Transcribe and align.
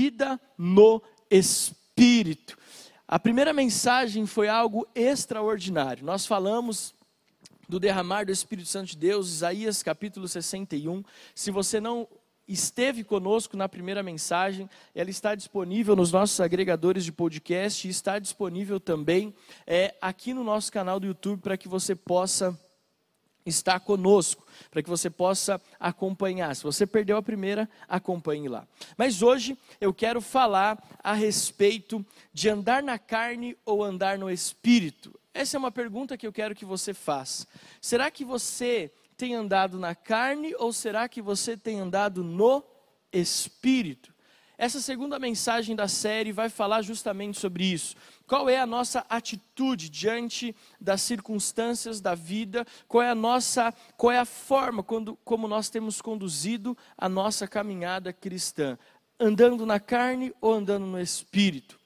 vida 0.00 0.40
no 0.56 1.02
Espírito. 1.30 2.56
A 3.06 3.18
primeira 3.18 3.52
mensagem 3.52 4.24
foi 4.24 4.48
algo 4.48 4.88
extraordinário. 4.94 6.02
Nós 6.06 6.24
falamos 6.24 6.94
do 7.68 7.78
derramar 7.78 8.24
do 8.24 8.32
Espírito 8.32 8.66
Santo 8.66 8.92
de 8.92 8.96
Deus, 8.96 9.28
Isaías 9.28 9.82
capítulo 9.82 10.26
61. 10.26 11.04
Se 11.34 11.50
você 11.50 11.78
não 11.80 12.08
esteve 12.48 13.04
conosco 13.04 13.58
na 13.58 13.68
primeira 13.68 14.02
mensagem, 14.02 14.70
ela 14.94 15.10
está 15.10 15.34
disponível 15.34 15.94
nos 15.94 16.10
nossos 16.10 16.40
agregadores 16.40 17.04
de 17.04 17.12
podcast 17.12 17.86
e 17.86 17.90
está 17.90 18.18
disponível 18.18 18.80
também 18.80 19.34
é, 19.66 19.94
aqui 20.00 20.32
no 20.32 20.42
nosso 20.42 20.72
canal 20.72 20.98
do 20.98 21.08
YouTube 21.08 21.42
para 21.42 21.58
que 21.58 21.68
você 21.68 21.94
possa 21.94 22.58
estar 23.44 23.80
conosco, 23.80 24.46
para 24.70 24.82
que 24.82 24.88
você 24.88 25.08
possa 25.08 25.60
acompanhar. 25.78 26.54
Se 26.54 26.62
você 26.62 26.86
perdeu 26.86 27.16
a 27.16 27.22
primeira, 27.22 27.68
acompanhe 27.88 28.48
lá. 28.48 28.66
Mas 28.96 29.22
hoje 29.22 29.56
eu 29.80 29.92
quero 29.92 30.20
falar 30.20 30.82
a 31.02 31.12
respeito 31.12 32.04
de 32.32 32.48
andar 32.48 32.82
na 32.82 32.98
carne 32.98 33.56
ou 33.64 33.82
andar 33.82 34.18
no 34.18 34.30
espírito. 34.30 35.18
Essa 35.32 35.56
é 35.56 35.58
uma 35.58 35.70
pergunta 35.70 36.16
que 36.16 36.26
eu 36.26 36.32
quero 36.32 36.54
que 36.54 36.64
você 36.64 36.92
faça. 36.92 37.46
Será 37.80 38.10
que 38.10 38.24
você 38.24 38.92
tem 39.16 39.34
andado 39.34 39.78
na 39.78 39.94
carne 39.94 40.54
ou 40.58 40.72
será 40.72 41.08
que 41.08 41.22
você 41.22 41.56
tem 41.56 41.80
andado 41.80 42.24
no 42.24 42.62
espírito? 43.12 44.12
Essa 44.60 44.78
segunda 44.78 45.18
mensagem 45.18 45.74
da 45.74 45.88
série 45.88 46.32
vai 46.32 46.50
falar 46.50 46.82
justamente 46.82 47.40
sobre 47.40 47.64
isso. 47.64 47.96
Qual 48.26 48.46
é 48.46 48.60
a 48.60 48.66
nossa 48.66 49.06
atitude 49.08 49.88
diante 49.88 50.54
das 50.78 51.00
circunstâncias 51.00 51.98
da 51.98 52.14
vida? 52.14 52.66
Qual 52.86 53.02
é 53.02 53.08
a 53.08 53.14
nossa, 53.14 53.72
qual 53.96 54.12
é 54.12 54.18
a 54.18 54.26
forma 54.26 54.82
quando, 54.82 55.16
como 55.24 55.48
nós 55.48 55.70
temos 55.70 56.02
conduzido 56.02 56.76
a 56.98 57.08
nossa 57.08 57.48
caminhada 57.48 58.12
cristã? 58.12 58.78
Andando 59.18 59.64
na 59.64 59.80
carne 59.80 60.30
ou 60.42 60.52
andando 60.52 60.84
no 60.84 61.00
espírito? 61.00 61.80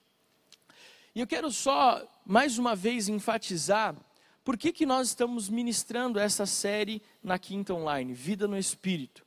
E 1.14 1.20
eu 1.20 1.28
quero 1.28 1.52
só 1.52 2.04
mais 2.26 2.58
uma 2.58 2.74
vez 2.74 3.08
enfatizar 3.08 3.94
por 4.42 4.58
que, 4.58 4.72
que 4.72 4.84
nós 4.84 5.06
estamos 5.06 5.48
ministrando 5.48 6.18
essa 6.18 6.44
série 6.44 7.00
na 7.22 7.38
Quinta 7.38 7.72
Online, 7.72 8.12
Vida 8.12 8.48
no 8.48 8.58
Espírito. 8.58 9.23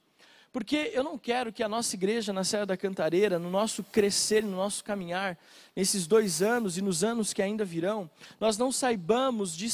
Porque 0.57 0.89
eu 0.91 1.03
não 1.03 1.19
quero 1.19 1.53
que 1.53 1.61
a 1.61 1.69
nossa 1.69 1.95
igreja 1.95 2.33
na 2.33 2.43
Serra 2.43 2.65
da 2.65 2.75
Cantareira, 2.75 3.37
no 3.37 3.47
nosso 3.47 3.83
crescer, 3.83 4.41
no 4.43 4.57
nosso 4.57 4.83
caminhar, 4.83 5.37
nesses 5.75 6.07
dois 6.07 6.41
anos 6.41 6.79
e 6.79 6.81
nos 6.81 7.03
anos 7.03 7.31
que 7.31 7.43
ainda 7.43 7.63
virão, 7.63 8.09
nós 8.39 8.57
não 8.57 8.71
saibamos 8.71 9.55
di, 9.55 9.69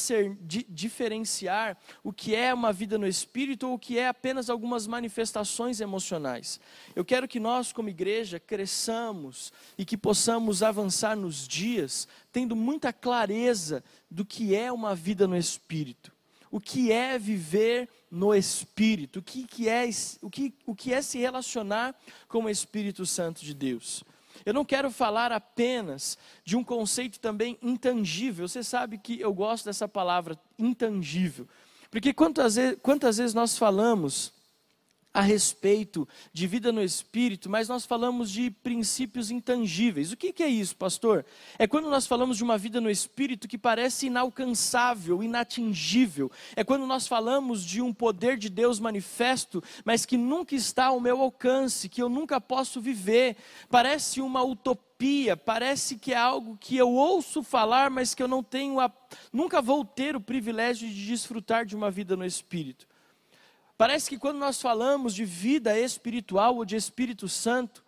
diferenciar 0.68 1.78
o 2.04 2.12
que 2.12 2.36
é 2.36 2.54
uma 2.54 2.74
vida 2.74 2.98
no 2.98 3.08
Espírito 3.08 3.66
ou 3.66 3.76
o 3.76 3.80
que 3.80 3.98
é 3.98 4.10
apenas 4.10 4.50
algumas 4.50 4.86
manifestações 4.86 5.80
emocionais. 5.80 6.60
Eu 6.94 7.06
quero 7.06 7.30
que 7.30 7.40
nós, 7.40 7.72
como 7.72 7.88
igreja, 7.88 8.38
cresçamos 8.38 9.54
e 9.78 9.86
que 9.86 9.96
possamos 9.96 10.62
avançar 10.62 11.16
nos 11.16 11.48
dias, 11.48 12.10
tendo 12.30 12.58
muita 12.58 12.92
clareza 12.92 13.82
do 14.12 14.26
que 14.26 14.54
é 14.54 14.70
uma 14.70 14.94
vida 14.94 15.30
no 15.30 15.38
Espírito 15.38 16.13
o 16.54 16.62
que 16.62 16.92
é 16.92 17.18
viver 17.18 17.90
no 18.12 18.32
Espírito, 18.32 19.18
o 19.18 19.24
que, 19.24 19.44
que, 19.48 19.68
é, 19.68 19.90
o, 20.22 20.30
que, 20.30 20.54
o 20.68 20.76
que 20.76 20.94
é 20.94 21.02
se 21.02 21.18
relacionar 21.18 21.96
com 22.28 22.44
o 22.44 22.50
Espírito 22.50 23.08
Santo 23.08 23.44
de 23.44 23.56
Deus. 23.56 24.04
Eu 24.46 24.54
não 24.54 24.64
quero 24.64 24.92
falar 24.92 25.32
apenas 25.32 26.16
de 26.46 26.56
um 26.56 26.64
conceito 26.64 27.20
também 27.20 27.58
intangível. 27.60 28.48
Você 28.48 28.64
sabe 28.64 29.00
que 29.00 29.20
eu 29.20 29.34
gosto 29.34 29.66
dessa 29.66 29.88
palavra, 29.88 30.40
intangível. 30.60 31.48
Porque 31.90 32.14
quantas 32.14 32.54
vezes, 32.54 32.78
quantas 32.84 33.18
vezes 33.18 33.34
nós 33.34 33.58
falamos 33.58 34.32
a 35.14 35.22
respeito 35.22 36.08
de 36.34 36.48
vida 36.48 36.72
no 36.72 36.82
espírito, 36.82 37.50
mas 37.50 37.70
nós 37.70 37.86
falamos 37.86 38.32
de 38.32 38.50
princípios 38.50 39.30
intangíveis. 39.30 40.12
O 40.12 40.18
que, 40.18 40.42
é 40.42 40.48
isso, 40.48 40.76
pastor? 40.76 41.24
É 41.60 41.68
quando 41.68 41.88
nós 41.90 42.08
falamos 42.08 42.38
de 42.38 42.44
uma 42.44 42.58
vida 42.58 42.82
no 42.82 42.90
espírito 42.90 43.48
que 43.48 43.58
parece 43.58 44.08
inalcançável, 44.08 45.22
inatingível. 45.22 46.32
É 46.56 46.64
quando 46.64 46.88
nós 46.88 47.08
falamos 47.08 47.64
de 47.64 47.80
um 47.80 47.94
poder 47.94 48.38
de 48.38 48.50
Deus 48.50 48.80
manifesto, 48.80 49.64
mas 49.86 50.04
que 50.04 50.18
nunca 50.18 50.56
está 50.56 50.86
ao 50.86 51.00
meu 51.00 51.22
alcance, 51.22 51.88
que 51.88 52.02
eu 52.02 52.10
nunca 52.10 52.42
posso 52.42 52.82
viver. 52.82 53.36
Parece 53.70 54.20
uma 54.20 54.42
utopia, 54.42 55.38
parece 55.38 55.96
que 55.96 56.12
é 56.14 56.18
algo 56.18 56.58
que 56.60 56.76
eu 56.76 56.90
ouço 56.90 57.44
falar, 57.44 57.92
mas 57.92 58.16
que 58.16 58.24
eu 58.24 58.28
não 58.28 58.42
tenho 58.42 58.80
a, 58.80 58.92
nunca 59.32 59.62
vou 59.62 59.86
ter 59.86 60.16
o 60.16 60.22
privilégio 60.22 60.90
de 60.90 61.06
desfrutar 61.06 61.68
de 61.68 61.76
uma 61.76 61.92
vida 61.92 62.16
no 62.16 62.26
espírito. 62.26 62.88
Parece 63.84 64.10
que 64.10 64.18
quando 64.18 64.38
nós 64.38 64.62
falamos 64.62 65.14
de 65.14 65.26
vida 65.26 65.78
espiritual 65.78 66.56
ou 66.56 66.64
de 66.64 66.78
Espírito 66.78 67.28
Santo, 67.28 67.84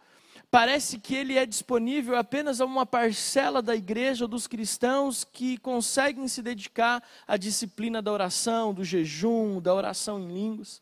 parece 0.51 0.99
que 0.99 1.15
ele 1.15 1.37
é 1.37 1.45
disponível 1.45 2.17
apenas 2.17 2.59
a 2.59 2.65
uma 2.65 2.85
parcela 2.85 3.61
da 3.61 3.73
igreja, 3.73 4.27
dos 4.27 4.45
cristãos 4.45 5.23
que 5.23 5.57
conseguem 5.57 6.27
se 6.27 6.41
dedicar 6.41 7.01
à 7.25 7.37
disciplina 7.37 8.01
da 8.01 8.11
oração, 8.11 8.73
do 8.73 8.83
jejum, 8.83 9.61
da 9.61 9.73
oração 9.73 10.19
em 10.19 10.27
línguas. 10.27 10.81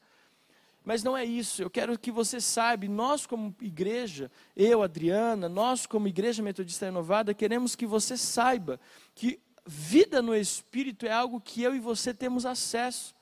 Mas 0.84 1.04
não 1.04 1.16
é 1.16 1.24
isso, 1.24 1.62
eu 1.62 1.70
quero 1.70 1.96
que 2.00 2.12
você 2.12 2.42
saiba, 2.42 2.88
nós 2.88 3.28
como 3.28 3.56
igreja, 3.62 4.32
eu, 4.58 4.82
Adriana, 4.82 5.48
nós 5.48 5.86
como 5.86 6.08
igreja 6.08 6.42
metodista 6.42 6.88
renovada, 6.88 7.36
queremos 7.36 7.76
que 7.76 7.86
você 7.86 8.18
saiba 8.18 8.80
que 9.14 9.40
vida 9.64 10.24
no 10.24 10.36
Espírito 10.36 11.06
é 11.06 11.12
algo 11.12 11.40
que 11.40 11.62
eu 11.62 11.76
e 11.76 11.80
você 11.80 12.16
temos 12.16 12.48
acesso 12.48 13.14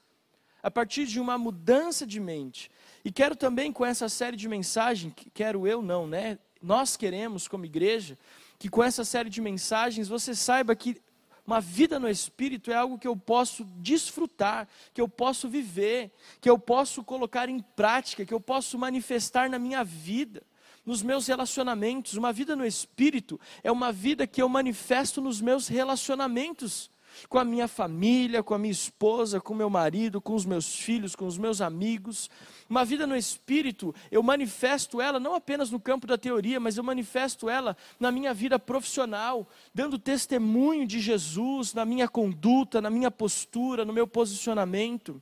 a 0.61 0.69
partir 0.69 1.05
de 1.05 1.19
uma 1.19 1.37
mudança 1.37 2.05
de 2.05 2.19
mente. 2.19 2.69
E 3.03 3.11
quero 3.11 3.35
também 3.35 3.71
com 3.71 3.85
essa 3.85 4.07
série 4.07 4.37
de 4.37 4.47
mensagens, 4.47 5.13
quero 5.33 5.67
eu 5.67 5.81
não, 5.81 6.07
né? 6.07 6.37
Nós 6.61 6.95
queremos 6.95 7.47
como 7.47 7.65
igreja 7.65 8.17
que 8.59 8.69
com 8.69 8.83
essa 8.83 9.03
série 9.03 9.29
de 9.29 9.41
mensagens 9.41 10.07
você 10.07 10.35
saiba 10.35 10.75
que 10.75 11.01
uma 11.45 11.59
vida 11.59 11.99
no 11.99 12.07
espírito 12.07 12.71
é 12.71 12.75
algo 12.75 12.99
que 12.99 13.07
eu 13.07 13.17
posso 13.17 13.65
desfrutar, 13.77 14.67
que 14.93 15.01
eu 15.01 15.09
posso 15.09 15.49
viver, 15.49 16.11
que 16.39 16.49
eu 16.49 16.57
posso 16.57 17.03
colocar 17.03 17.49
em 17.49 17.59
prática, 17.59 18.25
que 18.25 18.33
eu 18.33 18.39
posso 18.39 18.77
manifestar 18.77 19.49
na 19.49 19.57
minha 19.57 19.83
vida, 19.83 20.43
nos 20.85 21.01
meus 21.01 21.27
relacionamentos. 21.27 22.13
Uma 22.13 22.31
vida 22.31 22.55
no 22.55 22.65
espírito 22.65 23.39
é 23.63 23.71
uma 23.71 23.91
vida 23.91 24.27
que 24.27 24.41
eu 24.41 24.47
manifesto 24.47 25.19
nos 25.19 25.41
meus 25.41 25.67
relacionamentos 25.67 26.91
com 27.27 27.37
a 27.37 27.43
minha 27.43 27.67
família, 27.67 28.43
com 28.43 28.53
a 28.53 28.57
minha 28.57 28.71
esposa, 28.71 29.39
com 29.39 29.53
meu 29.53 29.69
marido, 29.69 30.21
com 30.21 30.33
os 30.33 30.45
meus 30.45 30.75
filhos, 30.75 31.15
com 31.15 31.25
os 31.25 31.37
meus 31.37 31.61
amigos. 31.61 32.29
Uma 32.69 32.85
vida 32.85 33.05
no 33.05 33.15
espírito, 33.15 33.93
eu 34.11 34.23
manifesto 34.23 35.01
ela 35.01 35.19
não 35.19 35.35
apenas 35.35 35.71
no 35.71 35.79
campo 35.79 36.07
da 36.07 36.17
teoria, 36.17 36.59
mas 36.59 36.77
eu 36.77 36.83
manifesto 36.83 37.49
ela 37.49 37.75
na 37.99 38.11
minha 38.11 38.33
vida 38.33 38.57
profissional, 38.57 39.47
dando 39.73 39.99
testemunho 39.99 40.85
de 40.85 40.99
Jesus 40.99 41.73
na 41.73 41.85
minha 41.85 42.07
conduta, 42.07 42.81
na 42.81 42.89
minha 42.89 43.11
postura, 43.11 43.85
no 43.85 43.93
meu 43.93 44.07
posicionamento. 44.07 45.21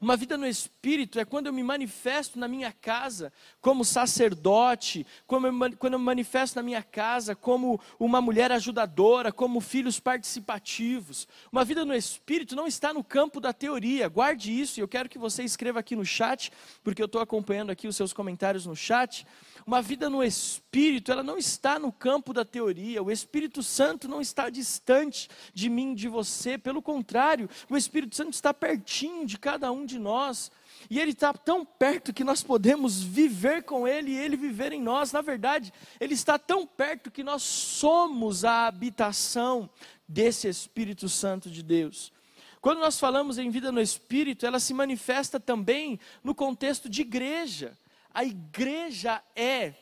Uma 0.00 0.16
vida 0.16 0.36
no 0.36 0.46
Espírito 0.46 1.18
é 1.18 1.24
quando 1.24 1.46
eu 1.46 1.52
me 1.52 1.62
manifesto 1.62 2.38
na 2.38 2.48
minha 2.48 2.72
casa 2.72 3.32
como 3.60 3.84
sacerdote, 3.84 5.06
quando 5.26 5.46
eu, 5.46 5.76
quando 5.76 5.92
eu 5.94 5.98
me 5.98 6.04
manifesto 6.04 6.56
na 6.56 6.62
minha 6.62 6.82
casa 6.82 7.34
como 7.34 7.80
uma 7.98 8.20
mulher 8.20 8.50
ajudadora, 8.52 9.32
como 9.32 9.60
filhos 9.60 10.00
participativos. 10.00 11.28
Uma 11.50 11.64
vida 11.64 11.84
no 11.84 11.94
Espírito 11.94 12.56
não 12.56 12.66
está 12.66 12.92
no 12.92 13.04
campo 13.04 13.40
da 13.40 13.52
teoria, 13.52 14.08
guarde 14.08 14.52
isso 14.52 14.78
e 14.78 14.82
eu 14.82 14.88
quero 14.88 15.08
que 15.08 15.18
você 15.18 15.42
escreva 15.42 15.80
aqui 15.80 15.94
no 15.94 16.04
chat, 16.04 16.52
porque 16.82 17.00
eu 17.00 17.06
estou 17.06 17.20
acompanhando 17.20 17.70
aqui 17.70 17.86
os 17.86 17.96
seus 17.96 18.12
comentários 18.12 18.66
no 18.66 18.74
chat. 18.74 19.26
Uma 19.66 19.80
vida 19.80 20.10
no 20.10 20.22
Espírito, 20.22 21.12
ela 21.12 21.22
não 21.22 21.38
está 21.38 21.78
no 21.78 21.92
campo 21.92 22.32
da 22.32 22.44
teoria. 22.44 23.02
O 23.02 23.10
Espírito 23.10 23.62
Santo 23.62 24.08
não 24.08 24.20
está 24.20 24.50
distante 24.50 25.28
de 25.54 25.68
mim, 25.68 25.94
de 25.94 26.08
você. 26.08 26.58
Pelo 26.58 26.82
contrário, 26.82 27.48
o 27.70 27.76
Espírito 27.76 28.16
Santo 28.16 28.32
está 28.32 28.52
pertinho 28.52 29.26
de 29.26 29.38
cada 29.38 29.70
um 29.70 29.86
de 29.86 29.98
nós. 29.98 30.50
E 30.90 30.98
Ele 30.98 31.12
está 31.12 31.32
tão 31.32 31.64
perto 31.64 32.12
que 32.12 32.24
nós 32.24 32.42
podemos 32.42 33.02
viver 33.02 33.62
com 33.62 33.86
Ele 33.86 34.12
e 34.12 34.18
Ele 34.18 34.36
viver 34.36 34.72
em 34.72 34.82
nós. 34.82 35.12
Na 35.12 35.20
verdade, 35.20 35.72
Ele 36.00 36.14
está 36.14 36.38
tão 36.38 36.66
perto 36.66 37.10
que 37.10 37.22
nós 37.22 37.42
somos 37.42 38.44
a 38.44 38.66
habitação 38.66 39.70
desse 40.08 40.48
Espírito 40.48 41.08
Santo 41.08 41.50
de 41.50 41.62
Deus. 41.62 42.12
Quando 42.60 42.78
nós 42.78 42.98
falamos 42.98 43.38
em 43.38 43.50
vida 43.50 43.72
no 43.72 43.80
Espírito, 43.80 44.46
ela 44.46 44.60
se 44.60 44.72
manifesta 44.72 45.40
também 45.40 45.98
no 46.22 46.32
contexto 46.32 46.88
de 46.88 47.00
igreja. 47.02 47.76
A 48.12 48.24
igreja 48.24 49.22
é 49.34 49.74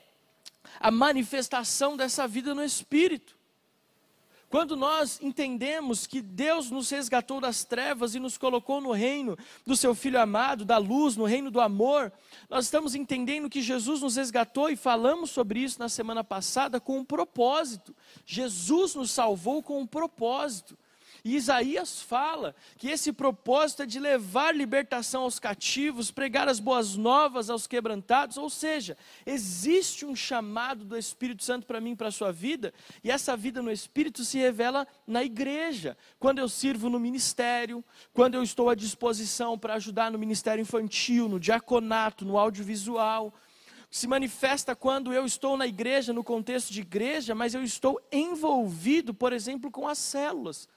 a 0.79 0.91
manifestação 0.91 1.97
dessa 1.97 2.27
vida 2.29 2.55
no 2.55 2.63
Espírito. 2.63 3.41
Quando 4.51 4.77
nós 4.77 5.21
entendemos 5.23 6.09
que 6.09 6.21
Deus 6.21 6.73
nos 6.73 6.91
resgatou 6.91 7.41
das 7.41 7.63
trevas 7.63 8.17
e 8.17 8.19
nos 8.19 8.37
colocou 8.37 8.81
no 8.81 8.91
reino 8.91 9.39
do 9.65 9.77
seu 9.77 9.95
Filho 9.95 10.21
amado, 10.21 10.65
da 10.65 10.77
luz, 10.77 11.17
no 11.17 11.25
reino 11.25 11.53
do 11.53 11.61
amor, 11.61 12.13
nós 12.49 12.65
estamos 12.65 12.97
entendendo 12.97 13.49
que 13.49 13.63
Jesus 13.63 14.03
nos 14.03 14.17
resgatou 14.17 14.69
e 14.69 14.75
falamos 14.75 15.31
sobre 15.31 15.61
isso 15.61 15.79
na 15.79 15.89
semana 15.89 16.25
passada 16.25 16.81
com 16.81 16.99
um 16.99 17.05
propósito. 17.05 17.95
Jesus 18.27 18.97
nos 18.97 19.13
salvou 19.13 19.63
com 19.63 19.81
um 19.81 19.87
propósito. 19.87 20.77
E 21.25 21.37
Isaías 21.37 22.01
fala 22.01 22.55
que 22.77 22.89
esse 22.89 23.13
propósito 23.13 23.83
é 23.83 23.87
de 23.87 23.99
levar 23.99 24.55
libertação 24.55 25.23
aos 25.23 25.39
cativos, 25.39 26.11
pregar 26.11 26.49
as 26.49 26.61
boas 26.61 26.97
novas 26.97 27.51
aos 27.51 27.67
quebrantados, 27.67 28.37
ou 28.37 28.49
seja, 28.49 28.97
existe 29.27 30.05
um 30.07 30.17
chamado 30.17 30.85
do 30.85 30.97
Espírito 30.97 31.45
Santo 31.45 31.67
para 31.67 31.81
mim, 31.81 31.95
para 31.95 32.09
a 32.09 32.13
sua 32.13 32.33
vida, 32.33 32.73
e 33.03 33.11
essa 33.11 33.37
vida 33.37 33.63
no 33.63 33.71
Espírito 33.71 34.25
se 34.25 34.39
revela 34.39 34.87
na 35.07 35.23
igreja, 35.23 35.97
quando 36.19 36.39
eu 36.39 36.49
sirvo 36.49 36.89
no 36.89 36.99
ministério, 36.99 37.85
quando 38.13 38.35
eu 38.35 38.43
estou 38.43 38.71
à 38.71 38.75
disposição 38.75 39.59
para 39.59 39.75
ajudar 39.75 40.11
no 40.11 40.19
ministério 40.19 40.63
infantil, 40.63 41.29
no 41.29 41.41
diaconato, 41.41 42.25
no 42.25 42.39
audiovisual 42.39 43.35
se 43.91 44.07
manifesta 44.07 44.77
quando 44.77 45.13
eu 45.13 45.27
estou 45.27 45.57
na 45.57 45.67
igreja, 45.67 46.13
no 46.13 46.23
contexto 46.23 46.73
de 46.73 46.81
igreja, 46.81 47.35
mas 47.35 47.55
eu 47.55 47.65
estou 47.65 48.01
envolvido, 48.13 49.13
por 49.13 49.33
exemplo, 49.33 49.69
com 49.69 49.89
as 49.89 49.99
células. 49.99 50.69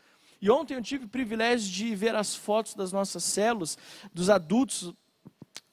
E 0.43 0.51
ontem 0.51 0.73
eu 0.73 0.81
tive 0.81 1.05
o 1.05 1.07
privilégio 1.07 1.71
de 1.71 1.95
ver 1.95 2.13
as 2.15 2.35
fotos 2.35 2.73
das 2.73 2.91
nossas 2.91 3.23
células, 3.23 3.77
dos 4.13 4.29
adultos, 4.29 4.93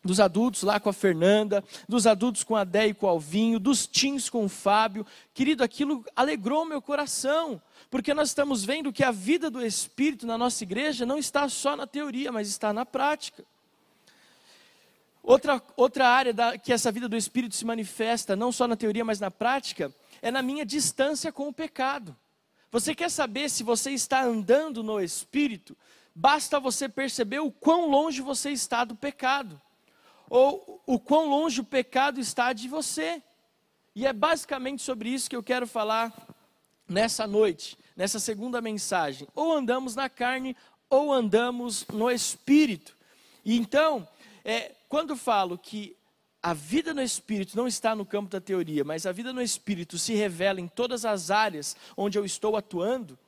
dos 0.00 0.20
adultos 0.20 0.62
lá 0.62 0.78
com 0.78 0.88
a 0.88 0.92
Fernanda, 0.92 1.64
dos 1.88 2.06
adultos 2.06 2.44
com 2.44 2.54
a 2.54 2.62
Dé 2.62 2.86
e 2.86 2.94
com 2.94 3.06
o 3.06 3.08
Alvinho, 3.08 3.58
dos 3.58 3.84
teens 3.84 4.30
com 4.30 4.44
o 4.44 4.48
Fábio. 4.48 5.04
Querido, 5.34 5.64
aquilo 5.64 6.04
alegrou 6.14 6.64
meu 6.64 6.80
coração, 6.80 7.60
porque 7.90 8.14
nós 8.14 8.28
estamos 8.28 8.64
vendo 8.64 8.92
que 8.92 9.02
a 9.02 9.10
vida 9.10 9.50
do 9.50 9.60
Espírito 9.60 10.24
na 10.24 10.38
nossa 10.38 10.62
igreja 10.62 11.04
não 11.04 11.18
está 11.18 11.48
só 11.48 11.74
na 11.74 11.84
teoria, 11.84 12.30
mas 12.30 12.46
está 12.46 12.72
na 12.72 12.86
prática. 12.86 13.44
Outra, 15.20 15.60
outra 15.76 16.06
área 16.06 16.32
da, 16.32 16.56
que 16.56 16.72
essa 16.72 16.92
vida 16.92 17.08
do 17.08 17.16
Espírito 17.16 17.56
se 17.56 17.64
manifesta, 17.64 18.36
não 18.36 18.52
só 18.52 18.68
na 18.68 18.76
teoria, 18.76 19.04
mas 19.04 19.18
na 19.18 19.32
prática, 19.32 19.92
é 20.22 20.30
na 20.30 20.42
minha 20.42 20.64
distância 20.64 21.32
com 21.32 21.48
o 21.48 21.52
pecado. 21.52 22.16
Você 22.70 22.94
quer 22.94 23.10
saber 23.10 23.50
se 23.50 23.64
você 23.64 23.90
está 23.90 24.22
andando 24.22 24.82
no 24.82 25.00
Espírito? 25.00 25.76
Basta 26.14 26.60
você 26.60 26.88
perceber 26.88 27.40
o 27.40 27.50
quão 27.50 27.88
longe 27.90 28.20
você 28.20 28.50
está 28.50 28.84
do 28.84 28.94
pecado, 28.94 29.60
ou 30.28 30.80
o 30.86 30.98
quão 30.98 31.28
longe 31.28 31.60
o 31.60 31.64
pecado 31.64 32.20
está 32.20 32.52
de 32.52 32.68
você. 32.68 33.22
E 33.94 34.06
é 34.06 34.12
basicamente 34.12 34.82
sobre 34.82 35.08
isso 35.08 35.28
que 35.28 35.34
eu 35.34 35.42
quero 35.42 35.66
falar 35.66 36.14
nessa 36.88 37.26
noite, 37.26 37.76
nessa 37.96 38.20
segunda 38.20 38.60
mensagem. 38.60 39.26
Ou 39.34 39.52
andamos 39.52 39.96
na 39.96 40.08
carne, 40.08 40.56
ou 40.88 41.12
andamos 41.12 41.84
no 41.88 42.08
Espírito. 42.08 42.96
E 43.44 43.56
então, 43.56 44.06
é, 44.44 44.76
quando 44.88 45.16
falo 45.16 45.58
que 45.58 45.96
a 46.42 46.54
vida 46.54 46.94
no 46.94 47.02
espírito 47.02 47.56
não 47.56 47.66
está 47.66 47.94
no 47.94 48.06
campo 48.06 48.30
da 48.30 48.40
teoria, 48.40 48.82
mas 48.82 49.04
a 49.04 49.12
vida 49.12 49.32
no 49.32 49.42
espírito 49.42 49.98
se 49.98 50.14
revela 50.14 50.60
em 50.60 50.68
todas 50.68 51.04
as 51.04 51.30
áreas 51.30 51.76
onde 51.96 52.18
eu 52.18 52.24
estou 52.24 52.56
atuando, 52.56 53.18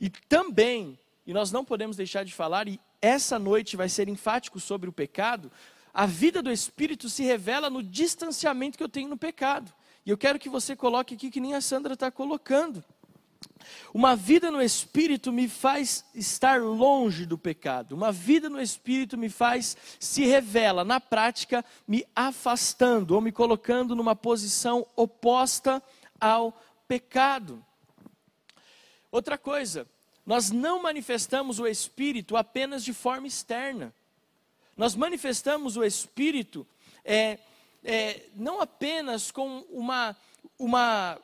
e 0.00 0.08
também, 0.08 0.98
e 1.26 1.32
nós 1.32 1.50
não 1.50 1.64
podemos 1.64 1.96
deixar 1.96 2.24
de 2.24 2.32
falar, 2.32 2.68
e 2.68 2.80
essa 3.02 3.38
noite 3.38 3.76
vai 3.76 3.88
ser 3.88 4.08
enfático 4.08 4.60
sobre 4.60 4.88
o 4.88 4.92
pecado, 4.92 5.50
a 5.92 6.06
vida 6.06 6.40
do 6.40 6.52
espírito 6.52 7.08
se 7.08 7.24
revela 7.24 7.68
no 7.68 7.82
distanciamento 7.82 8.78
que 8.78 8.84
eu 8.84 8.88
tenho 8.88 9.08
no 9.08 9.16
pecado. 9.16 9.72
E 10.06 10.10
eu 10.10 10.16
quero 10.16 10.38
que 10.38 10.48
você 10.48 10.76
coloque 10.76 11.14
aqui 11.14 11.30
que 11.30 11.40
nem 11.40 11.54
a 11.54 11.60
Sandra 11.60 11.94
está 11.94 12.10
colocando. 12.10 12.84
Uma 13.92 14.14
vida 14.14 14.50
no 14.50 14.62
Espírito 14.62 15.32
me 15.32 15.48
faz 15.48 16.04
estar 16.14 16.60
longe 16.60 17.26
do 17.26 17.36
pecado. 17.36 17.92
Uma 17.92 18.12
vida 18.12 18.48
no 18.48 18.60
Espírito 18.60 19.18
me 19.18 19.28
faz, 19.28 19.76
se 19.98 20.24
revela 20.24 20.84
na 20.84 21.00
prática, 21.00 21.64
me 21.88 22.06
afastando 22.14 23.14
ou 23.14 23.20
me 23.20 23.32
colocando 23.32 23.96
numa 23.96 24.14
posição 24.14 24.86
oposta 24.94 25.82
ao 26.20 26.56
pecado. 26.86 27.64
Outra 29.10 29.36
coisa, 29.36 29.86
nós 30.24 30.50
não 30.50 30.82
manifestamos 30.82 31.58
o 31.58 31.66
Espírito 31.66 32.36
apenas 32.36 32.84
de 32.84 32.92
forma 32.92 33.26
externa. 33.26 33.92
Nós 34.76 34.94
manifestamos 34.94 35.76
o 35.76 35.82
Espírito 35.82 36.64
é, 37.04 37.38
é, 37.82 38.22
não 38.36 38.60
apenas 38.60 39.32
com 39.32 39.64
uma, 39.70 40.16
uma 40.58 41.18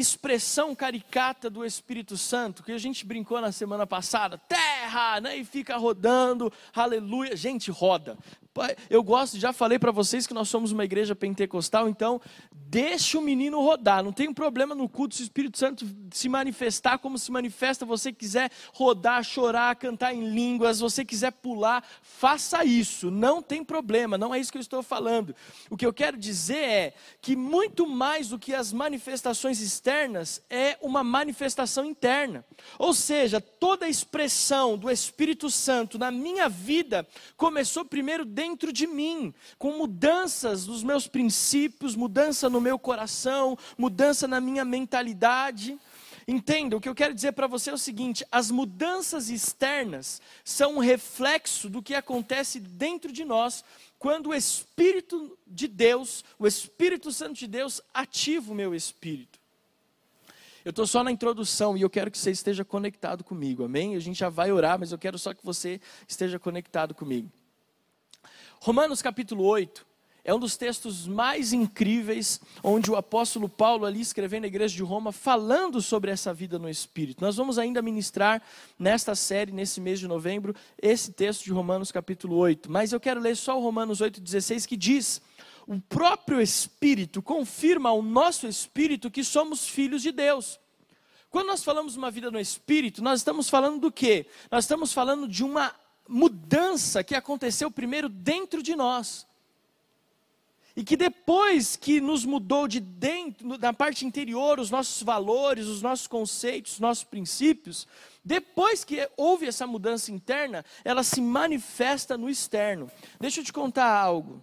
expressão 0.00 0.74
caricata 0.74 1.50
do 1.50 1.64
Espírito 1.64 2.16
Santo, 2.16 2.62
que 2.62 2.72
a 2.72 2.78
gente 2.78 3.04
brincou 3.04 3.40
na 3.40 3.50
semana 3.50 3.86
passada, 3.86 4.38
terra, 4.38 5.20
né, 5.20 5.36
e 5.36 5.44
fica 5.44 5.76
rodando, 5.76 6.52
aleluia, 6.74 7.36
gente, 7.36 7.70
roda. 7.70 8.16
Eu 8.90 9.02
gosto, 9.02 9.38
já 9.38 9.52
falei 9.52 9.78
para 9.78 9.92
vocês 9.92 10.26
que 10.26 10.34
nós 10.34 10.48
somos 10.48 10.72
uma 10.72 10.84
igreja 10.84 11.14
pentecostal, 11.14 11.88
então 11.88 12.20
deixe 12.52 13.16
o 13.16 13.22
menino 13.22 13.62
rodar. 13.62 14.02
Não 14.02 14.12
tem 14.12 14.32
problema 14.32 14.74
no 14.74 14.88
culto 14.88 15.14
se 15.14 15.22
o 15.22 15.24
Espírito 15.24 15.56
Santo 15.56 15.86
se 16.12 16.28
manifestar 16.28 16.98
como 16.98 17.18
se 17.18 17.30
manifesta. 17.30 17.86
Você 17.86 18.12
quiser 18.12 18.50
rodar, 18.74 19.22
chorar, 19.22 19.76
cantar 19.76 20.14
em 20.14 20.28
línguas, 20.28 20.80
você 20.80 21.04
quiser 21.04 21.30
pular, 21.30 21.84
faça 22.02 22.64
isso. 22.64 23.10
Não 23.10 23.40
tem 23.40 23.64
problema. 23.64 24.18
Não 24.18 24.34
é 24.34 24.40
isso 24.40 24.52
que 24.52 24.58
eu 24.58 24.62
estou 24.62 24.82
falando. 24.82 25.34
O 25.70 25.76
que 25.76 25.86
eu 25.86 25.92
quero 25.92 26.16
dizer 26.16 26.58
é 26.58 26.94
que 27.22 27.36
muito 27.36 27.86
mais 27.86 28.28
do 28.28 28.38
que 28.38 28.52
as 28.52 28.72
manifestações 28.72 29.60
externas 29.60 30.42
é 30.50 30.76
uma 30.82 31.04
manifestação 31.04 31.84
interna. 31.84 32.44
Ou 32.78 32.92
seja, 32.92 33.40
toda 33.40 33.86
a 33.86 33.88
expressão 33.88 34.76
do 34.76 34.90
Espírito 34.90 35.48
Santo 35.48 35.98
na 35.98 36.10
minha 36.10 36.48
vida 36.48 37.06
começou 37.36 37.84
primeiro 37.84 38.24
dentro 38.24 38.47
dentro 38.48 38.72
de 38.72 38.86
mim, 38.86 39.34
com 39.58 39.76
mudanças 39.76 40.66
nos 40.66 40.82
meus 40.82 41.06
princípios, 41.06 41.94
mudança 41.94 42.48
no 42.48 42.60
meu 42.60 42.78
coração, 42.78 43.58
mudança 43.76 44.26
na 44.26 44.40
minha 44.40 44.64
mentalidade. 44.64 45.78
Entenda, 46.26 46.76
o 46.76 46.80
que 46.80 46.88
eu 46.88 46.94
quero 46.94 47.14
dizer 47.14 47.32
para 47.32 47.46
você 47.46 47.70
é 47.70 47.74
o 47.74 47.78
seguinte: 47.78 48.24
as 48.32 48.50
mudanças 48.50 49.28
externas 49.28 50.20
são 50.44 50.76
um 50.76 50.78
reflexo 50.78 51.68
do 51.68 51.82
que 51.82 51.94
acontece 51.94 52.58
dentro 52.58 53.12
de 53.12 53.24
nós 53.24 53.64
quando 53.98 54.28
o 54.28 54.34
Espírito 54.34 55.36
de 55.46 55.68
Deus, 55.68 56.24
o 56.38 56.46
Espírito 56.46 57.12
Santo 57.12 57.34
de 57.34 57.46
Deus, 57.46 57.82
ativa 57.92 58.52
o 58.52 58.54
meu 58.54 58.74
espírito. 58.74 59.38
Eu 60.64 60.70
estou 60.70 60.86
só 60.86 61.02
na 61.02 61.10
introdução 61.10 61.76
e 61.76 61.82
eu 61.82 61.90
quero 61.90 62.10
que 62.10 62.18
você 62.18 62.30
esteja 62.30 62.64
conectado 62.64 63.24
comigo, 63.24 63.64
amém? 63.64 63.96
A 63.96 64.00
gente 64.00 64.18
já 64.18 64.28
vai 64.28 64.52
orar, 64.52 64.78
mas 64.78 64.92
eu 64.92 64.98
quero 64.98 65.18
só 65.18 65.32
que 65.32 65.44
você 65.44 65.80
esteja 66.06 66.38
conectado 66.38 66.94
comigo. 66.94 67.30
Romanos 68.60 69.00
capítulo 69.00 69.44
8 69.44 69.86
é 70.28 70.34
um 70.34 70.38
dos 70.38 70.58
textos 70.58 71.06
mais 71.06 71.54
incríveis, 71.54 72.38
onde 72.62 72.90
o 72.90 72.96
apóstolo 72.96 73.48
Paulo, 73.48 73.86
ali 73.86 74.02
escrevendo 74.02 74.44
a 74.44 74.46
igreja 74.46 74.74
de 74.76 74.82
Roma, 74.82 75.10
falando 75.10 75.80
sobre 75.80 76.10
essa 76.10 76.34
vida 76.34 76.58
no 76.58 76.68
Espírito. 76.68 77.24
Nós 77.24 77.36
vamos 77.36 77.58
ainda 77.58 77.80
ministrar 77.80 78.42
nesta 78.78 79.14
série, 79.14 79.52
nesse 79.52 79.80
mês 79.80 79.98
de 79.98 80.06
novembro, 80.06 80.54
esse 80.82 81.12
texto 81.12 81.44
de 81.44 81.50
Romanos 81.50 81.90
capítulo 81.90 82.36
8. 82.36 82.70
Mas 82.70 82.92
eu 82.92 83.00
quero 83.00 83.20
ler 83.20 83.36
só 83.38 83.58
o 83.58 83.62
Romanos 83.62 84.02
8,16 84.02 84.66
que 84.66 84.76
diz: 84.76 85.22
O 85.66 85.80
próprio 85.80 86.42
Espírito 86.42 87.22
confirma 87.22 87.88
ao 87.88 88.02
nosso 88.02 88.46
espírito 88.46 89.10
que 89.10 89.24
somos 89.24 89.66
filhos 89.66 90.02
de 90.02 90.12
Deus. 90.12 90.60
Quando 91.30 91.46
nós 91.46 91.64
falamos 91.64 91.96
uma 91.96 92.10
vida 92.10 92.30
no 92.30 92.38
Espírito, 92.38 93.02
nós 93.02 93.20
estamos 93.20 93.48
falando 93.48 93.80
do 93.80 93.90
quê? 93.90 94.26
Nós 94.50 94.64
estamos 94.64 94.92
falando 94.92 95.26
de 95.26 95.42
uma 95.42 95.74
mudança 96.08 97.04
que 97.04 97.14
aconteceu 97.14 97.70
primeiro 97.70 98.08
dentro 98.08 98.62
de 98.62 98.74
nós. 98.74 99.28
E 100.74 100.84
que 100.84 100.96
depois 100.96 101.74
que 101.74 102.00
nos 102.00 102.24
mudou 102.24 102.68
de 102.68 102.78
dentro, 102.78 103.58
na 103.58 103.72
parte 103.72 104.06
interior, 104.06 104.60
os 104.60 104.70
nossos 104.70 105.02
valores, 105.02 105.66
os 105.66 105.82
nossos 105.82 106.06
conceitos, 106.06 106.74
os 106.74 106.80
nossos 106.80 107.02
princípios, 107.02 107.86
depois 108.24 108.84
que 108.84 109.08
houve 109.16 109.46
essa 109.46 109.66
mudança 109.66 110.12
interna, 110.12 110.64
ela 110.84 111.02
se 111.02 111.20
manifesta 111.20 112.16
no 112.16 112.30
externo. 112.30 112.88
Deixa 113.18 113.40
eu 113.40 113.44
te 113.44 113.52
contar 113.52 113.92
algo. 113.92 114.42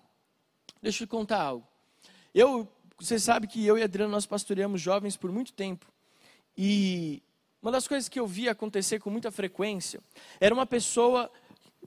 Deixa 0.81 1.03
eu 1.03 1.07
te 1.07 1.11
contar 1.11 1.41
algo. 1.41 1.65
Eu, 2.33 2.67
você 2.99 3.17
sabe 3.17 3.47
que 3.47 3.65
eu 3.65 3.77
e 3.77 3.83
Adriano 3.83 4.11
nós 4.11 4.25
pastoreamos 4.25 4.81
jovens 4.81 5.15
por 5.15 5.31
muito 5.31 5.53
tempo. 5.53 5.85
E 6.57 7.23
uma 7.61 7.71
das 7.71 7.87
coisas 7.87 8.09
que 8.09 8.19
eu 8.19 8.27
via 8.27 8.51
acontecer 8.51 8.99
com 8.99 9.09
muita 9.09 9.31
frequência 9.31 10.01
era 10.39 10.53
uma 10.53 10.65
pessoa 10.65 11.31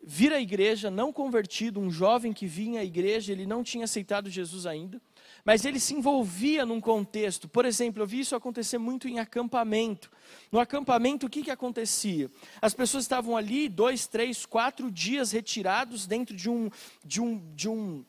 vir 0.05 0.33
à 0.33 0.41
igreja, 0.41 0.91
não 0.91 1.13
convertido, 1.13 1.81
um 1.81 1.91
jovem 1.91 2.33
que 2.33 2.47
vinha 2.47 2.81
à 2.81 2.85
igreja, 2.85 3.33
ele 3.33 3.47
não 3.47 3.63
tinha 3.63 3.85
aceitado 3.85 4.31
Jesus 4.31 4.67
ainda, 4.67 5.01
mas 5.45 5.65
ele 5.65 5.81
se 5.81 5.95
envolvia 5.95 6.67
num 6.67 6.81
contexto. 6.81 7.49
Por 7.49 7.65
exemplo, 7.65 8.03
eu 8.03 8.07
vi 8.07 8.21
isso 8.21 8.37
acontecer 8.37 8.79
muito 8.79 9.09
em 9.09 9.19
acampamento. 9.19 10.11
No 10.53 10.59
acampamento, 10.59 11.27
o 11.27 11.31
que, 11.31 11.43
que 11.43 11.51
acontecia? 11.51 12.31
As 12.61 12.75
pessoas 12.75 13.05
estavam 13.05 13.37
ali 13.37 13.69
dois, 13.69 14.07
três, 14.07 14.45
quatro 14.45 14.91
dias 14.91 15.33
retirados 15.33 16.07
dentro 16.07 16.35
de 16.35 16.51
um, 16.51 16.71
de 17.05 17.21
um, 17.21 17.41
de 17.55 17.69
um, 17.69 18.05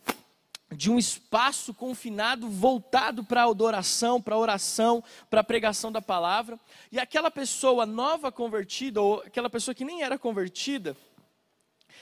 de 0.72 0.92
um 0.92 1.00
espaço 1.00 1.74
confinado 1.74 2.50
voltado 2.50 3.24
para 3.24 3.44
a 3.44 3.50
adoração, 3.50 4.22
para 4.22 4.36
a 4.36 4.40
oração, 4.40 5.04
para 5.30 5.42
a 5.42 5.44
pregação 5.44 5.92
da 5.92 6.02
palavra. 6.02 6.60
E 6.92 7.00
aquela 7.00 7.32
pessoa 7.32 7.86
nova 7.86 8.32
convertida, 8.32 9.02
ou 9.02 9.22
aquela 9.22 9.50
pessoa 9.50 9.74
que 9.74 9.86
nem 9.86 10.04
era 10.04 10.18
convertida, 10.18 10.96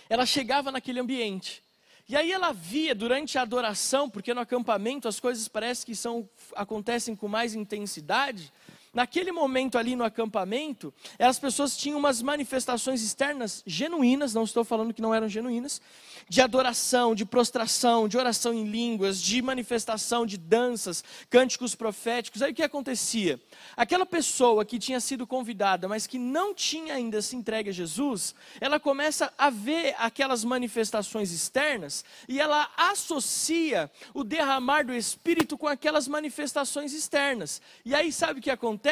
ela 0.10 0.26
chegava 0.26 0.72
naquele 0.72 1.00
ambiente. 1.00 1.64
E 2.10 2.16
aí 2.16 2.32
ela 2.32 2.54
via 2.54 2.96
durante 2.96 3.38
a 3.38 3.42
adoração, 3.42 4.10
porque 4.10 4.34
no 4.34 4.40
acampamento 4.40 5.08
as 5.08 5.20
coisas 5.20 5.48
parecem 5.50 5.86
que 5.86 5.96
são, 5.96 6.30
acontecem 6.56 7.16
com 7.16 7.28
mais 7.28 7.54
intensidade, 7.54 8.54
naquele 8.98 9.32
momento 9.32 9.78
ali 9.78 9.96
no 9.96 10.04
acampamento, 10.04 10.92
as 11.20 11.38
pessoas 11.38 11.78
tinham 11.78 12.00
umas 12.00 12.20
manifestações 12.20 13.04
externas 13.04 13.62
genuínas, 13.64 14.34
não 14.34 14.44
estou 14.44 14.64
falando 14.64 14.92
que 14.92 15.04
não 15.04 15.14
eram 15.14 15.30
genuínas, 15.30 15.80
de 16.28 16.42
adoração, 16.42 17.14
de 17.14 17.24
prostração, 17.24 18.08
de 18.08 18.18
oração 18.18 18.52
em 18.52 18.64
línguas, 18.64 19.22
de 19.22 19.40
manifestação 19.40 20.26
de 20.26 20.36
danças, 20.36 21.04
cânticos 21.30 21.76
proféticos. 21.76 22.42
Aí 22.42 22.52
o 22.52 22.56
que 22.56 22.64
acontecia? 22.64 23.40
Aquela 23.76 24.04
pessoa 24.04 24.66
que 24.66 24.80
tinha 24.80 25.00
sido 25.00 25.28
convidada, 25.28 25.88
mas 25.88 26.08
que 26.08 26.18
não 26.18 26.56
tinha 26.56 26.96
ainda 26.96 27.22
se 27.22 27.36
entregue 27.36 27.70
a 27.70 27.74
Jesus, 27.74 28.34
ela 28.60 28.80
começa 28.80 29.32
a 29.38 29.52
ver 29.52 29.94
aquelas 30.00 30.44
manifestações 30.44 31.32
externas 31.32 32.04
e 32.28 32.40
ela 32.40 32.68
associa 32.76 33.92
o 34.12 34.24
derramar 34.24 34.84
do 34.84 34.94
Espírito 34.94 35.56
com 35.56 35.68
aquelas 35.68 36.08
manifestações 36.08 36.94
externas. 36.94 37.62
E 37.86 37.94
aí 37.94 38.12
sabe 38.12 38.40
o 38.40 38.44
que 38.44 38.50
acontece? 38.50 38.87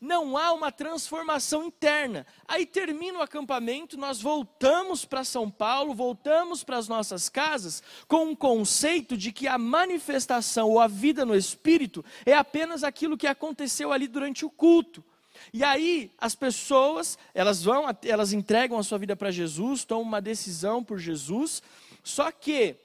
Não 0.00 0.36
há 0.36 0.52
uma 0.52 0.72
transformação 0.72 1.64
interna. 1.64 2.26
Aí 2.46 2.64
termina 2.64 3.18
o 3.18 3.22
acampamento, 3.22 3.96
nós 3.96 4.20
voltamos 4.20 5.04
para 5.04 5.24
São 5.24 5.50
Paulo, 5.50 5.94
voltamos 5.94 6.64
para 6.64 6.76
as 6.76 6.88
nossas 6.88 7.28
casas 7.28 7.82
com 8.08 8.26
um 8.26 8.36
conceito 8.36 9.16
de 9.16 9.32
que 9.32 9.46
a 9.46 9.58
manifestação 9.58 10.70
ou 10.70 10.80
a 10.80 10.88
vida 10.88 11.24
no 11.24 11.34
Espírito 11.34 12.04
é 12.24 12.34
apenas 12.34 12.82
aquilo 12.82 13.16
que 13.16 13.26
aconteceu 13.26 13.92
ali 13.92 14.08
durante 14.08 14.44
o 14.44 14.50
culto. 14.50 15.04
E 15.52 15.62
aí 15.62 16.10
as 16.18 16.34
pessoas, 16.34 17.18
elas 17.34 17.62
vão, 17.62 17.86
elas 18.04 18.32
entregam 18.32 18.78
a 18.78 18.82
sua 18.82 18.98
vida 18.98 19.14
para 19.14 19.30
Jesus, 19.30 19.84
tomam 19.84 20.04
uma 20.04 20.20
decisão 20.20 20.82
por 20.82 20.98
Jesus, 20.98 21.62
só 22.02 22.30
que 22.30 22.76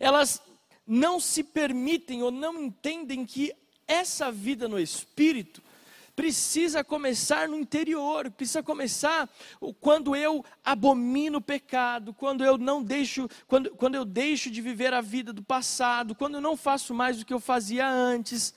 elas 0.00 0.40
não 0.86 1.20
se 1.20 1.44
permitem 1.44 2.22
ou 2.22 2.30
não 2.30 2.62
entendem 2.62 3.26
que 3.26 3.54
essa 3.88 4.30
vida 4.30 4.68
no 4.68 4.78
espírito 4.78 5.62
precisa 6.18 6.82
começar 6.82 7.48
no 7.48 7.56
interior, 7.56 8.28
precisa 8.32 8.60
começar 8.60 9.30
quando 9.80 10.16
eu 10.16 10.44
abomino 10.64 11.38
o 11.38 11.40
pecado, 11.40 12.12
quando 12.12 12.44
eu 12.44 12.58
não 12.58 12.82
deixo, 12.82 13.28
quando, 13.46 13.70
quando 13.70 13.94
eu 13.94 14.04
deixo 14.04 14.50
de 14.50 14.60
viver 14.60 14.92
a 14.92 15.00
vida 15.00 15.32
do 15.32 15.44
passado, 15.44 16.16
quando 16.16 16.34
eu 16.34 16.40
não 16.40 16.56
faço 16.56 16.92
mais 16.92 17.18
do 17.18 17.24
que 17.24 17.32
eu 17.32 17.38
fazia 17.38 17.88
antes. 17.88 18.52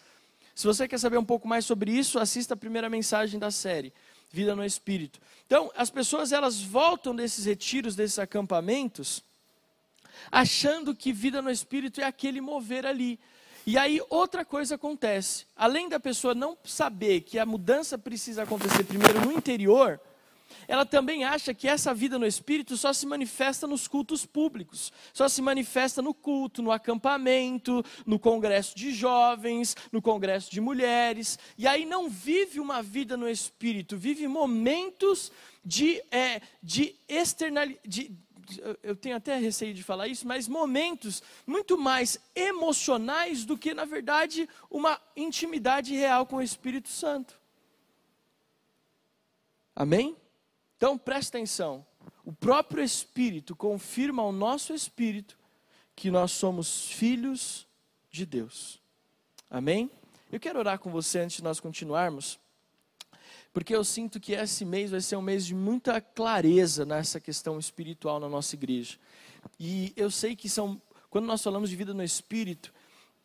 Se 0.56 0.66
você 0.66 0.88
quer 0.88 1.00
saber 1.00 1.20
um 1.20 1.24
pouco 1.24 1.48
mais 1.48 1.64
sobre 1.64 1.92
isso, 1.92 2.18
assista 2.18 2.56
a 2.56 2.58
primeira 2.58 2.90
mensagem 2.90 3.40
da 3.40 3.52
série, 3.52 3.94
Vida 4.32 4.56
no 4.56 4.66
Espírito. 4.66 5.20
Então, 5.46 5.72
as 5.76 5.92
pessoas 5.92 6.32
elas 6.32 6.62
voltam 6.62 7.16
desses 7.16 7.46
retiros, 7.46 7.96
desses 7.96 8.18
acampamentos, 8.18 9.24
achando 10.32 10.96
que 10.96 11.14
vida 11.14 11.44
no 11.44 11.52
Espírito 11.52 12.02
é 12.02 12.06
aquele 12.06 12.42
mover 12.42 12.88
ali. 12.88 13.20
E 13.66 13.78
aí 13.78 14.02
outra 14.10 14.44
coisa 14.44 14.76
acontece. 14.76 15.46
Além 15.56 15.88
da 15.88 16.00
pessoa 16.00 16.34
não 16.34 16.58
saber 16.64 17.22
que 17.22 17.38
a 17.38 17.46
mudança 17.46 17.98
precisa 17.98 18.44
acontecer 18.44 18.84
primeiro 18.84 19.22
no 19.22 19.32
interior, 19.32 20.00
ela 20.68 20.86
também 20.86 21.24
acha 21.24 21.54
que 21.54 21.68
essa 21.68 21.94
vida 21.94 22.18
no 22.18 22.26
espírito 22.26 22.76
só 22.78 22.94
se 22.94 23.06
manifesta 23.06 23.68
nos 23.68 23.88
cultos 23.88 24.26
públicos, 24.26 24.92
só 25.14 25.28
se 25.28 25.42
manifesta 25.42 26.02
no 26.02 26.14
culto, 26.14 26.62
no 26.62 26.72
acampamento, 26.72 27.84
no 28.06 28.20
congresso 28.20 28.76
de 28.76 28.92
jovens, 28.92 29.76
no 29.92 30.02
congresso 30.02 30.52
de 30.52 30.62
mulheres, 30.62 31.38
e 31.58 31.68
aí 31.68 31.86
não 31.86 32.10
vive 32.10 32.60
uma 32.60 32.82
vida 32.82 33.16
no 33.16 33.30
espírito, 33.30 33.98
vive 33.98 34.28
momentos 34.28 35.32
de, 35.64 36.02
é, 36.12 36.42
de 36.62 36.96
externalidade 37.08 38.12
eu 38.82 38.96
tenho 38.96 39.16
até 39.16 39.38
receio 39.38 39.74
de 39.74 39.84
falar 39.84 40.08
isso, 40.08 40.28
mas 40.28 40.48
momentos 40.48 41.22
muito 41.46 41.78
mais 41.78 42.20
emocionais 42.36 43.46
do 43.46 43.58
que, 43.58 43.74
na 43.74 43.86
verdade, 43.86 44.48
uma 44.70 45.00
intimidade 45.16 45.94
real 45.96 46.26
com 46.26 46.38
o 46.38 46.42
Espírito 46.42 46.90
Santo. 46.90 47.40
Amém? 49.76 50.16
Então 50.78 50.98
presta 50.98 51.38
atenção. 51.38 51.86
O 52.26 52.34
próprio 52.34 52.84
Espírito 52.84 53.56
confirma 53.56 54.22
ao 54.22 54.32
nosso 54.32 54.74
espírito 54.74 55.38
que 55.96 56.12
nós 56.12 56.32
somos 56.32 56.90
filhos 56.92 57.68
de 58.10 58.26
Deus. 58.26 58.82
Amém? 59.50 59.90
Eu 60.32 60.40
quero 60.40 60.60
orar 60.60 60.80
com 60.80 60.90
você 60.90 61.20
antes 61.20 61.38
de 61.38 61.44
nós 61.44 61.60
continuarmos 61.60 62.40
porque 63.54 63.76
eu 63.76 63.84
sinto 63.84 64.20
que 64.20 64.34
esse 64.34 64.64
mês 64.64 64.92
vai 64.92 65.02
ser 65.02 65.16
um 65.16 65.22
mês 65.22 65.46
de 65.46 65.54
muita 65.54 66.00
clareza 66.00 66.86
nessa 66.86 67.20
questão 67.20 67.60
espiritual 67.60 68.20
na 68.20 68.30
nossa 68.30 68.56
igreja. 68.56 68.98
E 69.60 69.92
eu 69.96 70.10
sei 70.10 70.36
que 70.36 70.50
são, 70.50 70.82
quando 71.10 71.26
nós 71.26 71.44
falamos 71.44 71.70
de 71.70 71.76
vida 71.76 71.94
no 71.94 72.04
espírito, 72.04 72.74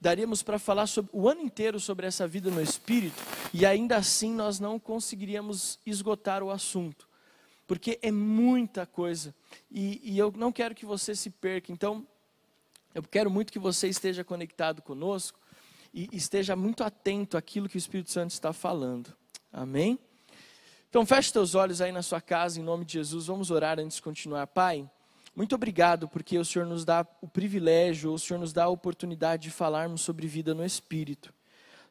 daríamos 0.01 0.43
para 0.43 0.59
falar 0.59 0.87
sobre, 0.87 1.11
o 1.13 1.29
ano 1.29 1.41
inteiro 1.41 1.79
sobre 1.79 2.07
essa 2.07 2.27
vida 2.27 2.51
no 2.51 2.61
espírito, 2.61 3.23
e 3.53 3.65
ainda 3.65 3.97
assim 3.97 4.33
nós 4.33 4.61
não 4.61 4.79
conseguiríamos 4.79 5.79
esgotar 5.87 6.43
o 6.43 6.51
assunto, 6.51 7.09
porque 7.67 7.99
é 8.03 8.11
muita 8.11 8.85
coisa, 8.87 9.35
e, 9.71 10.01
e 10.03 10.19
eu 10.19 10.33
não 10.37 10.53
quero 10.53 10.75
que 10.75 10.85
você 10.85 11.15
se 11.15 11.31
perca, 11.31 11.73
então 11.73 12.07
eu 12.95 13.03
quero 13.03 13.31
muito 13.31 13.53
que 13.53 13.59
você 13.59 13.89
esteja 13.89 14.25
conectado 14.25 14.83
conosco 14.83 15.39
e 15.93 16.09
esteja 16.13 16.57
muito 16.57 16.83
atento 16.83 17.37
àquilo 17.37 17.69
que 17.69 17.77
o 17.77 17.79
Espírito 17.79 18.11
Santo 18.11 18.31
está 18.31 18.53
falando. 18.53 19.15
Amém? 19.53 19.99
Então 20.89 21.05
feche 21.05 21.33
teus 21.33 21.55
olhos 21.55 21.81
aí 21.81 21.93
na 21.93 22.03
sua 22.03 22.21
casa, 22.21 22.61
em 22.61 22.63
nome 22.63 22.85
de 22.85 22.95
Jesus. 22.95 23.27
Vamos 23.27 23.51
orar 23.51 23.79
antes 23.79 23.97
de 23.97 24.03
continuar. 24.03 24.47
Pai, 24.47 24.89
muito 25.35 25.55
obrigado 25.55 26.09
porque 26.09 26.39
o 26.39 26.45
Senhor 26.45 26.67
nos 26.67 26.85
dá 26.85 27.07
o 27.21 27.29
privilégio, 27.29 28.13
o 28.13 28.19
Senhor 28.19 28.39
nos 28.39 28.53
dá 28.53 28.65
a 28.65 28.69
oportunidade 28.69 29.45
de 29.45 29.51
falarmos 29.51 30.01
sobre 30.01 30.27
vida 30.27 30.55
no 30.55 30.65
Espírito. 30.65 31.35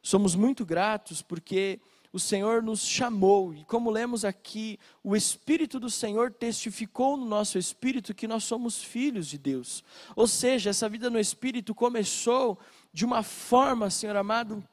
Somos 0.02 0.34
muito 0.34 0.64
gratos 0.64 1.22
porque 1.22 1.80
o 2.12 2.18
Senhor 2.18 2.62
nos 2.62 2.80
chamou 2.80 3.52
e, 3.52 3.64
como 3.64 3.90
lemos 3.90 4.24
aqui, 4.24 4.78
o 5.04 5.14
Espírito 5.14 5.78
do 5.78 5.90
Senhor 5.90 6.32
testificou 6.32 7.16
no 7.16 7.26
nosso 7.26 7.58
espírito 7.58 8.14
que 8.14 8.26
nós 8.26 8.44
somos 8.44 8.82
filhos 8.82 9.26
de 9.26 9.36
Deus. 9.36 9.84
Ou 10.14 10.26
seja, 10.26 10.70
essa 10.70 10.88
vida 10.88 11.10
no 11.10 11.20
Espírito 11.20 11.74
começou 11.74 12.58
de 12.92 13.04
uma 13.04 13.22
forma, 13.22 13.90
Senhor 13.90 14.16
amado, 14.16 14.64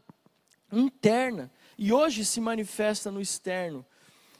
interna 0.71 1.51
e 1.77 1.91
hoje 1.91 2.23
se 2.23 2.39
manifesta 2.39 3.11
no 3.11 3.19
externo. 3.19 3.85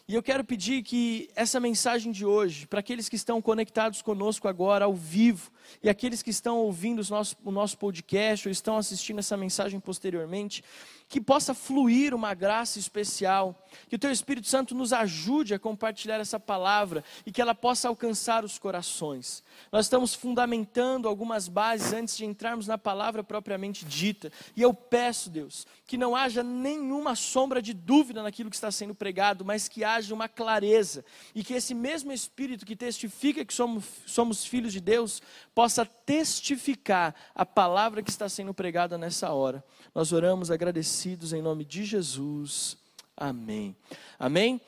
E 0.05 0.15
eu 0.15 0.21
quero 0.21 0.43
pedir 0.43 0.83
que 0.83 1.29
essa 1.33 1.61
mensagem 1.61 2.11
de 2.11 2.25
hoje, 2.25 2.67
para 2.67 2.81
aqueles 2.81 3.07
que 3.07 3.15
estão 3.15 3.41
conectados 3.41 4.01
conosco 4.01 4.49
agora 4.49 4.83
ao 4.83 4.93
vivo, 4.93 5.49
e 5.81 5.89
aqueles 5.89 6.21
que 6.21 6.29
estão 6.29 6.57
ouvindo 6.57 7.01
nosso, 7.09 7.37
o 7.41 7.51
nosso 7.51 7.77
podcast 7.77 8.49
ou 8.49 8.51
estão 8.51 8.75
assistindo 8.75 9.19
essa 9.19 9.37
mensagem 9.37 9.79
posteriormente, 9.79 10.61
que 11.07 11.21
possa 11.21 11.53
fluir 11.53 12.13
uma 12.13 12.33
graça 12.33 12.79
especial, 12.79 13.65
que 13.87 13.95
o 13.95 13.99
Teu 13.99 14.11
Espírito 14.11 14.47
Santo 14.47 14.75
nos 14.75 14.91
ajude 14.91 15.53
a 15.53 15.59
compartilhar 15.59 16.19
essa 16.19 16.39
palavra 16.39 17.03
e 17.25 17.31
que 17.31 17.41
ela 17.41 17.53
possa 17.53 17.87
alcançar 17.87 18.43
os 18.43 18.57
corações. 18.57 19.43
Nós 19.71 19.85
estamos 19.85 20.13
fundamentando 20.15 21.07
algumas 21.07 21.47
bases 21.47 21.93
antes 21.93 22.17
de 22.17 22.25
entrarmos 22.25 22.67
na 22.67 22.77
palavra 22.77 23.23
propriamente 23.23 23.85
dita, 23.85 24.31
e 24.55 24.61
eu 24.61 24.73
peço, 24.73 25.29
Deus, 25.29 25.65
que 25.85 25.97
não 25.97 26.15
haja 26.15 26.41
nenhuma 26.41 27.15
sombra 27.15 27.61
de 27.61 27.73
dúvida 27.73 28.23
naquilo 28.23 28.49
que 28.49 28.55
está 28.55 28.71
sendo 28.71 28.95
pregado, 28.95 29.45
mas 29.45 29.67
que 29.67 29.83
haja 29.83 29.93
uma 30.11 30.27
clareza, 30.27 31.05
e 31.33 31.43
que 31.43 31.53
esse 31.53 31.73
mesmo 31.73 32.11
Espírito 32.11 32.65
que 32.65 32.75
testifica 32.75 33.45
que 33.45 33.53
somos, 33.53 33.85
somos 34.05 34.45
filhos 34.45 34.73
de 34.73 34.81
Deus, 34.81 35.21
possa 35.53 35.85
testificar 35.85 37.15
a 37.33 37.45
palavra 37.45 38.03
que 38.03 38.09
está 38.09 38.27
sendo 38.27 38.53
pregada 38.53 38.97
nessa 38.97 39.31
hora. 39.31 39.63
Nós 39.93 40.11
oramos 40.11 40.51
agradecidos 40.51 41.33
em 41.33 41.41
nome 41.41 41.63
de 41.63 41.85
Jesus. 41.85 42.77
Amém. 43.15 43.75
Amém. 44.17 44.59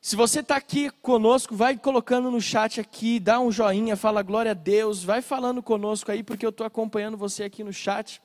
Se 0.00 0.14
você 0.14 0.40
está 0.40 0.54
aqui 0.54 0.88
conosco, 1.02 1.56
vai 1.56 1.76
colocando 1.76 2.30
no 2.30 2.40
chat 2.40 2.80
aqui, 2.80 3.18
dá 3.18 3.40
um 3.40 3.50
joinha, 3.50 3.96
fala 3.96 4.22
glória 4.22 4.52
a 4.52 4.54
Deus, 4.54 5.02
vai 5.02 5.20
falando 5.20 5.62
conosco 5.62 6.12
aí, 6.12 6.22
porque 6.22 6.46
eu 6.46 6.50
estou 6.50 6.66
acompanhando 6.66 7.16
você 7.16 7.42
aqui 7.42 7.64
no 7.64 7.72
chat 7.72 8.22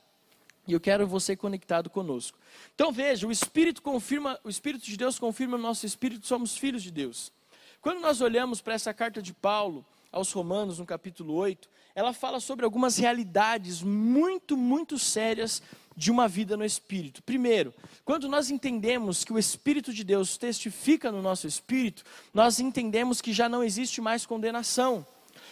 e 0.66 0.72
eu 0.72 0.80
quero 0.80 1.06
você 1.06 1.36
conectado 1.36 1.90
conosco. 1.90 2.38
Então 2.74 2.92
veja, 2.92 3.26
o 3.26 3.32
Espírito 3.32 3.82
confirma, 3.82 4.38
o 4.44 4.48
Espírito 4.48 4.84
de 4.84 4.96
Deus 4.96 5.18
confirma 5.18 5.56
no 5.56 5.62
nosso 5.62 5.84
espírito, 5.86 6.26
somos 6.26 6.56
filhos 6.56 6.82
de 6.82 6.90
Deus. 6.90 7.32
Quando 7.80 8.00
nós 8.00 8.20
olhamos 8.20 8.60
para 8.60 8.74
essa 8.74 8.94
carta 8.94 9.20
de 9.20 9.32
Paulo 9.32 9.84
aos 10.12 10.30
Romanos, 10.30 10.78
no 10.78 10.86
capítulo 10.86 11.34
8, 11.34 11.68
ela 11.94 12.12
fala 12.12 12.38
sobre 12.38 12.64
algumas 12.64 12.96
realidades 12.96 13.82
muito, 13.82 14.56
muito 14.56 14.98
sérias 14.98 15.60
de 15.96 16.10
uma 16.10 16.28
vida 16.28 16.56
no 16.56 16.64
Espírito. 16.64 17.22
Primeiro, 17.22 17.74
quando 18.04 18.28
nós 18.28 18.50
entendemos 18.50 19.24
que 19.24 19.32
o 19.32 19.38
Espírito 19.38 19.92
de 19.92 20.04
Deus 20.04 20.36
testifica 20.36 21.10
no 21.10 21.20
nosso 21.20 21.46
espírito, 21.46 22.04
nós 22.32 22.60
entendemos 22.60 23.20
que 23.20 23.32
já 23.32 23.48
não 23.48 23.62
existe 23.62 24.00
mais 24.00 24.24
condenação. 24.24 25.04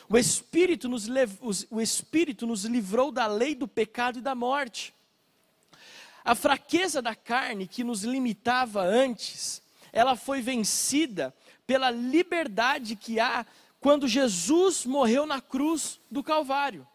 O 0.08 0.16
Espírito 0.16 0.88
nos, 0.88 1.08
o 1.70 1.80
Espírito 1.80 2.46
nos 2.46 2.64
livrou 2.64 3.12
da 3.12 3.26
lei 3.26 3.54
do 3.54 3.68
pecado 3.68 4.18
e 4.18 4.22
da 4.22 4.34
morte. 4.34 4.94
A 6.24 6.34
fraqueza 6.34 7.00
da 7.00 7.14
carne 7.14 7.66
que 7.66 7.82
nos 7.82 8.02
limitava 8.02 8.82
antes, 8.82 9.62
ela 9.92 10.16
foi 10.16 10.40
vencida 10.42 11.34
pela 11.66 11.90
liberdade 11.90 12.96
que 12.96 13.18
há 13.18 13.46
quando 13.80 14.06
Jesus 14.06 14.84
morreu 14.84 15.24
na 15.24 15.40
cruz 15.40 16.00
do 16.10 16.22
Calvário. 16.22 16.86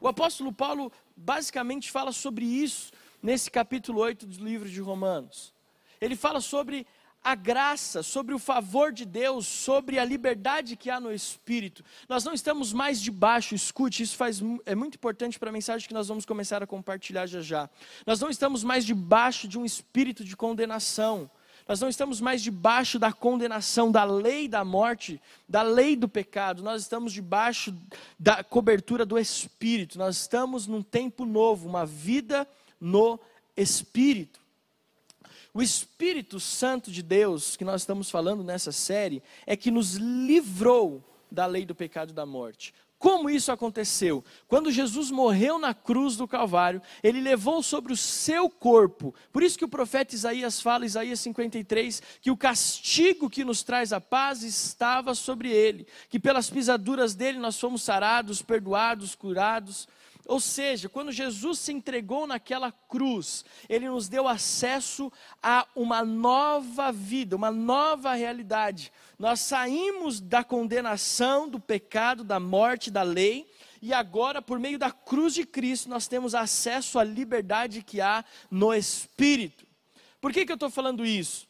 O 0.00 0.06
apóstolo 0.06 0.52
Paulo 0.52 0.92
basicamente 1.16 1.90
fala 1.90 2.12
sobre 2.12 2.44
isso 2.44 2.92
nesse 3.22 3.50
capítulo 3.50 4.00
8 4.00 4.26
do 4.26 4.44
livro 4.44 4.68
de 4.68 4.80
Romanos. 4.80 5.52
Ele 6.00 6.14
fala 6.14 6.40
sobre 6.40 6.86
a 7.22 7.34
graça, 7.34 8.02
sobre 8.02 8.34
o 8.34 8.38
favor 8.38 8.92
de 8.92 9.04
Deus, 9.04 9.46
sobre 9.46 9.98
a 9.98 10.04
liberdade 10.04 10.76
que 10.76 10.88
há 10.88 10.98
no 10.98 11.12
Espírito. 11.12 11.84
Nós 12.08 12.24
não 12.24 12.32
estamos 12.32 12.72
mais 12.72 13.00
debaixo, 13.00 13.54
escute, 13.54 14.02
isso 14.02 14.16
faz, 14.16 14.40
é 14.64 14.74
muito 14.74 14.94
importante 14.94 15.38
para 15.38 15.50
a 15.50 15.52
mensagem 15.52 15.86
que 15.86 15.94
nós 15.94 16.08
vamos 16.08 16.24
começar 16.24 16.62
a 16.62 16.66
compartilhar 16.66 17.26
já 17.26 17.40
já. 17.40 17.70
Nós 18.06 18.20
não 18.20 18.30
estamos 18.30 18.64
mais 18.64 18.84
debaixo 18.84 19.46
de 19.46 19.58
um 19.58 19.64
espírito 19.64 20.24
de 20.24 20.36
condenação. 20.36 21.30
Nós 21.68 21.80
não 21.80 21.88
estamos 21.90 22.18
mais 22.18 22.40
debaixo 22.40 22.98
da 22.98 23.12
condenação, 23.12 23.92
da 23.92 24.02
lei 24.02 24.48
da 24.48 24.64
morte, 24.64 25.20
da 25.46 25.60
lei 25.60 25.94
do 25.96 26.08
pecado. 26.08 26.62
Nós 26.62 26.80
estamos 26.80 27.12
debaixo 27.12 27.74
da 28.18 28.42
cobertura 28.42 29.04
do 29.04 29.18
Espírito. 29.18 29.98
Nós 29.98 30.16
estamos 30.16 30.66
num 30.66 30.82
tempo 30.82 31.26
novo, 31.26 31.68
uma 31.68 31.84
vida 31.84 32.48
no 32.80 33.20
Espírito. 33.54 34.40
O 35.58 35.62
Espírito 35.62 36.38
Santo 36.38 36.88
de 36.88 37.02
Deus, 37.02 37.56
que 37.56 37.64
nós 37.64 37.82
estamos 37.82 38.08
falando 38.08 38.44
nessa 38.44 38.70
série, 38.70 39.20
é 39.44 39.56
que 39.56 39.72
nos 39.72 39.94
livrou 39.94 41.02
da 41.28 41.46
lei 41.46 41.66
do 41.66 41.74
pecado 41.74 42.10
e 42.10 42.14
da 42.14 42.24
morte. 42.24 42.72
Como 42.96 43.28
isso 43.28 43.50
aconteceu? 43.50 44.24
Quando 44.46 44.70
Jesus 44.70 45.10
morreu 45.10 45.58
na 45.58 45.74
cruz 45.74 46.16
do 46.16 46.28
Calvário, 46.28 46.80
ele 47.02 47.20
levou 47.20 47.60
sobre 47.60 47.92
o 47.92 47.96
seu 47.96 48.48
corpo. 48.48 49.12
Por 49.32 49.42
isso 49.42 49.58
que 49.58 49.64
o 49.64 49.68
profeta 49.68 50.14
Isaías 50.14 50.62
fala, 50.62 50.86
Isaías 50.86 51.18
53, 51.18 52.02
que 52.20 52.30
o 52.30 52.36
castigo 52.36 53.28
que 53.28 53.44
nos 53.44 53.64
traz 53.64 53.92
a 53.92 54.00
paz 54.00 54.44
estava 54.44 55.12
sobre 55.12 55.50
ele, 55.50 55.88
que 56.08 56.20
pelas 56.20 56.48
pisaduras 56.48 57.16
dele 57.16 57.40
nós 57.40 57.58
fomos 57.58 57.82
sarados, 57.82 58.40
perdoados, 58.42 59.16
curados. 59.16 59.88
Ou 60.28 60.38
seja, 60.38 60.90
quando 60.90 61.10
Jesus 61.10 61.58
se 61.58 61.72
entregou 61.72 62.26
naquela 62.26 62.70
cruz, 62.70 63.46
ele 63.66 63.88
nos 63.88 64.10
deu 64.10 64.28
acesso 64.28 65.10
a 65.42 65.66
uma 65.74 66.04
nova 66.04 66.92
vida, 66.92 67.34
uma 67.34 67.50
nova 67.50 68.12
realidade. 68.12 68.92
Nós 69.18 69.40
saímos 69.40 70.20
da 70.20 70.44
condenação, 70.44 71.48
do 71.48 71.58
pecado, 71.58 72.22
da 72.22 72.38
morte, 72.38 72.90
da 72.90 73.02
lei, 73.02 73.50
e 73.80 73.90
agora, 73.94 74.42
por 74.42 74.58
meio 74.58 74.78
da 74.78 74.90
cruz 74.90 75.32
de 75.32 75.46
Cristo, 75.46 75.88
nós 75.88 76.06
temos 76.06 76.34
acesso 76.34 76.98
à 76.98 77.04
liberdade 77.04 77.82
que 77.82 77.98
há 77.98 78.22
no 78.50 78.74
Espírito. 78.74 79.66
Por 80.20 80.30
que, 80.30 80.44
que 80.44 80.52
eu 80.52 80.56
estou 80.56 80.68
falando 80.68 81.06
isso? 81.06 81.47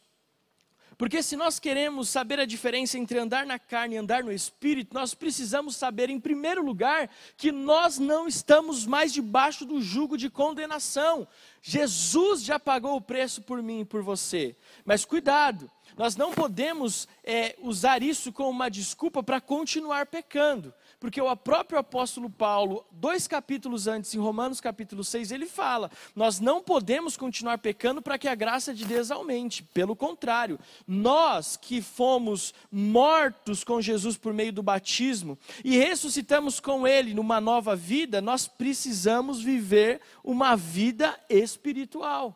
Porque 0.99 1.23
se 1.23 1.37
nós 1.37 1.59
queremos 1.59 2.09
saber 2.09 2.41
a 2.41 2.45
diferença 2.45 2.97
entre 2.97 3.17
andar 3.17 3.45
na 3.45 3.57
carne 3.57 3.95
e 3.95 3.97
andar 3.97 4.21
no 4.21 4.33
espírito, 4.33 4.93
nós 4.93 5.13
precisamos 5.13 5.77
saber, 5.77 6.09
em 6.09 6.19
primeiro 6.19 6.61
lugar, 6.61 7.09
que 7.37 7.53
nós 7.53 7.97
não 7.97 8.27
estamos 8.27 8.85
mais 8.85 9.13
debaixo 9.13 9.63
do 9.63 9.81
jugo 9.81 10.17
de 10.17 10.29
condenação. 10.29 11.25
Jesus 11.61 12.43
já 12.43 12.59
pagou 12.59 12.97
o 12.97 13.01
preço 13.01 13.41
por 13.41 13.63
mim 13.63 13.79
e 13.79 13.85
por 13.85 14.03
você. 14.03 14.57
Mas 14.83 15.05
cuidado, 15.05 15.71
nós 15.97 16.17
não 16.17 16.33
podemos 16.33 17.07
é, 17.23 17.55
usar 17.61 18.03
isso 18.03 18.33
como 18.33 18.49
uma 18.49 18.69
desculpa 18.69 19.23
para 19.23 19.39
continuar 19.39 20.05
pecando. 20.05 20.73
Porque 20.99 21.21
o 21.21 21.33
próprio 21.37 21.79
apóstolo 21.79 22.29
Paulo, 22.29 22.85
dois 22.91 23.25
capítulos 23.25 23.87
antes, 23.87 24.13
em 24.13 24.19
Romanos 24.19 24.59
capítulo 24.59 25.01
6, 25.01 25.31
ele 25.31 25.45
fala: 25.45 25.89
nós 26.13 26.41
não 26.41 26.61
podemos 26.61 27.15
continuar 27.15 27.57
pecando 27.59 28.01
para 28.01 28.17
que 28.17 28.27
a 28.27 28.35
graça 28.35 28.73
de 28.73 28.83
Deus 28.83 29.09
aumente. 29.09 29.63
Pelo 29.63 29.95
contrário, 29.95 30.59
nós 30.85 31.55
que 31.55 31.81
fomos 31.81 32.53
mortos 32.69 33.63
com 33.63 33.81
Jesus 33.81 34.17
por 34.17 34.33
meio 34.33 34.51
do 34.51 34.61
batismo 34.61 35.39
e 35.63 35.77
ressuscitamos 35.77 36.59
com 36.59 36.85
Ele 36.85 37.13
numa 37.13 37.39
nova 37.39 37.77
vida, 37.77 38.19
nós 38.19 38.45
precisamos 38.45 39.41
viver 39.41 40.01
uma 40.21 40.57
vida 40.57 41.17
espiritual. 41.29 42.35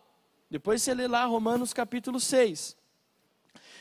Depois 0.50 0.82
você 0.82 0.94
lê 0.94 1.06
lá 1.06 1.26
Romanos 1.26 1.74
capítulo 1.74 2.18
6. 2.18 2.78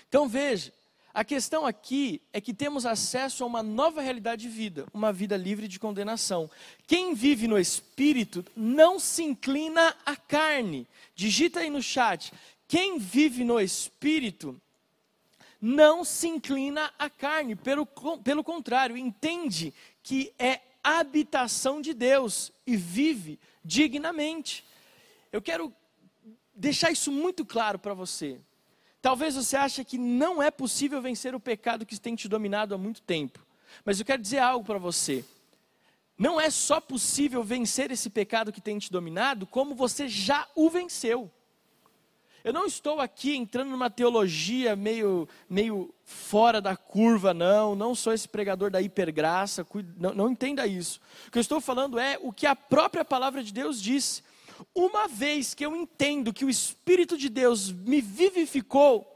Então 0.09 0.29
veja, 0.29 0.73
a 1.15 1.25
questão 1.25 1.67
aqui 1.67 2.23
é 2.33 2.41
que 2.41 2.55
temos 2.55 2.87
acesso 2.87 3.45
a 3.45 3.47
uma 3.47 3.63
nova 3.63 4.01
realidade 4.01 4.43
de 4.43 4.49
vida, 4.49 4.87
uma 4.95 5.13
vida 5.13 5.37
livre 5.37 5.69
de 5.69 5.79
condenação. 5.79 6.51
Quem 6.87 7.15
vive 7.15 7.47
no 7.47 7.59
espírito 7.59 8.45
não 8.57 8.99
se 8.99 9.23
inclina 9.23 9.95
à 10.07 10.17
carne. 10.17 10.87
Digita 11.15 11.61
aí 11.61 11.69
no 11.69 11.83
chat. 11.83 12.33
Quem 12.67 12.99
vive 12.99 13.45
no 13.45 13.61
espírito 13.61 14.59
não 15.61 16.03
se 16.03 16.27
inclina 16.27 16.93
à 16.99 17.09
carne, 17.09 17.55
pelo, 17.55 17.87
pelo 18.25 18.43
contrário, 18.43 18.97
entende 18.97 19.73
que 20.03 20.33
é 20.39 20.61
habitação 20.83 21.81
de 21.81 21.95
Deus 21.95 22.51
e 22.67 22.77
vive 22.77 23.39
dignamente. 23.65 24.65
Eu 25.31 25.41
quero 25.41 25.73
deixar 26.55 26.91
isso 26.91 27.13
muito 27.13 27.45
claro 27.45 27.79
para 27.79 27.95
você. 27.95 28.41
Talvez 29.03 29.35
você 29.35 29.57
ache 29.57 29.85
que 29.85 29.99
não 29.99 30.41
é 30.41 30.49
possível 30.49 31.03
vencer 31.03 31.35
o 31.35 31.41
pecado 31.41 31.85
que 31.85 32.01
tem 32.01 32.15
te 32.15 32.29
dominado 32.29 32.73
há 32.73 32.79
muito 32.79 33.03
tempo. 33.03 33.45
Mas 33.85 33.99
eu 33.99 34.07
quero 34.07 34.23
dizer 34.23 34.39
algo 34.39 34.65
para 34.65 34.79
você. 34.79 35.25
Não 36.17 36.41
é 36.41 36.49
só 36.51 36.81
possível 36.81 37.43
vencer 37.43 37.91
esse 37.91 38.09
pecado 38.09 38.53
que 38.53 38.61
tem 38.61 38.79
te 38.79 38.93
dominado, 38.93 39.45
como 39.45 39.75
você 39.75 40.07
já 40.07 40.47
o 40.55 40.71
venceu. 40.71 41.29
Eu 42.45 42.53
não 42.53 42.65
estou 42.65 43.01
aqui 43.01 43.37
entrando 43.37 43.71
numa 43.71 43.91
teologia 43.91 44.77
meio, 44.77 45.29
meio 45.49 45.93
fora 46.05 46.61
da 46.61 46.77
curva, 46.77 47.35
não. 47.35 47.75
Não 47.75 47.97
sou 47.97 48.13
esse 48.13 48.29
pregador 48.29 48.71
da 48.71 48.81
hipergraça, 48.81 49.67
não, 49.97 50.15
não 50.15 50.31
entenda 50.31 50.65
isso. 50.65 51.01
O 51.27 51.31
que 51.33 51.39
eu 51.39 51.43
estou 51.43 51.61
falando 51.61 51.99
é 51.99 52.19
o 52.21 52.33
que 52.33 52.47
a 52.47 52.55
própria 52.55 53.05
palavra 53.05 53.43
de 53.43 53.53
Deus 53.53 53.83
diz. 53.83 54.23
Uma 54.75 55.09
vez 55.09 55.55
que 55.55 55.65
eu 55.65 55.75
entendo 55.77 56.33
que 56.33 56.45
o 56.45 56.51
Espírito 56.51 57.17
de 57.17 57.29
Deus 57.29 57.71
me 57.71 58.01
vivificou, 58.01 59.13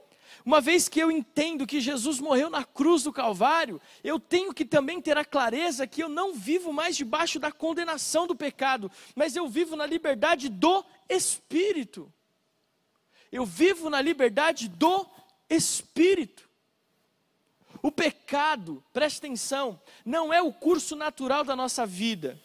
uma 0.47 0.61
vez 0.61 0.89
que 0.89 1.01
eu 1.01 1.11
entendo 1.11 1.67
que 1.67 1.81
Jesus 1.81 2.21
morreu 2.21 2.49
na 2.49 2.63
cruz 2.63 3.03
do 3.03 3.13
Calvário, 3.13 3.81
eu 4.05 4.21
tenho 4.21 4.55
que 4.55 4.65
também 4.65 5.01
ter 5.01 5.19
a 5.19 5.25
clareza 5.25 5.89
que 5.89 6.01
eu 6.01 6.09
não 6.09 6.35
vivo 6.35 6.73
mais 6.73 6.97
debaixo 6.97 7.41
da 7.41 7.51
condenação 7.51 8.29
do 8.29 8.37
pecado, 8.37 8.89
mas 9.17 9.35
eu 9.35 9.49
vivo 9.49 9.75
na 9.75 9.85
liberdade 9.85 10.49
do 10.49 10.85
Espírito. 11.09 12.13
Eu 13.33 13.45
vivo 13.45 13.91
na 13.91 14.01
liberdade 14.01 14.69
do 14.69 15.05
Espírito. 15.51 16.49
O 17.83 17.91
pecado, 17.91 18.83
preste 18.93 19.19
atenção, 19.19 19.81
não 20.05 20.33
é 20.33 20.41
o 20.41 20.53
curso 20.53 20.95
natural 20.95 21.43
da 21.43 21.57
nossa 21.57 21.85
vida. 21.85 22.41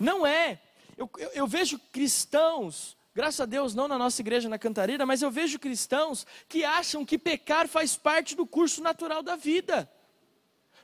Não 0.00 0.26
é. 0.26 0.60
Eu, 0.96 1.10
eu, 1.18 1.30
eu, 1.30 1.46
vejo 1.46 1.78
cristãos, 1.92 2.96
graças 3.14 3.40
a 3.40 3.44
Deus 3.46 3.74
não 3.74 3.86
na 3.86 3.98
nossa 3.98 4.20
igreja 4.22 4.48
na 4.48 4.58
Cantareira, 4.58 5.04
mas 5.04 5.20
eu 5.20 5.30
vejo 5.30 5.58
cristãos 5.58 6.26
que 6.48 6.64
acham 6.64 7.04
que 7.04 7.18
pecar 7.18 7.68
faz 7.68 7.96
parte 7.96 8.34
do 8.34 8.46
curso 8.46 8.82
natural 8.82 9.22
da 9.22 9.36
vida. 9.36 9.90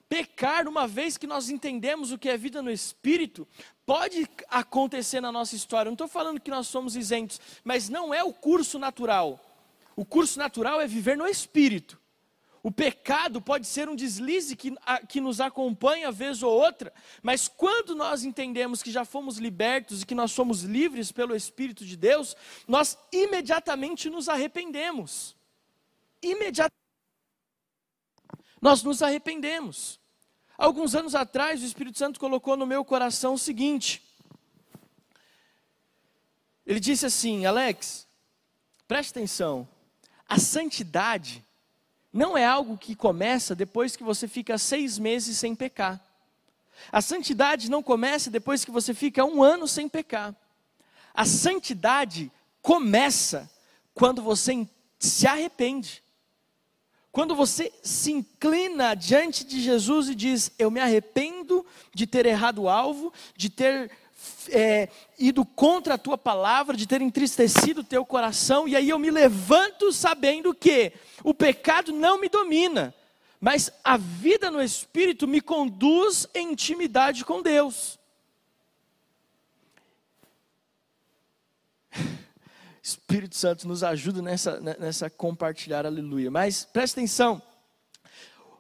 Pecar, 0.09 0.69
uma 0.69 0.87
vez 0.87 1.17
que 1.17 1.27
nós 1.27 1.49
entendemos 1.49 2.13
o 2.13 2.19
que 2.19 2.29
é 2.29 2.37
vida 2.37 2.61
no 2.61 2.71
Espírito, 2.71 3.49
pode 3.87 4.29
acontecer 4.49 5.23
na 5.23 5.33
nossa 5.33 5.57
história. 5.57 5.89
Não 5.89 5.95
estou 5.95 6.09
falando 6.09 6.41
que 6.41 6.51
nós 6.51 6.67
somos 6.67 6.95
isentos, 6.97 7.41
mas 7.65 7.89
não 7.89 8.13
é 8.13 8.23
o 8.23 8.33
curso 8.33 8.79
natural. 8.79 9.41
O 9.97 10.05
curso 10.05 10.39
natural 10.39 10.83
é 10.83 10.87
viver 10.87 11.17
no 11.17 11.27
Espírito. 11.27 12.02
O 12.63 12.71
pecado 12.71 13.43
pode 13.43 13.67
ser 13.67 13.89
um 13.89 13.97
deslize 13.97 14.55
que, 14.55 14.73
a, 14.87 15.05
que 15.05 15.21
nos 15.21 15.41
acompanha 15.41 16.13
vez 16.13 16.45
ou 16.45 16.53
outra, 16.53 16.93
mas 17.21 17.49
quando 17.49 17.93
nós 17.93 18.23
entendemos 18.23 18.83
que 18.85 18.93
já 18.93 19.05
fomos 19.05 19.39
libertos 19.39 20.03
e 20.03 20.07
que 20.07 20.15
nós 20.15 20.31
somos 20.31 20.63
livres 20.63 21.11
pelo 21.11 21.35
Espírito 21.35 21.85
de 21.85 21.97
Deus, 21.97 22.37
nós 22.69 22.97
imediatamente 23.11 24.09
nos 24.09 24.29
arrependemos. 24.29 25.35
Imediatamente. 26.23 26.73
Nós 28.61 28.85
nos 28.85 29.03
arrependemos. 29.03 29.99
Alguns 30.57 30.95
anos 30.95 31.17
atrás, 31.17 31.61
o 31.61 31.67
Espírito 31.67 31.99
Santo 31.99 32.21
colocou 32.21 32.57
no 32.57 32.65
meu 32.65 32.85
coração 32.85 33.35
o 33.35 33.39
seguinte: 33.39 34.01
ele 36.65 36.79
disse 36.79 37.05
assim, 37.07 37.45
Alex, 37.45 38.07
preste 38.87 39.11
atenção, 39.11 39.69
a 40.29 40.39
santidade 40.39 41.45
não 42.13 42.37
é 42.37 42.45
algo 42.45 42.77
que 42.77 42.95
começa 42.95 43.55
depois 43.55 43.97
que 43.97 44.03
você 44.03 44.29
fica 44.29 44.59
seis 44.59 44.99
meses 44.99 45.39
sem 45.39 45.55
pecar. 45.55 46.01
A 46.91 47.01
santidade 47.01 47.71
não 47.71 47.83
começa 47.83 48.31
depois 48.31 48.65
que 48.65 48.71
você 48.71 48.93
fica 48.93 49.25
um 49.25 49.43
ano 49.43 49.67
sem 49.67 49.89
pecar. 49.89 50.35
A 51.15 51.25
santidade 51.25 52.31
começa 52.61 53.51
quando 53.95 54.23
você 54.23 54.69
se 54.99 55.27
arrepende. 55.27 56.03
Quando 57.11 57.35
você 57.35 57.71
se 57.83 58.11
inclina 58.11 58.95
diante 58.95 59.45
de 59.45 59.61
Jesus 59.61 60.09
e 60.09 60.15
diz: 60.15 60.51
Eu 60.59 60.71
me 60.71 60.81
arrependo 60.81 61.65
de 61.95 62.07
ter 62.07 62.25
errado 62.25 62.63
o 62.63 62.69
alvo, 62.69 63.13
de 63.37 63.51
ter 63.51 63.91
é, 64.51 64.89
ido 65.19 65.45
contra 65.45 65.95
a 65.95 65.99
tua 65.99 66.19
palavra, 66.19 66.77
de 66.77 66.87
ter 66.87 67.01
entristecido 67.01 67.81
o 67.81 67.85
teu 67.85 68.05
coração, 68.05 68.69
e 68.69 68.77
aí 68.77 68.89
eu 68.89 68.99
me 68.99 69.11
levanto 69.11 69.93
sabendo 69.93 70.55
que 70.55 70.93
o 71.23 71.33
pecado 71.35 71.93
não 71.93 72.21
me 72.21 72.29
domina, 72.29 72.95
mas 73.41 73.73
a 73.83 73.97
vida 73.97 74.51
no 74.51 74.63
Espírito 74.63 75.27
me 75.27 75.41
conduz 75.41 76.27
em 76.35 76.53
intimidade 76.53 77.25
com 77.25 77.43
Deus. 77.43 77.99
Espírito 82.83 83.37
Santo 83.37 83.67
nos 83.67 83.83
ajuda 83.83 84.23
nessa, 84.23 84.61
nessa 84.61 85.11
compartilhar, 85.11 85.87
aleluia. 85.87 86.31
Mas 86.31 86.65
presta 86.65 87.01
atenção, 87.01 87.43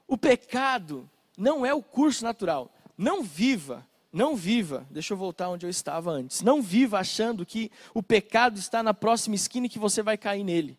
o 0.07 0.18
pecado 0.18 1.09
não 1.37 1.64
é 1.64 1.72
o 1.72 1.83
curso 1.83 2.25
natural. 2.25 2.72
Não 2.96 3.22
viva, 3.22 3.87
não 4.12 4.37
viva, 4.37 4.87
deixa 4.90 5.14
eu 5.14 5.16
voltar 5.16 5.48
onde 5.48 5.64
eu 5.64 5.70
estava 5.70 6.11
antes. 6.11 6.42
Não 6.42 6.61
viva 6.61 6.98
achando 6.98 7.46
que 7.46 7.70
o 7.94 8.03
pecado 8.03 8.59
está 8.59 8.83
na 8.83 8.92
próxima 8.92 9.35
esquina 9.35 9.66
e 9.66 9.70
que 9.70 9.79
você 9.79 10.03
vai 10.03 10.18
cair 10.18 10.44
nele. 10.44 10.79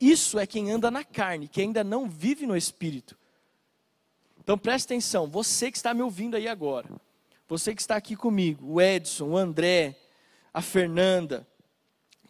Isso 0.00 0.38
é 0.38 0.46
quem 0.46 0.70
anda 0.70 0.90
na 0.90 1.04
carne, 1.04 1.46
que 1.46 1.60
ainda 1.60 1.84
não 1.84 2.08
vive 2.08 2.46
no 2.46 2.56
espírito. 2.56 3.18
Então 4.42 4.56
preste 4.56 4.86
atenção, 4.86 5.28
você 5.28 5.70
que 5.70 5.76
está 5.76 5.92
me 5.92 6.00
ouvindo 6.00 6.36
aí 6.36 6.48
agora, 6.48 6.88
você 7.46 7.74
que 7.74 7.82
está 7.82 7.96
aqui 7.96 8.16
comigo, 8.16 8.66
o 8.66 8.80
Edson, 8.80 9.26
o 9.26 9.36
André, 9.36 9.94
a 10.54 10.62
Fernanda, 10.62 11.46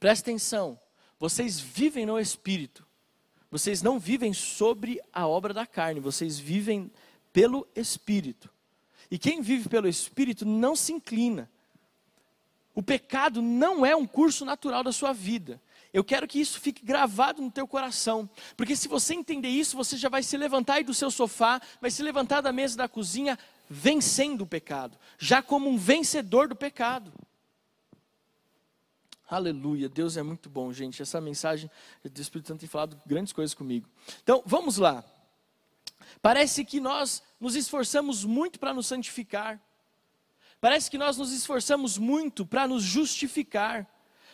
preste 0.01 0.23
atenção, 0.23 0.79
vocês 1.19 1.61
vivem 1.61 2.05
no 2.05 2.19
espírito. 2.19 2.85
Vocês 3.51 3.83
não 3.83 3.99
vivem 3.99 4.33
sobre 4.33 5.01
a 5.13 5.27
obra 5.27 5.53
da 5.53 5.67
carne, 5.67 6.01
vocês 6.01 6.39
vivem 6.39 6.91
pelo 7.33 7.67
espírito. 7.75 8.51
E 9.11 9.19
quem 9.19 9.43
vive 9.43 9.69
pelo 9.69 9.89
espírito 9.89 10.47
não 10.47 10.77
se 10.77 10.93
inclina. 10.93 11.51
O 12.75 12.83
pecado 12.83 13.43
não 13.43 13.85
é 13.85 13.95
um 13.97 14.07
curso 14.07 14.45
natural 14.45 14.85
da 14.85 14.93
sua 14.93 15.13
vida. 15.13 15.61
Eu 15.93 16.05
quero 16.05 16.29
que 16.29 16.41
isso 16.41 16.61
fique 16.61 16.85
gravado 16.85 17.43
no 17.43 17.51
teu 17.51 17.67
coração, 17.67 18.31
porque 18.57 18.77
se 18.77 18.87
você 18.87 19.13
entender 19.13 19.49
isso, 19.49 19.77
você 19.77 19.97
já 19.97 20.09
vai 20.09 20.23
se 20.23 20.37
levantar 20.37 20.75
aí 20.75 20.85
do 20.85 20.95
seu 20.95 21.11
sofá, 21.11 21.61
vai 21.81 21.91
se 21.91 22.01
levantar 22.01 22.41
da 22.41 22.53
mesa 22.53 22.77
da 22.77 22.89
cozinha, 22.89 23.37
vencendo 23.69 24.43
o 24.43 24.47
pecado, 24.47 24.97
já 25.19 25.43
como 25.43 25.69
um 25.69 25.77
vencedor 25.77 26.47
do 26.47 26.55
pecado. 26.55 27.13
Aleluia, 29.29 29.89
Deus 29.89 30.17
é 30.17 30.23
muito 30.23 30.49
bom, 30.49 30.73
gente. 30.73 31.03
Essa 31.03 31.21
mensagem 31.21 31.71
do 32.05 32.21
Espírito 32.21 32.49
Santo 32.49 32.61
tem 32.61 32.69
falado 32.69 33.01
grandes 33.07 33.33
coisas 33.33 33.55
comigo. 33.55 33.89
Então, 34.23 34.43
vamos 34.45 34.77
lá. 34.77 35.05
Parece 36.23 36.65
que 36.65 36.81
nós 36.81 37.23
nos 37.41 37.55
esforçamos 37.55 38.25
muito 38.25 38.59
para 38.59 38.75
nos 38.75 38.87
santificar. 38.87 39.61
Parece 40.61 40.91
que 40.91 40.99
nós 40.99 41.17
nos 41.17 41.33
esforçamos 41.33 41.97
muito 41.97 42.45
para 42.45 42.69
nos 42.69 42.83
justificar. 42.83 43.87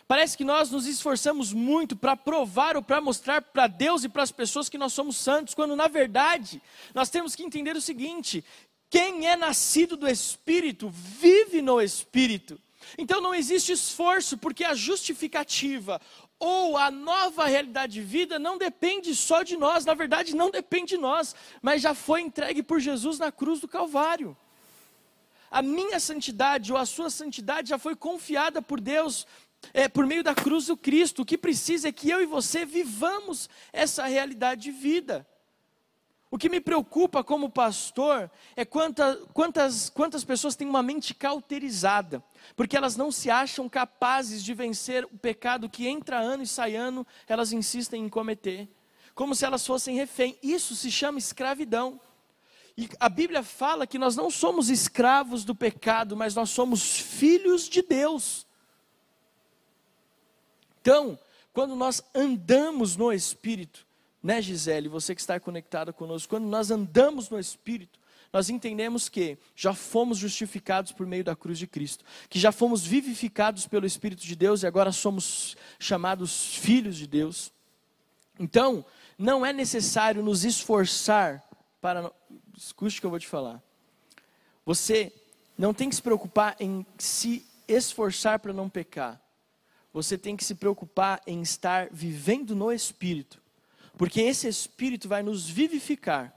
Parece 0.09 0.37
que 0.37 0.45
nós 0.45 0.71
nos 0.71 0.87
esforçamos 0.87 1.53
muito 1.53 1.97
para 1.97 2.17
provar 2.17 2.77
ou 2.77 2.83
para 2.83 3.01
mostrar 3.01 3.43
para 3.43 3.67
Deus 3.67 4.05
e 4.05 4.09
para 4.09 4.23
as 4.23 4.31
pessoas 4.31 4.69
que 4.69 4.79
nós 4.79 4.93
somos 4.93 5.17
santos, 5.17 5.55
quando 5.55 5.75
na 5.75 5.89
verdade 5.89 6.63
nós 6.95 7.11
temos 7.11 7.35
que 7.35 7.43
entender 7.43 7.77
o 7.77 7.81
seguinte: 7.81 8.45
quem 8.89 9.29
é 9.29 9.37
nascido 9.37 9.97
do 9.97 10.09
Espírito 10.09 10.89
vive 10.91 11.61
no 11.61 11.81
Espírito. 11.81 12.61
Então 12.97 13.21
não 13.21 13.35
existe 13.35 13.73
esforço, 13.73 14.39
porque 14.39 14.65
a 14.65 14.75
justificativa 14.75 16.01
ou 16.39 16.77
a 16.77 16.91
nova 16.91 17.47
realidade 17.47 17.95
de 17.95 18.03
vida 18.03 18.39
não 18.39 18.59
depende 18.59 19.15
só 19.15 19.43
de 19.43 19.57
nós, 19.57 19.85
na 19.85 19.95
verdade 19.95 20.37
não 20.37 20.51
depende 20.51 20.97
de 20.97 20.99
nós, 20.99 21.35
mas 21.63 21.81
já 21.83 21.95
foi 21.95 22.21
entregue 22.21 22.63
por 22.63 22.79
Jesus 22.79 23.19
na 23.19 23.33
cruz 23.33 23.61
do 23.61 23.69
Calvário. 23.69 24.37
A 25.51 25.63
minha 25.63 25.99
santidade 25.99 26.73
ou 26.73 26.79
a 26.79 26.85
sua 26.85 27.09
santidade 27.09 27.71
já 27.71 27.79
foi 27.79 27.97
confiada 27.97 28.61
por 28.61 28.81
Deus 28.81 29.27
é, 29.73 29.89
por 29.89 30.07
meio 30.07 30.23
da 30.23 30.35
cruz 30.35 30.67
do 30.67 30.77
Cristo. 30.77 31.23
O 31.23 31.25
que 31.25 31.39
precisa 31.39 31.89
é 31.89 31.93
que 31.93 32.11
eu 32.11 32.21
e 32.21 32.27
você 32.27 32.65
vivamos 32.65 33.49
essa 33.73 34.05
realidade 34.07 34.63
de 34.63 34.71
vida. 34.71 35.27
O 36.31 36.37
que 36.37 36.49
me 36.49 36.61
preocupa 36.61 37.23
como 37.23 37.49
pastor 37.49 38.31
é 38.57 38.65
quanta, 38.65 39.17
quantas, 39.33 39.89
quantas 39.89 40.25
pessoas 40.25 40.57
têm 40.57 40.69
uma 40.69 40.83
mente 40.83 41.15
cauterizada, 41.15 42.23
porque 42.57 42.77
elas 42.77 42.97
não 42.97 43.13
se 43.13 43.31
acham 43.31 43.69
capazes 43.69 44.43
de 44.43 44.53
vencer 44.53 45.05
o 45.05 45.19
pecado 45.19 45.69
que 45.69 45.87
entra 45.87 46.19
ano 46.19 46.43
e 46.43 46.47
sai 46.47 46.75
ano, 46.75 47.07
elas 47.29 47.53
insistem 47.53 48.05
em 48.05 48.09
cometer, 48.09 48.69
como 49.15 49.35
se 49.35 49.45
elas 49.45 49.65
fossem 49.65 49.95
refém. 49.95 50.37
Isso 50.43 50.75
se 50.75 50.91
chama 50.91 51.19
escravidão. 51.19 52.01
E 52.77 52.91
a 53.01 53.09
Bíblia 53.09 53.43
fala 53.43 53.87
que 53.87 53.99
nós 53.99 54.17
não 54.17 54.29
somos 54.29 54.69
escravos 54.69 55.45
do 55.45 55.55
pecado, 55.55 56.17
mas 56.17 56.35
nós 56.35 56.51
somos 56.51 56.99
filhos 56.99 57.69
de 57.69 57.81
Deus. 57.81 58.47
Então, 60.81 61.19
quando 61.55 61.75
nós 61.75 62.03
andamos 62.15 62.97
no 62.97 63.13
Espírito, 63.13 63.86
né, 64.27 64.43
Gisele, 64.43 64.89
você 64.89 65.15
que 65.15 65.21
está 65.21 65.39
conectada 65.39 65.93
conosco, 65.93 66.29
quando 66.29 66.47
nós 66.47 66.71
andamos 66.71 67.31
no 67.31 67.39
Espírito, 67.39 67.99
nós 68.33 68.51
entendemos 68.51 69.09
que 69.09 69.39
já 69.55 69.73
fomos 69.73 70.19
justificados 70.19 70.93
por 70.93 71.07
meio 71.07 71.23
da 71.23 71.37
cruz 71.37 71.59
de 71.59 71.67
Cristo, 71.67 72.05
que 72.29 72.39
já 72.39 72.51
fomos 72.51 72.85
vivificados 72.85 73.67
pelo 73.67 73.87
Espírito 73.87 74.23
de 74.23 74.35
Deus 74.35 74.63
e 74.63 74.67
agora 74.67 74.91
somos 74.91 75.57
chamados 75.79 76.57
filhos 76.57 76.97
de 76.97 77.07
Deus. 77.07 77.53
Então, 78.39 78.85
não 79.17 79.47
é 79.47 79.53
necessário 79.53 80.23
nos 80.23 80.45
esforçar 80.45 81.43
para. 81.81 82.13
Escute 82.57 82.99
o 82.99 83.01
que 83.01 83.07
eu 83.07 83.11
vou 83.11 83.21
te 83.21 83.29
falar. 83.29 83.63
Você 84.65 85.13
não 85.57 85.73
tem 85.73 85.89
que 85.89 85.95
se 85.95 86.03
preocupar 86.03 86.57
em 86.59 86.85
se 86.99 87.47
esforçar 87.69 88.39
para 88.41 88.53
não 88.53 88.69
pecar 88.69 89.21
você 89.97 90.19
tem 90.19 90.37
que 90.37 90.45
se 90.45 90.55
preocupar 90.55 91.23
em 91.27 91.41
estar 91.41 91.89
vivendo 91.91 92.55
no 92.55 92.71
Espírito, 92.71 93.41
porque 93.97 94.21
esse 94.21 94.49
Espírito 94.49 95.09
vai 95.09 95.23
nos 95.23 95.49
vivificar, 95.49 96.35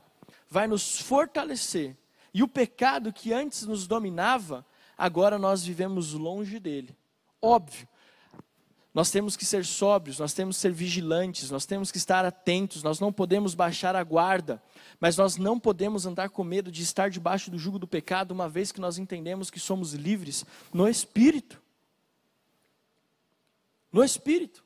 vai 0.49 0.67
nos 0.67 0.99
fortalecer, 0.99 1.95
e 2.33 2.43
o 2.43 2.47
pecado 2.47 3.11
que 3.11 3.33
antes 3.33 3.65
nos 3.65 3.87
dominava, 3.87 4.65
agora 4.97 5.37
nós 5.37 5.63
vivemos 5.63 6.13
longe 6.13 6.59
dele. 6.59 6.95
Óbvio, 7.41 7.87
nós 8.93 9.11
temos 9.11 9.35
que 9.37 9.45
ser 9.45 9.65
sóbrios, 9.65 10.19
nós 10.19 10.33
temos 10.33 10.57
que 10.57 10.61
ser 10.61 10.71
vigilantes, 10.71 11.49
nós 11.49 11.65
temos 11.65 11.91
que 11.91 11.97
estar 11.97 12.25
atentos, 12.25 12.83
nós 12.83 12.99
não 12.99 13.11
podemos 13.13 13.55
baixar 13.55 13.95
a 13.95 14.03
guarda, 14.03 14.61
mas 14.99 15.17
nós 15.17 15.37
não 15.37 15.59
podemos 15.59 16.05
andar 16.05 16.29
com 16.29 16.43
medo 16.43 16.71
de 16.71 16.83
estar 16.83 17.09
debaixo 17.09 17.49
do 17.49 17.57
jugo 17.57 17.79
do 17.79 17.87
pecado, 17.87 18.31
uma 18.31 18.49
vez 18.49 18.71
que 18.71 18.81
nós 18.81 18.97
entendemos 18.97 19.49
que 19.49 19.59
somos 19.59 19.93
livres 19.93 20.45
no 20.73 20.87
Espírito 20.87 21.61
no 23.91 24.03
Espírito. 24.03 24.63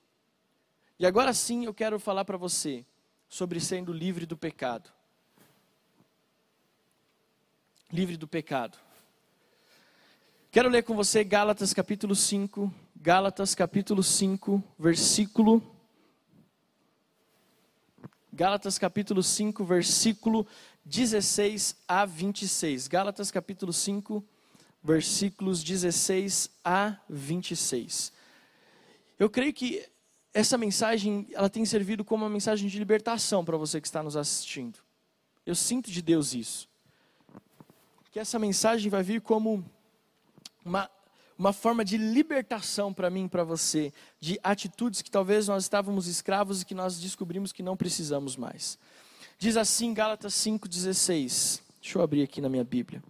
E 0.99 1.05
agora 1.05 1.33
sim 1.33 1.65
eu 1.65 1.73
quero 1.73 1.99
falar 1.99 2.23
para 2.23 2.37
você 2.37 2.85
sobre 3.27 3.59
sendo 3.59 3.91
livre 3.91 4.25
do 4.25 4.37
pecado. 4.37 4.91
Livre 7.91 8.15
do 8.15 8.27
pecado. 8.27 8.77
Quero 10.51 10.69
ler 10.69 10.83
com 10.83 10.95
você 10.95 11.23
Gálatas 11.23 11.73
capítulo 11.73 12.15
5, 12.15 12.71
Gálatas 12.95 13.55
capítulo 13.55 14.03
5, 14.03 14.63
versículo 14.77 15.63
Gálatas 18.31 18.77
capítulo 18.77 19.23
5, 19.23 19.65
versículo 19.65 20.45
16 20.85 21.75
a 21.87 22.05
26. 22.05 22.87
Gálatas 22.87 23.31
capítulo 23.31 23.73
5, 23.73 24.23
versículos 24.83 25.63
16 25.63 26.51
a 26.63 26.97
26. 27.09 28.13
Eu 29.17 29.29
creio 29.29 29.53
que 29.53 29.87
essa 30.33 30.57
mensagem, 30.57 31.27
ela 31.31 31.49
tem 31.49 31.63
servido 31.63 32.03
como 32.03 32.23
uma 32.23 32.29
mensagem 32.29 32.67
de 32.67 32.79
libertação 32.79 33.45
para 33.45 33.55
você 33.55 33.79
que 33.79 33.87
está 33.87 34.01
nos 34.01 34.17
assistindo. 34.17 34.79
Eu 35.45 35.53
sinto 35.53 35.91
de 35.91 36.01
Deus 36.01 36.33
isso. 36.33 36.67
Que 38.11 38.19
essa 38.19 38.39
mensagem 38.39 38.89
vai 38.89 39.03
vir 39.03 39.21
como 39.21 39.63
uma, 40.65 40.89
uma 41.37 41.53
forma 41.53 41.85
de 41.85 41.97
libertação 41.97 42.91
para 42.91 43.09
mim 43.11 43.27
para 43.27 43.43
você, 43.43 43.93
de 44.19 44.39
atitudes 44.43 45.03
que 45.03 45.11
talvez 45.11 45.47
nós 45.47 45.63
estávamos 45.63 46.07
escravos 46.07 46.61
e 46.61 46.65
que 46.65 46.73
nós 46.73 46.99
descobrimos 46.99 47.51
que 47.51 47.61
não 47.61 47.77
precisamos 47.77 48.35
mais. 48.35 48.79
Diz 49.37 49.55
assim 49.55 49.93
Gálatas 49.93 50.33
5,16. 50.33 51.61
Deixa 51.79 51.97
eu 51.97 52.01
abrir 52.01 52.23
aqui 52.23 52.41
na 52.41 52.49
minha 52.49 52.63
Bíblia. 52.63 53.03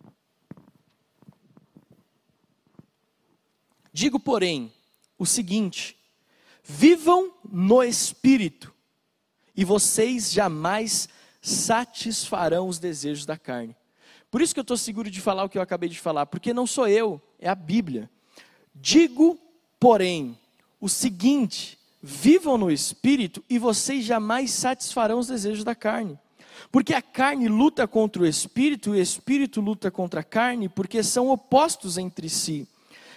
Digo, 3.94 4.20
porém, 4.20 4.74
o 5.18 5.26
seguinte: 5.26 5.96
vivam 6.64 7.32
no 7.44 7.84
espírito, 7.84 8.74
e 9.56 9.64
vocês 9.64 10.32
jamais 10.32 11.10
satisfarão 11.42 12.68
os 12.68 12.80
desejos 12.80 13.26
da 13.26 13.38
carne. 13.38 13.76
Por 14.32 14.42
isso 14.42 14.54
que 14.54 14.60
eu 14.60 14.64
estou 14.64 14.78
seguro 14.78 15.12
de 15.12 15.22
falar 15.22 15.44
o 15.44 15.50
que 15.50 15.58
eu 15.58 15.62
acabei 15.62 15.90
de 15.90 16.00
falar, 16.00 16.26
porque 16.26 16.54
não 16.54 16.66
sou 16.66 16.88
eu, 16.88 17.22
é 17.38 17.50
a 17.50 17.54
Bíblia. 17.54 18.10
Digo, 18.74 19.38
porém, 19.80 20.38
o 20.82 20.90
seguinte: 20.90 21.78
vivam 22.02 22.58
no 22.58 22.72
espírito 22.72 23.44
e 23.50 23.60
vocês 23.60 24.04
jamais 24.06 24.52
satisfarão 24.52 25.20
os 25.20 25.28
desejos 25.28 25.64
da 25.64 25.76
carne. 25.76 26.18
Porque 26.72 26.94
a 26.94 27.02
carne 27.02 27.48
luta 27.48 27.88
contra 27.88 28.24
o 28.24 28.26
espírito 28.26 28.90
e 28.90 29.00
o 29.00 29.02
espírito 29.02 29.62
luta 29.62 29.92
contra 29.92 30.22
a 30.22 30.24
carne, 30.24 30.68
porque 30.70 31.04
são 31.04 31.30
opostos 31.30 31.98
entre 31.98 32.30
si 32.30 32.68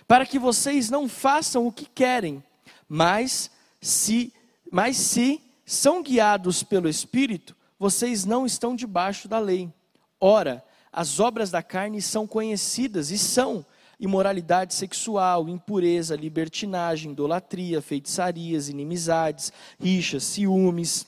para 0.06 0.24
que 0.24 0.38
vocês 0.38 0.88
não 0.88 1.08
façam 1.08 1.66
o 1.66 1.72
que 1.72 1.84
querem, 1.84 2.42
mas 2.88 3.50
se, 3.80 4.32
mas 4.70 4.96
se 4.96 5.40
são 5.64 6.02
guiados 6.02 6.62
pelo 6.62 6.88
Espírito, 6.88 7.56
vocês 7.78 8.24
não 8.24 8.46
estão 8.46 8.74
debaixo 8.74 9.28
da 9.28 9.38
lei. 9.38 9.72
Ora, 10.20 10.64
as 10.92 11.20
obras 11.20 11.50
da 11.50 11.62
carne 11.62 12.00
são 12.00 12.26
conhecidas 12.26 13.10
e 13.10 13.18
são 13.18 13.66
imoralidade 13.98 14.74
sexual, 14.74 15.48
impureza, 15.48 16.16
libertinagem, 16.16 17.12
idolatria, 17.12 17.82
feitiçarias, 17.82 18.68
inimizades, 18.68 19.52
rixas, 19.80 20.24
ciúmes, 20.24 21.06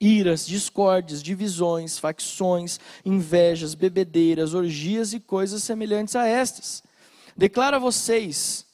iras, 0.00 0.46
discórdias, 0.46 1.22
divisões, 1.22 1.98
facções, 1.98 2.80
invejas, 3.04 3.74
bebedeiras, 3.74 4.54
orgias 4.54 5.12
e 5.12 5.20
coisas 5.20 5.62
semelhantes 5.62 6.16
a 6.16 6.26
estas. 6.26 6.82
Declaro 7.36 7.76
a 7.76 7.80
vocês, 7.80 8.66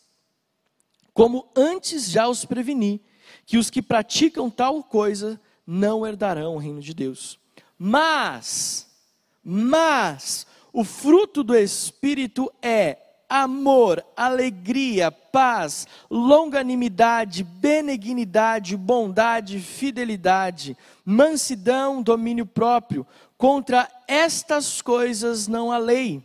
como 1.17 1.49
antes 1.57 2.11
já 2.11 2.29
os 2.29 2.45
preveni, 2.45 3.01
que 3.47 3.57
os 3.57 3.71
que 3.71 3.81
praticam 3.81 4.51
tal 4.51 4.83
coisa 4.83 5.41
não 5.67 6.07
herdarão 6.07 6.57
o 6.57 6.59
reino 6.59 6.83
de 6.83 6.93
Deus. 6.93 7.39
Mas, 7.79 8.87
mas, 9.43 10.47
o 10.75 10.85
fruto 10.85 11.43
do 11.43 11.57
Espírito 11.57 12.53
é 12.61 12.99
amor, 13.31 14.05
alegria, 14.15 15.11
paz, 15.11 15.87
longanimidade, 16.11 17.43
benignidade, 17.43 18.77
bondade, 18.77 19.59
fidelidade, 19.59 20.77
mansidão, 21.03 22.03
domínio 22.03 22.45
próprio. 22.45 23.07
Contra 23.39 23.91
estas 24.07 24.83
coisas 24.83 25.49
não 25.49 25.73
há 25.73 25.79
lei. 25.79 26.23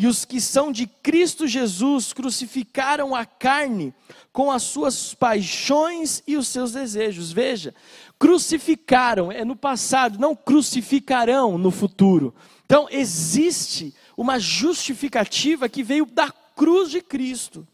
E 0.00 0.06
os 0.06 0.24
que 0.24 0.40
são 0.40 0.70
de 0.70 0.86
Cristo 0.86 1.44
Jesus 1.48 2.12
crucificaram 2.12 3.16
a 3.16 3.26
carne 3.26 3.92
com 4.32 4.48
as 4.48 4.62
suas 4.62 5.12
paixões 5.12 6.22
e 6.24 6.36
os 6.36 6.46
seus 6.46 6.70
desejos. 6.70 7.32
Veja, 7.32 7.74
crucificaram 8.16 9.32
é 9.32 9.44
no 9.44 9.56
passado, 9.56 10.16
não 10.16 10.36
crucificarão 10.36 11.58
no 11.58 11.72
futuro. 11.72 12.32
Então, 12.64 12.86
existe 12.92 13.92
uma 14.16 14.38
justificativa 14.38 15.68
que 15.68 15.82
veio 15.82 16.06
da 16.06 16.30
cruz 16.54 16.92
de 16.92 17.00
Cristo. 17.00 17.66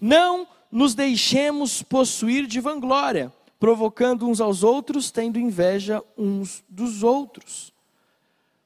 Não 0.00 0.48
nos 0.68 0.96
deixemos 0.96 1.80
possuir 1.80 2.44
de 2.44 2.58
vanglória, 2.58 3.32
provocando 3.60 4.28
uns 4.28 4.40
aos 4.40 4.64
outros, 4.64 5.12
tendo 5.12 5.38
inveja 5.38 6.02
uns 6.18 6.64
dos 6.68 7.04
outros. 7.04 7.73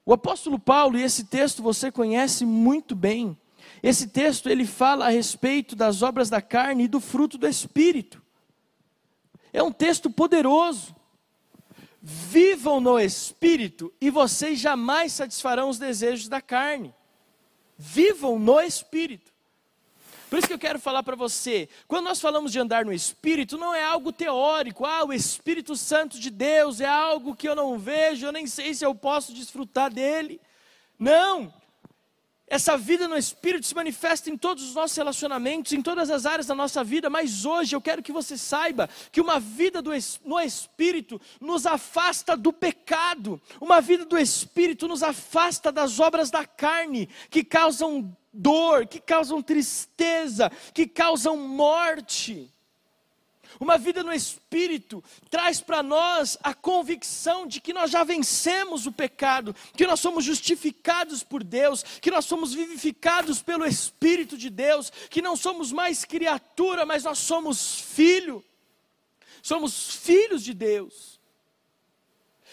O 0.09 0.15
apóstolo 0.15 0.59
Paulo, 0.59 0.99
e 0.99 1.03
esse 1.03 1.25
texto 1.25 1.63
você 1.63 1.93
conhece 1.93 2.47
muito 2.47 2.97
bem, 2.97 3.37
esse 3.83 4.07
texto 4.09 4.49
ele 4.49 4.65
fala 4.65 5.05
a 5.05 5.11
respeito 5.11 5.77
das 5.77 6.01
obras 6.01 6.31
da 6.31 6.41
carne 6.41 6.85
e 6.85 6.89
do 6.89 6.99
fruto 6.99 7.37
do 7.37 7.47
espírito. 7.47 8.23
É 9.53 9.63
um 9.63 9.71
texto 9.71 10.11
poderoso. 10.11 10.97
Vivam 12.01 12.81
no 12.81 12.99
espírito 12.99 13.93
e 14.01 14.09
vocês 14.09 14.59
jamais 14.59 15.13
satisfarão 15.13 15.69
os 15.69 15.79
desejos 15.79 16.27
da 16.27 16.41
carne. 16.41 16.95
Vivam 17.77 18.39
no 18.39 18.59
espírito. 18.61 19.31
Por 20.29 20.39
isso 20.39 20.49
que 20.49 20.53
eu 20.55 20.59
quero 20.59 20.79
falar 20.79 21.03
para 21.03 21.17
você, 21.17 21.69
quando 21.87 22.05
nós 22.05 22.21
falamos 22.21 22.53
de 22.53 22.59
andar 22.59 22.85
no 22.85 22.93
Espírito, 22.93 23.57
não 23.57 23.75
é 23.75 23.83
algo 23.83 24.13
teórico, 24.13 24.85
ah, 24.85 25.05
o 25.05 25.13
Espírito 25.13 25.75
Santo 25.75 26.19
de 26.21 26.31
Deus 26.31 26.81
é 26.81 26.87
algo 26.87 27.35
que 27.35 27.49
eu 27.49 27.55
não 27.55 27.79
vejo, 27.79 28.27
eu 28.27 28.33
nem 28.33 28.47
sei 28.47 28.75
se 28.75 28.85
eu 28.85 28.95
posso 28.95 29.33
desfrutar 29.33 29.93
dele. 29.93 30.41
Não, 30.99 31.53
essa 32.51 32.77
vida 32.77 33.07
no 33.07 33.17
Espírito 33.17 33.67
se 33.67 33.75
manifesta 33.75 34.31
em 34.31 34.37
todos 34.37 34.65
os 34.65 34.75
nossos 34.75 34.97
relacionamentos, 34.97 35.73
em 35.73 35.83
todas 35.83 36.11
as 36.11 36.27
áreas 36.27 36.47
da 36.47 36.55
nossa 36.55 36.83
vida, 36.83 37.11
mas 37.11 37.45
hoje 37.45 37.77
eu 37.77 37.81
quero 37.81 38.03
que 38.03 38.13
você 38.13 38.37
saiba 38.37 38.89
que 39.13 39.21
uma 39.21 39.39
vida 39.39 39.83
do, 39.83 39.91
no 40.25 40.41
Espírito 40.41 41.21
nos 41.41 41.67
afasta 41.67 42.37
do 42.37 42.53
pecado, 42.53 43.41
uma 43.61 43.81
vida 43.81 44.05
do 44.05 44.17
Espírito 44.17 44.89
nos 44.89 45.03
afasta 45.03 45.71
das 45.71 46.01
obras 46.01 46.31
da 46.31 46.45
carne, 46.45 47.09
que 47.31 47.45
causam 47.45 48.17
dor, 48.33 48.87
que 48.87 49.01
causam 49.01 49.43
tristeza, 49.43 50.51
que 50.73 50.87
causam 50.87 51.37
morte. 51.37 52.53
Uma 53.61 53.77
vida 53.77 54.03
no 54.03 54.13
Espírito 54.13 55.03
traz 55.29 55.61
para 55.61 55.83
nós 55.83 56.39
a 56.43 56.55
convicção 56.55 57.47
de 57.47 57.61
que 57.61 57.73
nós 57.73 57.91
já 57.91 58.05
vencemos 58.05 58.87
o 58.87 58.93
pecado, 58.93 59.55
que 59.77 59.87
nós 59.87 59.99
somos 59.99 60.25
justificados 60.25 61.25
por 61.25 61.43
Deus, 61.43 61.83
que 61.83 62.11
nós 62.11 62.25
somos 62.25 62.55
vivificados 62.55 63.43
pelo 63.43 63.67
Espírito 63.67 64.39
de 64.39 64.49
Deus, 64.49 64.91
que 65.11 65.21
não 65.21 65.37
somos 65.37 65.73
mais 65.73 66.05
criatura, 66.05 66.87
mas 66.87 67.05
nós 67.05 67.19
somos 67.19 67.81
filho, 67.81 68.45
somos 69.43 69.97
filhos 69.97 70.45
de 70.45 70.55
Deus. 70.55 71.19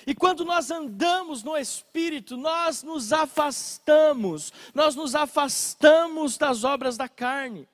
E 0.08 0.14
quando 0.14 0.44
nós 0.44 0.72
andamos 0.72 1.44
no 1.44 1.58
Espírito, 1.58 2.36
nós 2.36 2.84
nos 2.84 3.14
afastamos, 3.14 4.52
nós 4.74 4.96
nos 4.96 5.16
afastamos 5.16 6.38
das 6.38 6.64
obras 6.64 6.98
da 6.98 7.08
carne. 7.10 7.68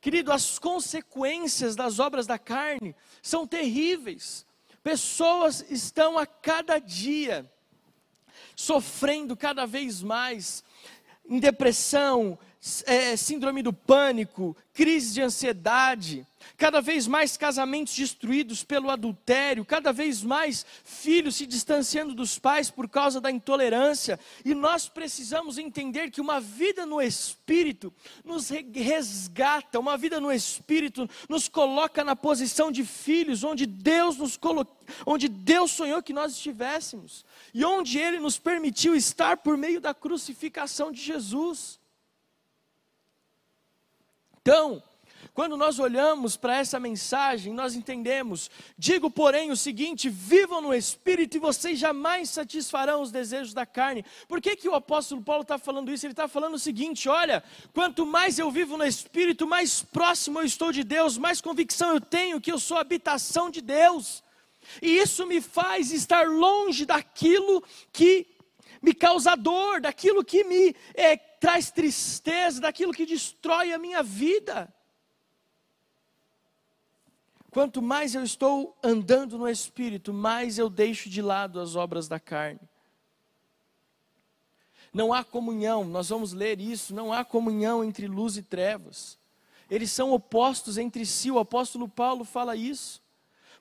Querido, 0.00 0.32
as 0.32 0.58
consequências 0.58 1.76
das 1.76 1.98
obras 1.98 2.26
da 2.26 2.38
carne 2.38 2.94
são 3.22 3.46
terríveis. 3.46 4.46
Pessoas 4.82 5.64
estão 5.70 6.18
a 6.18 6.26
cada 6.26 6.78
dia 6.78 7.50
sofrendo 8.56 9.36
cada 9.36 9.66
vez 9.66 10.02
mais 10.02 10.64
em 11.28 11.38
depressão, 11.38 12.38
é, 12.86 13.16
síndrome 13.16 13.62
do 13.62 13.72
pânico, 13.72 14.56
crise 14.72 15.14
de 15.14 15.22
ansiedade, 15.22 16.26
cada 16.56 16.80
vez 16.80 17.06
mais 17.06 17.36
casamentos 17.36 17.94
destruídos 17.94 18.64
pelo 18.64 18.90
adultério, 18.90 19.64
cada 19.64 19.92
vez 19.92 20.22
mais 20.22 20.64
filhos 20.84 21.36
se 21.36 21.46
distanciando 21.46 22.14
dos 22.14 22.38
pais 22.38 22.70
por 22.70 22.88
causa 22.88 23.20
da 23.20 23.30
intolerância, 23.30 24.18
e 24.44 24.54
nós 24.54 24.88
precisamos 24.88 25.58
entender 25.58 26.10
que 26.10 26.20
uma 26.20 26.40
vida 26.40 26.84
no 26.84 27.00
Espírito 27.00 27.92
nos 28.24 28.48
resgata, 28.48 29.78
uma 29.78 29.96
vida 29.96 30.20
no 30.20 30.32
Espírito 30.32 31.08
nos 31.28 31.48
coloca 31.48 32.04
na 32.04 32.16
posição 32.16 32.70
de 32.70 32.84
filhos, 32.84 33.44
onde 33.44 33.66
Deus 33.66 34.16
nos 34.16 34.36
colocou, 34.36 34.76
onde 35.06 35.28
Deus 35.28 35.70
sonhou 35.70 36.02
que 36.02 36.12
nós 36.12 36.32
estivéssemos, 36.32 37.24
e 37.54 37.64
onde 37.64 37.98
Ele 37.98 38.18
nos 38.18 38.38
permitiu 38.38 38.94
estar 38.94 39.36
por 39.38 39.56
meio 39.56 39.80
da 39.80 39.94
crucificação 39.94 40.90
de 40.90 41.00
Jesus. 41.00 41.78
Então, 44.40 44.82
quando 45.40 45.56
nós 45.56 45.78
olhamos 45.78 46.36
para 46.36 46.58
essa 46.58 46.78
mensagem, 46.78 47.54
nós 47.54 47.74
entendemos: 47.74 48.50
digo, 48.76 49.10
porém, 49.10 49.50
o 49.50 49.56
seguinte: 49.56 50.10
vivam 50.10 50.60
no 50.60 50.74
espírito 50.74 51.38
e 51.38 51.40
vocês 51.40 51.78
jamais 51.78 52.28
satisfarão 52.28 53.00
os 53.00 53.10
desejos 53.10 53.54
da 53.54 53.64
carne. 53.64 54.04
Por 54.28 54.38
que, 54.38 54.54
que 54.54 54.68
o 54.68 54.74
apóstolo 54.74 55.22
Paulo 55.22 55.40
está 55.40 55.56
falando 55.56 55.90
isso? 55.90 56.04
Ele 56.04 56.12
está 56.12 56.28
falando 56.28 56.56
o 56.56 56.58
seguinte: 56.58 57.08
olha, 57.08 57.42
quanto 57.72 58.04
mais 58.04 58.38
eu 58.38 58.50
vivo 58.50 58.76
no 58.76 58.84
espírito, 58.84 59.46
mais 59.46 59.80
próximo 59.80 60.40
eu 60.40 60.44
estou 60.44 60.72
de 60.72 60.84
Deus, 60.84 61.16
mais 61.16 61.40
convicção 61.40 61.94
eu 61.94 62.02
tenho 62.02 62.38
que 62.38 62.52
eu 62.52 62.58
sou 62.58 62.76
habitação 62.76 63.48
de 63.48 63.62
Deus. 63.62 64.22
E 64.82 64.98
isso 64.98 65.26
me 65.26 65.40
faz 65.40 65.90
estar 65.90 66.28
longe 66.28 66.84
daquilo 66.84 67.64
que 67.94 68.26
me 68.82 68.92
causa 68.92 69.34
dor, 69.34 69.80
daquilo 69.80 70.22
que 70.22 70.44
me 70.44 70.76
é, 70.92 71.16
traz 71.16 71.70
tristeza, 71.70 72.60
daquilo 72.60 72.92
que 72.92 73.06
destrói 73.06 73.72
a 73.72 73.78
minha 73.78 74.02
vida. 74.02 74.70
Quanto 77.50 77.82
mais 77.82 78.14
eu 78.14 78.22
estou 78.22 78.76
andando 78.82 79.36
no 79.36 79.48
Espírito, 79.48 80.12
mais 80.12 80.58
eu 80.58 80.70
deixo 80.70 81.08
de 81.10 81.20
lado 81.20 81.60
as 81.60 81.74
obras 81.74 82.06
da 82.06 82.20
carne. 82.20 82.60
Não 84.92 85.12
há 85.12 85.24
comunhão, 85.24 85.84
nós 85.84 86.08
vamos 86.08 86.32
ler 86.32 86.60
isso, 86.60 86.94
não 86.94 87.12
há 87.12 87.24
comunhão 87.24 87.82
entre 87.82 88.06
luz 88.06 88.36
e 88.36 88.42
trevas. 88.42 89.18
Eles 89.70 89.90
são 89.90 90.12
opostos 90.12 90.78
entre 90.78 91.06
si, 91.06 91.30
o 91.30 91.38
apóstolo 91.38 91.88
Paulo 91.88 92.24
fala 92.24 92.56
isso. 92.56 93.00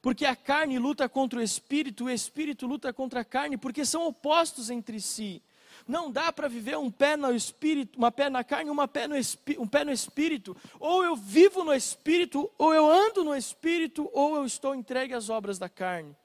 Porque 0.02 0.26
a 0.26 0.36
carne 0.36 0.80
luta 0.80 1.10
contra 1.10 1.40
o 1.40 1.42
espírito, 1.42 2.06
o 2.06 2.10
espírito 2.10 2.66
luta 2.66 2.94
contra 2.94 3.22
a 3.22 3.26
carne, 3.26 3.58
porque 3.58 3.86
são 3.86 4.08
opostos 4.08 4.70
entre 4.70 5.00
si. 5.02 5.42
Não 5.90 6.12
dá 6.12 6.32
para 6.32 6.48
viver 6.48 6.78
um 6.78 6.92
pé 6.92 7.18
no 7.18 7.34
espírito, 7.34 7.98
uma 7.98 8.12
pé 8.12 8.30
na 8.30 8.44
carne, 8.44 8.70
uma 8.70 8.88
pé 8.88 9.08
no 9.08 9.16
um 9.58 9.66
pé 9.66 9.84
no 9.84 9.92
espírito. 9.92 10.56
Ou 10.80 11.04
eu 11.04 11.16
vivo 11.16 11.64
no 11.64 11.74
espírito, 11.74 12.48
ou 12.60 12.76
eu 12.76 12.88
ando 12.88 13.24
no 13.24 13.36
espírito, 13.36 14.08
ou 14.14 14.36
eu 14.36 14.46
estou 14.46 14.76
entregue 14.76 15.16
às 15.16 15.32
obras 15.32 15.58
da 15.58 15.68
carne. 15.68 16.16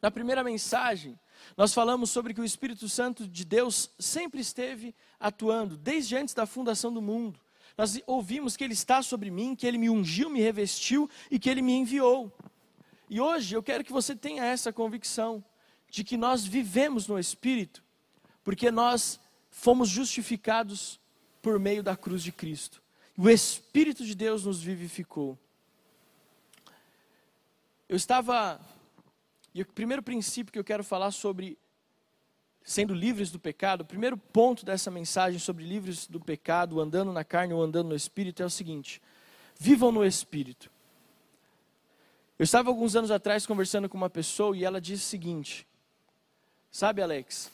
Na 0.00 0.10
primeira 0.10 0.42
mensagem, 0.42 1.20
nós 1.58 1.74
falamos 1.74 2.08
sobre 2.08 2.32
que 2.32 2.40
o 2.40 2.44
Espírito 2.44 2.88
Santo 2.88 3.28
de 3.28 3.44
Deus 3.44 3.90
sempre 3.98 4.40
esteve 4.40 4.94
atuando, 5.20 5.76
desde 5.76 6.16
antes 6.16 6.32
da 6.32 6.46
fundação 6.46 6.90
do 6.90 7.02
mundo. 7.02 7.38
Nós 7.76 8.00
ouvimos 8.06 8.56
que 8.56 8.64
Ele 8.64 8.72
está 8.72 9.02
sobre 9.02 9.30
mim, 9.30 9.54
que 9.54 9.66
Ele 9.66 9.76
me 9.76 9.90
ungiu, 9.90 10.30
me 10.30 10.40
revestiu 10.40 11.06
e 11.30 11.38
que 11.38 11.50
Ele 11.50 11.60
me 11.60 11.74
enviou. 11.74 12.32
E 13.10 13.20
hoje 13.20 13.54
eu 13.54 13.62
quero 13.62 13.84
que 13.84 13.92
você 13.92 14.16
tenha 14.16 14.42
essa 14.42 14.72
convicção 14.72 15.44
de 15.94 16.02
que 16.02 16.16
nós 16.16 16.44
vivemos 16.44 17.06
no 17.06 17.16
Espírito, 17.16 17.80
porque 18.42 18.68
nós 18.68 19.20
fomos 19.48 19.88
justificados 19.88 20.98
por 21.40 21.56
meio 21.60 21.84
da 21.84 21.96
cruz 21.96 22.20
de 22.20 22.32
Cristo. 22.32 22.82
O 23.16 23.30
Espírito 23.30 24.04
de 24.04 24.12
Deus 24.12 24.44
nos 24.44 24.60
vivificou. 24.60 25.38
Eu 27.88 27.94
estava. 27.94 28.60
E 29.54 29.62
o 29.62 29.66
primeiro 29.66 30.02
princípio 30.02 30.52
que 30.52 30.58
eu 30.58 30.64
quero 30.64 30.82
falar 30.82 31.12
sobre 31.12 31.56
sendo 32.64 32.92
livres 32.92 33.30
do 33.30 33.38
pecado, 33.38 33.82
o 33.82 33.84
primeiro 33.84 34.16
ponto 34.16 34.66
dessa 34.66 34.90
mensagem 34.90 35.38
sobre 35.38 35.62
livres 35.62 36.08
do 36.08 36.18
pecado, 36.18 36.80
andando 36.80 37.12
na 37.12 37.22
carne 37.22 37.54
ou 37.54 37.62
andando 37.62 37.90
no 37.90 37.94
espírito, 37.94 38.42
é 38.42 38.46
o 38.46 38.50
seguinte: 38.50 39.00
vivam 39.56 39.92
no 39.92 40.04
espírito. 40.04 40.68
Eu 42.36 42.42
estava 42.42 42.68
alguns 42.68 42.96
anos 42.96 43.12
atrás 43.12 43.46
conversando 43.46 43.88
com 43.88 43.96
uma 43.96 44.10
pessoa 44.10 44.56
e 44.56 44.64
ela 44.64 44.80
disse 44.80 45.04
o 45.04 45.06
seguinte: 45.06 45.64
Sabe, 46.74 47.00
Alex, 47.00 47.52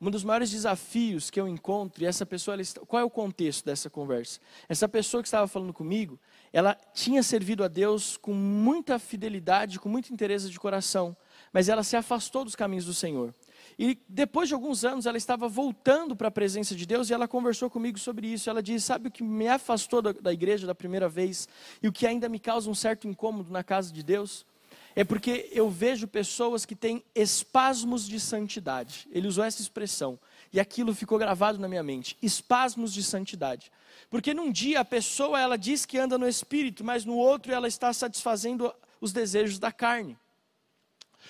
um 0.00 0.10
dos 0.10 0.24
maiores 0.24 0.50
desafios 0.50 1.30
que 1.30 1.40
eu 1.40 1.46
encontro, 1.46 2.02
e 2.02 2.06
essa 2.06 2.26
pessoa, 2.26 2.56
ela, 2.56 2.64
qual 2.84 3.00
é 3.00 3.04
o 3.04 3.08
contexto 3.08 3.64
dessa 3.64 3.88
conversa? 3.88 4.40
Essa 4.68 4.88
pessoa 4.88 5.22
que 5.22 5.28
estava 5.28 5.46
falando 5.46 5.72
comigo, 5.72 6.18
ela 6.52 6.76
tinha 6.92 7.22
servido 7.22 7.62
a 7.62 7.68
Deus 7.68 8.16
com 8.16 8.34
muita 8.34 8.98
fidelidade, 8.98 9.78
com 9.78 9.88
muita 9.88 10.12
interesse 10.12 10.50
de 10.50 10.58
coração, 10.58 11.16
mas 11.52 11.68
ela 11.68 11.84
se 11.84 11.96
afastou 11.96 12.44
dos 12.44 12.56
caminhos 12.56 12.86
do 12.86 12.92
Senhor. 12.92 13.32
E 13.78 13.96
depois 14.08 14.48
de 14.48 14.54
alguns 14.54 14.84
anos, 14.84 15.06
ela 15.06 15.16
estava 15.16 15.46
voltando 15.46 16.16
para 16.16 16.26
a 16.26 16.32
presença 16.32 16.74
de 16.74 16.86
Deus 16.86 17.08
e 17.08 17.14
ela 17.14 17.28
conversou 17.28 17.70
comigo 17.70 18.00
sobre 18.00 18.26
isso. 18.26 18.50
Ela 18.50 18.60
disse: 18.60 18.86
Sabe 18.86 19.06
o 19.06 19.12
que 19.12 19.22
me 19.22 19.46
afastou 19.46 20.02
da, 20.02 20.10
da 20.10 20.32
igreja 20.32 20.66
da 20.66 20.74
primeira 20.74 21.08
vez 21.08 21.48
e 21.80 21.86
o 21.86 21.92
que 21.92 22.04
ainda 22.04 22.28
me 22.28 22.40
causa 22.40 22.68
um 22.68 22.74
certo 22.74 23.06
incômodo 23.06 23.52
na 23.52 23.62
casa 23.62 23.92
de 23.92 24.02
Deus? 24.02 24.44
É 24.98 25.04
porque 25.04 25.50
eu 25.52 25.68
vejo 25.68 26.08
pessoas 26.08 26.64
que 26.64 26.74
têm 26.74 27.04
espasmos 27.14 28.08
de 28.08 28.18
santidade. 28.18 29.06
Ele 29.12 29.28
usou 29.28 29.44
essa 29.44 29.60
expressão 29.60 30.18
e 30.50 30.58
aquilo 30.58 30.94
ficou 30.94 31.18
gravado 31.18 31.58
na 31.58 31.68
minha 31.68 31.82
mente. 31.82 32.16
Espasmos 32.22 32.94
de 32.94 33.02
santidade. 33.02 33.70
Porque 34.08 34.32
num 34.32 34.50
dia 34.50 34.80
a 34.80 34.84
pessoa 34.86 35.38
ela 35.38 35.58
diz 35.58 35.84
que 35.84 35.98
anda 35.98 36.16
no 36.16 36.26
espírito, 36.26 36.82
mas 36.82 37.04
no 37.04 37.14
outro 37.14 37.52
ela 37.52 37.68
está 37.68 37.92
satisfazendo 37.92 38.74
os 38.98 39.12
desejos 39.12 39.58
da 39.58 39.70
carne. 39.70 40.16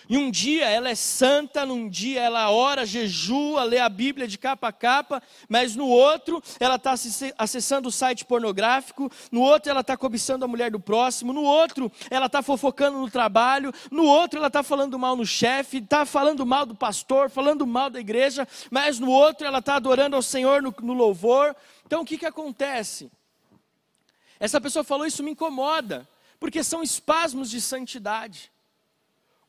E 0.09 0.17
um 0.17 0.31
dia 0.31 0.67
ela 0.69 0.89
é 0.89 0.95
santa, 0.95 1.67
num 1.67 1.89
dia 1.89 2.21
ela 2.21 2.51
ora, 2.51 2.87
jejua, 2.87 3.65
lê 3.65 3.79
a 3.79 3.89
Bíblia 3.89 4.29
de 4.29 4.39
capa 4.39 4.69
a 4.69 4.73
capa, 4.73 5.23
mas 5.49 5.75
no 5.75 5.89
outro 5.89 6.43
ela 6.61 6.77
está 6.77 6.95
acessando 7.39 7.89
o 7.89 7.93
site 7.93 8.25
pornográfico, 8.25 9.11
no 9.31 9.41
outro 9.41 9.71
ela 9.71 9.81
está 9.81 9.97
cobiçando 9.97 10.45
a 10.45 10.49
mulher 10.49 10.71
do 10.71 10.79
próximo, 10.79 11.33
no 11.33 11.43
outro 11.43 11.91
ela 12.11 12.27
está 12.27 12.43
fofocando 12.43 12.99
no 12.99 13.11
trabalho, 13.11 13.73
no 13.91 14.05
outro 14.05 14.39
ela 14.39 14.49
está 14.49 14.63
falando 14.63 14.99
mal 14.99 15.17
no 15.17 15.27
chefe, 15.27 15.79
está 15.79 16.07
falando 16.07 16.47
mal 16.47 16.67
do 16.67 16.75
pastor, 16.75 17.29
falando 17.29 17.67
mal 17.67 17.91
da 17.91 18.01
igreja, 18.01 18.47
mas 18.71 18.99
no 18.99 19.11
outro 19.11 19.47
ela 19.47 19.59
está 19.59 19.77
adorando 19.77 20.17
ao 20.17 20.23
Senhor 20.23 20.63
no, 20.63 20.75
no 20.83 20.93
louvor. 20.93 21.55
Então 21.85 22.03
o 22.03 22.05
que, 22.05 22.19
que 22.19 22.27
acontece? 22.27 23.11
Essa 24.39 24.61
pessoa 24.61 24.85
falou, 24.85 25.07
isso 25.07 25.23
me 25.23 25.31
incomoda, 25.33 26.07
porque 26.39 26.63
são 26.63 26.83
espasmos 26.83 27.51
de 27.51 27.61
santidade. 27.61 28.53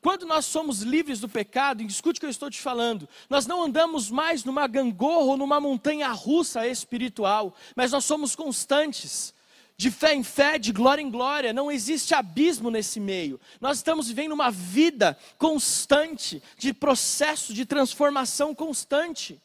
Quando 0.02 0.26
nós 0.26 0.46
somos 0.46 0.82
livres 0.82 1.20
do 1.20 1.28
pecado, 1.28 1.82
escute 1.82 2.18
o 2.18 2.22
que 2.22 2.26
eu 2.26 2.30
estou 2.32 2.50
te 2.50 2.62
falando, 2.62 3.10
nós 3.30 3.48
não 3.48 3.64
andamos 3.64 4.12
mais 4.12 4.44
numa 4.44 4.68
gangorra 4.68 5.32
ou 5.32 5.38
numa 5.38 5.60
montanha 5.60 6.08
russa 6.10 6.68
espiritual, 6.68 7.56
mas 7.76 7.92
nós 7.92 8.06
somos 8.06 8.36
constantes. 8.36 9.34
De 9.80 9.92
fé 9.92 10.16
em 10.16 10.24
fé, 10.24 10.58
de 10.58 10.72
glória 10.72 11.04
em 11.04 11.12
glória, 11.12 11.54
não 11.54 11.72
existe 11.72 12.16
abismo 12.16 12.72
nesse 12.72 13.00
meio. 13.00 13.40
Nós 13.62 13.78
estamos 13.78 14.08
vivendo 14.08 14.32
uma 14.32 14.50
vida 14.50 15.16
constante, 15.38 16.42
de 16.58 16.74
processo 16.74 17.54
de 17.54 17.64
transformação 17.64 18.56
constante. 18.56 19.40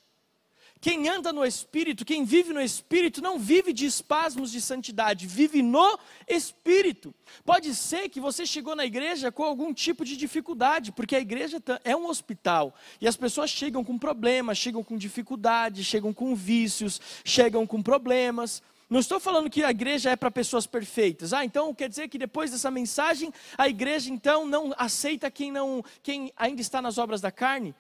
Quem 0.83 1.09
anda 1.09 1.33
no 1.33 1.45
Espírito, 1.45 2.05
quem 2.05 2.25
vive 2.25 2.53
no 2.53 2.61
Espírito, 2.61 3.23
não 3.23 3.39
vive 3.39 3.73
de 3.73 3.87
espasmos 3.87 4.51
de 4.51 4.61
santidade, 4.61 5.29
vive 5.29 5.63
no 5.63 5.97
Espírito. 6.27 7.15
Pode 7.45 7.73
ser 7.77 8.09
que 8.09 8.19
você 8.19 8.45
chegou 8.45 8.75
na 8.75 8.85
igreja 8.85 9.31
com 9.31 9.45
algum 9.45 9.73
tipo 9.73 10.05
de 10.05 10.17
dificuldade, 10.17 10.91
porque 10.91 11.15
a 11.15 11.21
igreja 11.21 11.63
é 11.85 11.95
um 11.95 12.09
hospital 12.09 12.75
e 13.01 13.07
as 13.07 13.17
pessoas 13.17 13.49
chegam 13.49 13.85
com 13.85 13.97
problemas, 13.97 14.59
chegam 14.59 14.83
com 14.83 14.99
dificuldade, 14.99 15.85
chegam 15.85 16.13
com 16.13 16.35
vícios, 16.35 17.01
chegam 17.25 17.65
com 17.65 17.81
problemas. 17.81 18.61
Não 18.91 18.99
estou 18.99 19.21
falando 19.21 19.49
que 19.49 19.63
a 19.63 19.71
igreja 19.71 20.11
é 20.11 20.17
para 20.17 20.33
pessoas 20.33 20.67
perfeitas. 20.67 21.33
Ah, 21.33 21.45
então 21.45 21.73
quer 21.73 21.89
dizer 21.89 22.09
que 22.09 22.19
depois 22.19 22.51
dessa 22.51 22.73
mensagem 22.73 23.33
a 23.57 23.69
igreja 23.69 24.11
então 24.11 24.45
não 24.49 24.75
aceita 24.77 25.31
quem 25.31 25.53
não, 25.53 25.85
quem 26.03 26.33
ainda 26.37 26.61
está 26.61 26.83
nas 26.83 26.99
obras 26.99 27.21
da 27.21 27.31
carne? 27.31 27.73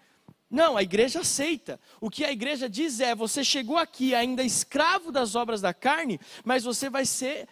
Não, 0.53 0.77
a 0.77 0.83
igreja 0.83 1.21
aceita. 1.21 1.81
O 1.99 2.11
que 2.11 2.27
a 2.27 2.31
igreja 2.31 2.69
diz 2.69 3.01
é: 3.01 3.15
você 3.15 3.43
chegou 3.43 3.79
aqui 3.79 4.15
ainda 4.15 4.43
escravo 4.43 5.11
das 5.11 5.35
obras 5.35 5.62
da 5.62 5.73
carne, 5.73 6.21
mas 6.45 6.62
você 6.62 6.91
vai 6.91 7.07
ser 7.07 7.49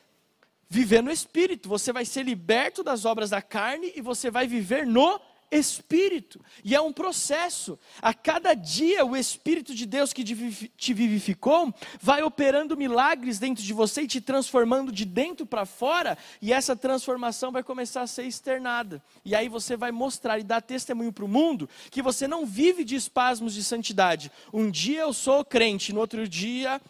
viver 0.68 1.02
no 1.02 1.10
espírito, 1.10 1.66
você 1.66 1.94
vai 1.94 2.04
ser 2.04 2.24
liberto 2.24 2.84
das 2.84 3.06
obras 3.06 3.30
da 3.30 3.40
carne 3.40 3.90
e 3.96 4.02
você 4.02 4.30
vai 4.30 4.46
viver 4.46 4.86
no 4.86 5.18
espírito. 5.50 6.40
E 6.62 6.74
é 6.74 6.80
um 6.80 6.92
processo. 6.92 7.78
A 8.00 8.14
cada 8.14 8.54
dia 8.54 9.04
o 9.04 9.16
espírito 9.16 9.74
de 9.74 9.84
Deus 9.84 10.12
que 10.12 10.22
te 10.24 10.94
vivificou 10.94 11.74
vai 12.00 12.22
operando 12.22 12.76
milagres 12.76 13.38
dentro 13.38 13.62
de 13.62 13.72
você 13.72 14.02
e 14.02 14.06
te 14.06 14.20
transformando 14.20 14.92
de 14.92 15.04
dentro 15.04 15.44
para 15.44 15.66
fora, 15.66 16.16
e 16.40 16.52
essa 16.52 16.76
transformação 16.76 17.50
vai 17.50 17.62
começar 17.62 18.02
a 18.02 18.06
ser 18.06 18.24
externada. 18.24 19.02
E 19.24 19.34
aí 19.34 19.48
você 19.48 19.76
vai 19.76 19.90
mostrar 19.90 20.38
e 20.38 20.44
dar 20.44 20.60
testemunho 20.60 21.12
para 21.12 21.24
o 21.24 21.28
mundo 21.28 21.68
que 21.90 22.02
você 22.02 22.28
não 22.28 22.46
vive 22.46 22.84
de 22.84 22.94
espasmos 22.94 23.54
de 23.54 23.64
santidade. 23.64 24.30
Um 24.52 24.70
dia 24.70 25.00
eu 25.00 25.12
sou 25.12 25.44
crente, 25.44 25.92
no 25.92 26.00
outro 26.00 26.28
dia 26.28 26.80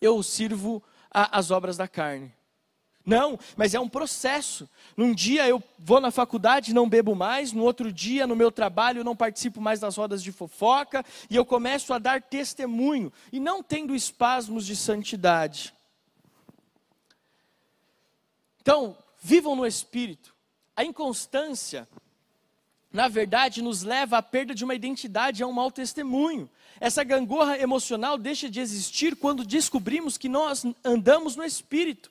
eu 0.00 0.22
sirvo 0.22 0.82
a, 1.10 1.38
as 1.38 1.50
obras 1.50 1.76
da 1.76 1.88
carne. 1.88 2.32
Não, 3.04 3.38
mas 3.54 3.74
é 3.74 3.80
um 3.80 3.88
processo. 3.88 4.68
Num 4.96 5.14
dia 5.14 5.46
eu 5.46 5.62
vou 5.78 6.00
na 6.00 6.10
faculdade 6.10 6.70
e 6.70 6.74
não 6.74 6.88
bebo 6.88 7.14
mais, 7.14 7.52
no 7.52 7.62
outro 7.62 7.92
dia 7.92 8.26
no 8.26 8.34
meu 8.34 8.50
trabalho 8.50 9.00
eu 9.00 9.04
não 9.04 9.14
participo 9.14 9.60
mais 9.60 9.78
das 9.80 9.96
rodas 9.96 10.22
de 10.22 10.32
fofoca 10.32 11.04
e 11.28 11.36
eu 11.36 11.44
começo 11.44 11.92
a 11.92 11.98
dar 11.98 12.22
testemunho 12.22 13.12
e 13.30 13.38
não 13.38 13.62
tendo 13.62 13.94
espasmos 13.94 14.64
de 14.64 14.74
santidade. 14.74 15.74
Então, 18.62 18.96
vivam 19.20 19.54
no 19.54 19.66
espírito. 19.66 20.34
A 20.74 20.82
inconstância, 20.82 21.86
na 22.90 23.08
verdade, 23.08 23.60
nos 23.60 23.82
leva 23.82 24.16
à 24.16 24.22
perda 24.22 24.54
de 24.54 24.64
uma 24.64 24.74
identidade, 24.74 25.42
a 25.42 25.46
um 25.46 25.52
mau 25.52 25.70
testemunho. 25.70 26.48
Essa 26.80 27.04
gangorra 27.04 27.58
emocional 27.58 28.16
deixa 28.16 28.48
de 28.48 28.60
existir 28.60 29.14
quando 29.16 29.44
descobrimos 29.44 30.16
que 30.16 30.30
nós 30.30 30.64
andamos 30.82 31.36
no 31.36 31.44
espírito. 31.44 32.10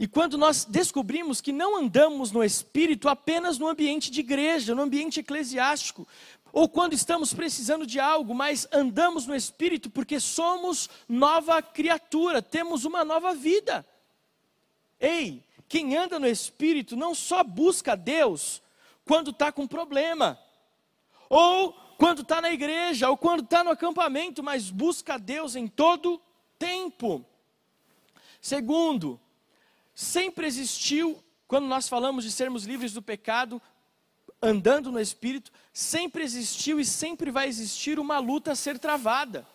E 0.00 0.08
quando 0.08 0.38
nós 0.38 0.64
descobrimos 0.64 1.42
que 1.42 1.52
não 1.52 1.76
andamos 1.76 2.32
no 2.32 2.42
espírito 2.42 3.06
apenas 3.06 3.58
no 3.58 3.68
ambiente 3.68 4.10
de 4.10 4.20
igreja, 4.20 4.74
no 4.74 4.80
ambiente 4.80 5.20
eclesiástico, 5.20 6.08
ou 6.50 6.66
quando 6.70 6.94
estamos 6.94 7.34
precisando 7.34 7.86
de 7.86 8.00
algo, 8.00 8.34
mas 8.34 8.66
andamos 8.72 9.26
no 9.26 9.36
espírito 9.36 9.90
porque 9.90 10.18
somos 10.18 10.88
nova 11.06 11.60
criatura, 11.60 12.40
temos 12.40 12.86
uma 12.86 13.04
nova 13.04 13.34
vida. 13.34 13.86
Ei, 14.98 15.44
quem 15.68 15.94
anda 15.94 16.18
no 16.18 16.26
espírito 16.26 16.96
não 16.96 17.14
só 17.14 17.44
busca 17.44 17.94
Deus 17.94 18.62
quando 19.04 19.32
está 19.32 19.52
com 19.52 19.66
problema, 19.66 20.38
ou 21.28 21.74
quando 21.98 22.22
está 22.22 22.40
na 22.40 22.50
igreja, 22.50 23.10
ou 23.10 23.18
quando 23.18 23.42
está 23.42 23.62
no 23.62 23.70
acampamento, 23.70 24.42
mas 24.42 24.70
busca 24.70 25.18
Deus 25.18 25.54
em 25.56 25.68
todo 25.68 26.18
tempo. 26.58 27.22
Segundo, 28.40 29.20
sempre 30.00 30.46
existiu, 30.46 31.22
quando 31.46 31.66
nós 31.66 31.86
falamos 31.86 32.24
de 32.24 32.32
sermos 32.32 32.64
livres 32.64 32.94
do 32.94 33.02
pecado, 33.02 33.60
andando 34.40 34.90
no 34.90 34.98
Espírito, 34.98 35.52
sempre 35.74 36.24
existiu 36.24 36.80
e 36.80 36.86
sempre 36.86 37.30
vai 37.30 37.46
existir 37.46 37.98
uma 37.98 38.18
luta 38.18 38.52
a 38.52 38.56
ser 38.56 38.78
travada. 38.78 39.46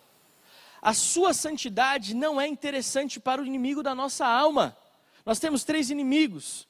A 0.80 0.94
sua 0.94 1.34
santidade 1.34 2.14
não 2.14 2.40
é 2.40 2.46
interessante 2.46 3.18
para 3.18 3.42
o 3.42 3.44
inimigo 3.44 3.82
da 3.82 3.92
nossa 3.92 4.24
alma. 4.24 4.76
Nós 5.24 5.40
temos 5.40 5.64
três 5.64 5.90
inimigos: 5.90 6.68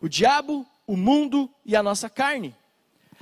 o 0.00 0.08
diabo, 0.08 0.66
o 0.84 0.96
mundo 0.96 1.48
e 1.64 1.76
a 1.76 1.84
nossa 1.84 2.10
carne. 2.10 2.52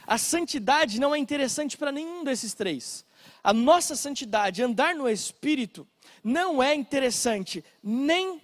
A 0.06 0.16
santidade 0.16 0.98
não 0.98 1.14
é 1.14 1.18
interessante 1.18 1.76
para 1.76 1.92
nenhum 1.92 2.24
desses 2.24 2.54
três. 2.54 3.04
A 3.44 3.52
nossa 3.52 3.94
santidade, 3.94 4.62
andar 4.62 4.94
no 4.94 5.06
Espírito, 5.06 5.86
não 6.24 6.62
é 6.62 6.74
interessante 6.74 7.62
nem 7.82 8.40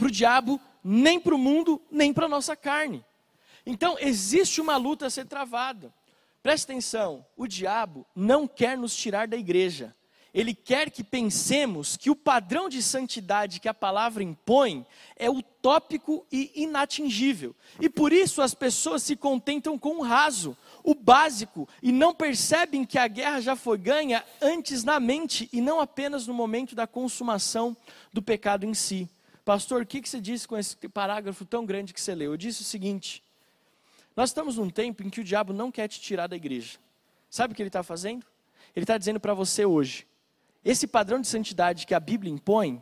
para 0.00 0.08
o 0.08 0.10
diabo, 0.10 0.58
nem 0.82 1.20
para 1.20 1.34
o 1.34 1.38
mundo, 1.38 1.78
nem 1.90 2.10
para 2.10 2.24
a 2.24 2.28
nossa 2.28 2.56
carne. 2.56 3.04
Então, 3.66 3.98
existe 4.00 4.58
uma 4.58 4.78
luta 4.78 5.04
a 5.06 5.10
ser 5.10 5.26
travada. 5.26 5.92
Preste 6.42 6.64
atenção: 6.64 7.24
o 7.36 7.46
diabo 7.46 8.06
não 8.16 8.48
quer 8.48 8.78
nos 8.78 8.96
tirar 8.96 9.28
da 9.28 9.36
igreja. 9.36 9.94
Ele 10.32 10.54
quer 10.54 10.90
que 10.90 11.02
pensemos 11.04 11.96
que 11.96 12.08
o 12.08 12.14
padrão 12.16 12.68
de 12.68 12.80
santidade 12.82 13.60
que 13.60 13.68
a 13.68 13.74
palavra 13.74 14.22
impõe 14.22 14.86
é 15.16 15.28
utópico 15.28 16.24
e 16.32 16.52
inatingível. 16.54 17.54
E 17.80 17.90
por 17.90 18.12
isso 18.12 18.40
as 18.40 18.54
pessoas 18.54 19.02
se 19.02 19.16
contentam 19.16 19.76
com 19.76 19.98
o 19.98 20.02
raso, 20.02 20.56
o 20.84 20.94
básico, 20.94 21.68
e 21.82 21.90
não 21.90 22.14
percebem 22.14 22.84
que 22.86 22.96
a 22.96 23.08
guerra 23.08 23.40
já 23.40 23.56
foi 23.56 23.76
ganha 23.76 24.24
antes 24.40 24.84
na 24.84 25.00
mente 25.00 25.48
e 25.52 25.60
não 25.60 25.80
apenas 25.80 26.28
no 26.28 26.32
momento 26.32 26.76
da 26.76 26.86
consumação 26.86 27.76
do 28.12 28.22
pecado 28.22 28.64
em 28.64 28.72
si. 28.72 29.10
Pastor, 29.50 29.82
o 29.82 29.84
que, 29.84 30.00
você 30.08 30.20
disse 30.20 30.46
com 30.46 30.56
esse 30.56 30.76
parágrafo 30.90 31.44
tão 31.44 31.66
grande 31.66 31.92
que 31.92 32.00
você 32.00 32.14
leu? 32.14 32.30
Eu 32.30 32.36
disse 32.36 32.62
o 32.62 32.64
seguinte: 32.64 33.20
nós 34.14 34.30
estamos 34.30 34.56
num 34.56 34.70
tempo 34.70 35.02
em 35.02 35.10
que 35.10 35.20
o 35.20 35.24
diabo 35.24 35.52
não 35.52 35.72
quer 35.72 35.88
te 35.88 36.00
tirar 36.00 36.28
da 36.28 36.36
igreja. 36.36 36.78
Sabe 37.28 37.52
o 37.52 37.56
que 37.56 37.60
ele 37.60 37.68
está 37.68 37.82
fazendo? 37.82 38.24
Ele 38.76 38.84
está 38.84 38.96
dizendo 38.96 39.18
para 39.18 39.34
você 39.34 39.64
hoje: 39.64 40.06
esse 40.64 40.86
padrão 40.86 41.20
de 41.20 41.26
santidade 41.26 41.84
que 41.84 41.94
a 41.94 41.98
Bíblia 41.98 42.32
impõe, 42.32 42.80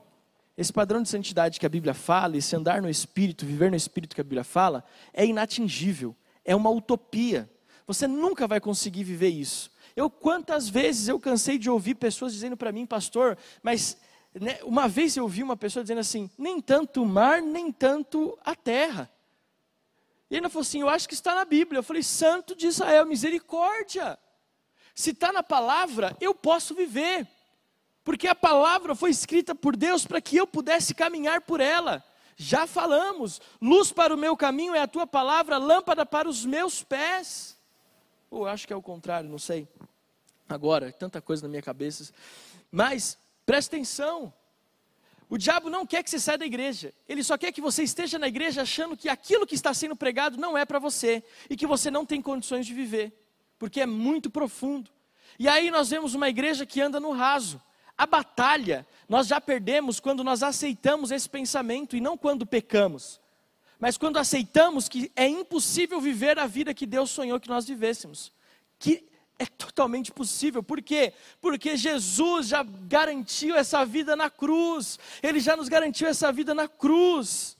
esse 0.58 0.70
padrão 0.70 1.02
de 1.02 1.08
santidade 1.08 1.58
que 1.58 1.64
a 1.64 1.70
Bíblia 1.70 1.94
fala, 1.94 2.36
esse 2.36 2.54
andar 2.54 2.82
no 2.82 2.90
Espírito, 2.90 3.46
viver 3.46 3.70
no 3.70 3.76
Espírito 3.76 4.14
que 4.14 4.20
a 4.20 4.24
Bíblia 4.24 4.44
fala, 4.44 4.84
é 5.14 5.24
inatingível, 5.24 6.14
é 6.44 6.54
uma 6.54 6.68
utopia. 6.68 7.48
Você 7.86 8.06
nunca 8.06 8.46
vai 8.46 8.60
conseguir 8.60 9.04
viver 9.04 9.30
isso. 9.30 9.70
Eu 9.96 10.10
quantas 10.10 10.68
vezes 10.68 11.08
eu 11.08 11.18
cansei 11.18 11.56
de 11.56 11.70
ouvir 11.70 11.94
pessoas 11.94 12.34
dizendo 12.34 12.58
para 12.58 12.70
mim, 12.72 12.84
pastor, 12.84 13.38
mas 13.62 13.96
né, 14.34 14.58
uma 14.62 14.88
vez 14.88 15.16
eu 15.16 15.24
ouvi 15.24 15.42
uma 15.42 15.56
pessoa 15.56 15.82
dizendo 15.82 16.00
assim: 16.00 16.30
nem 16.36 16.60
tanto 16.60 17.02
o 17.02 17.06
mar, 17.06 17.40
nem 17.42 17.72
tanto 17.72 18.38
a 18.44 18.54
terra. 18.54 19.10
E 20.30 20.36
ele 20.36 20.48
falou 20.48 20.62
assim: 20.62 20.80
eu 20.80 20.88
acho 20.88 21.08
que 21.08 21.14
está 21.14 21.34
na 21.34 21.44
Bíblia. 21.44 21.78
Eu 21.78 21.82
falei: 21.82 22.02
Santo 22.02 22.54
de 22.54 22.66
Israel, 22.66 23.06
misericórdia. 23.06 24.18
Se 24.94 25.10
está 25.10 25.32
na 25.32 25.42
palavra, 25.42 26.16
eu 26.20 26.34
posso 26.34 26.74
viver. 26.74 27.26
Porque 28.04 28.26
a 28.26 28.34
palavra 28.34 28.94
foi 28.94 29.10
escrita 29.10 29.54
por 29.54 29.76
Deus 29.76 30.06
para 30.06 30.20
que 30.20 30.36
eu 30.36 30.46
pudesse 30.46 30.94
caminhar 30.94 31.42
por 31.42 31.60
ela. 31.60 32.02
Já 32.36 32.66
falamos, 32.66 33.40
luz 33.60 33.92
para 33.92 34.14
o 34.14 34.16
meu 34.16 34.36
caminho 34.36 34.74
é 34.74 34.80
a 34.80 34.86
tua 34.86 35.06
palavra, 35.06 35.58
lâmpada 35.58 36.06
para 36.06 36.28
os 36.28 36.44
meus 36.44 36.82
pés. 36.82 37.56
Ou 38.30 38.46
acho 38.46 38.66
que 38.66 38.72
é 38.72 38.76
o 38.76 38.82
contrário, 38.82 39.28
não 39.28 39.38
sei. 39.38 39.68
Agora, 40.48 40.92
tanta 40.92 41.20
coisa 41.20 41.42
na 41.42 41.48
minha 41.48 41.62
cabeça. 41.62 42.12
Mas, 42.70 43.18
presta 43.48 43.76
atenção. 43.76 44.30
O 45.30 45.38
diabo 45.38 45.70
não 45.70 45.86
quer 45.86 46.02
que 46.02 46.10
você 46.10 46.20
saia 46.20 46.36
da 46.36 46.44
igreja. 46.44 46.92
Ele 47.08 47.24
só 47.24 47.38
quer 47.38 47.50
que 47.50 47.62
você 47.62 47.82
esteja 47.82 48.18
na 48.18 48.28
igreja 48.28 48.60
achando 48.60 48.94
que 48.94 49.08
aquilo 49.08 49.46
que 49.46 49.54
está 49.54 49.72
sendo 49.72 49.96
pregado 49.96 50.36
não 50.36 50.56
é 50.56 50.66
para 50.66 50.78
você. 50.78 51.24
E 51.48 51.56
que 51.56 51.66
você 51.66 51.90
não 51.90 52.04
tem 52.04 52.20
condições 52.20 52.66
de 52.66 52.74
viver. 52.74 53.10
Porque 53.58 53.80
é 53.80 53.86
muito 53.86 54.28
profundo. 54.28 54.90
E 55.38 55.48
aí 55.48 55.70
nós 55.70 55.88
vemos 55.88 56.14
uma 56.14 56.28
igreja 56.28 56.66
que 56.66 56.78
anda 56.78 57.00
no 57.00 57.10
raso. 57.12 57.58
A 57.96 58.04
batalha 58.04 58.86
nós 59.08 59.26
já 59.26 59.40
perdemos 59.40 59.98
quando 59.98 60.22
nós 60.22 60.42
aceitamos 60.42 61.10
esse 61.10 61.28
pensamento 61.28 61.96
e 61.96 62.02
não 62.02 62.18
quando 62.18 62.44
pecamos 62.44 63.18
mas 63.80 63.96
quando 63.96 64.16
aceitamos 64.16 64.88
que 64.88 65.10
é 65.14 65.28
impossível 65.28 66.00
viver 66.00 66.36
a 66.36 66.48
vida 66.48 66.74
que 66.74 66.84
Deus 66.84 67.10
sonhou 67.10 67.38
que 67.38 67.48
nós 67.48 67.64
vivêssemos, 67.64 68.32
que 68.76 69.08
é 69.38 69.46
totalmente 69.46 70.10
possível, 70.10 70.62
por 70.62 70.82
quê? 70.82 71.12
Porque 71.40 71.76
Jesus 71.76 72.48
já 72.48 72.62
garantiu 72.62 73.54
essa 73.54 73.84
vida 73.84 74.16
na 74.16 74.28
cruz, 74.28 74.98
Ele 75.22 75.38
já 75.38 75.56
nos 75.56 75.68
garantiu 75.68 76.08
essa 76.08 76.32
vida 76.32 76.54
na 76.54 76.66
cruz. 76.66 77.56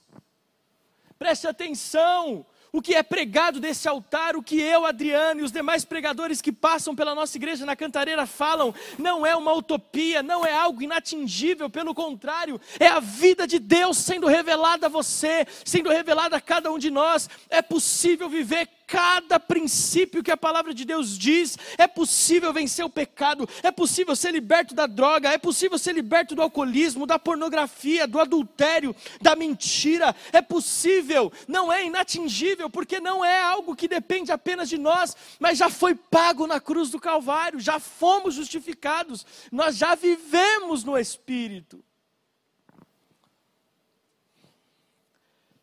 Preste 1.17 1.47
atenção, 1.47 2.45
o 2.71 2.81
que 2.81 2.93
é 2.95 3.01
pregado 3.01 3.59
desse 3.59 3.87
altar, 3.87 4.35
o 4.35 4.43
que 4.43 4.59
eu, 4.59 4.85
Adriano 4.85 5.41
e 5.41 5.43
os 5.43 5.51
demais 5.51 5.83
pregadores 5.83 6.41
que 6.41 6.51
passam 6.51 6.95
pela 6.95 7.15
nossa 7.15 7.37
igreja 7.37 7.65
na 7.65 7.75
Cantareira 7.75 8.25
falam, 8.25 8.73
não 8.97 9.25
é 9.25 9.35
uma 9.35 9.53
utopia, 9.53 10.21
não 10.21 10.45
é 10.45 10.53
algo 10.53 10.81
inatingível, 10.81 11.69
pelo 11.69 11.95
contrário, 11.95 12.59
é 12.79 12.87
a 12.87 12.99
vida 12.99 13.47
de 13.47 13.57
Deus 13.57 13.97
sendo 13.97 14.27
revelada 14.27 14.85
a 14.85 14.89
você, 14.89 15.47
sendo 15.65 15.89
revelada 15.89 16.35
a 16.35 16.41
cada 16.41 16.71
um 16.71 16.77
de 16.77 16.91
nós. 16.91 17.29
É 17.49 17.61
possível 17.61 18.29
viver 18.29 18.67
cada 18.89 19.39
princípio 19.39 20.23
que 20.23 20.31
a 20.31 20.37
palavra 20.37 20.73
de 20.73 20.83
Deus 20.83 21.15
diz. 21.15 21.55
É 21.77 21.87
possível 21.87 22.51
vencer 22.51 22.83
o 22.83 22.89
pecado, 22.89 23.47
é 23.61 23.69
possível 23.69 24.15
ser 24.15 24.31
liberto 24.31 24.73
da 24.73 24.87
droga, 24.87 25.31
é 25.31 25.37
possível 25.37 25.77
ser 25.77 25.93
liberto 25.93 26.33
do 26.33 26.41
alcoolismo, 26.41 27.05
da 27.05 27.19
pornografia, 27.19 28.07
do 28.07 28.19
adultério, 28.19 28.95
da 29.21 29.35
mentira. 29.35 30.15
É 30.33 30.41
possível, 30.41 31.31
não 31.47 31.71
é 31.71 31.85
inatingível, 31.85 32.67
porque 32.67 32.99
não 32.99 33.23
é 33.23 33.39
algo 33.39 33.75
que 33.75 33.87
depende 33.87 34.31
apenas 34.31 34.67
de 34.67 34.79
nós, 34.79 35.15
mas 35.39 35.59
já 35.59 35.69
foi 35.69 35.93
pago 35.93 36.47
na 36.47 36.59
cruz 36.59 36.89
do 36.89 36.99
Calvário, 36.99 37.59
já 37.59 37.79
fomos 37.79 38.33
justificados, 38.33 39.23
nós 39.51 39.77
já 39.77 39.93
vivemos 39.93 40.83
no 40.83 40.97
Espírito. 40.97 41.83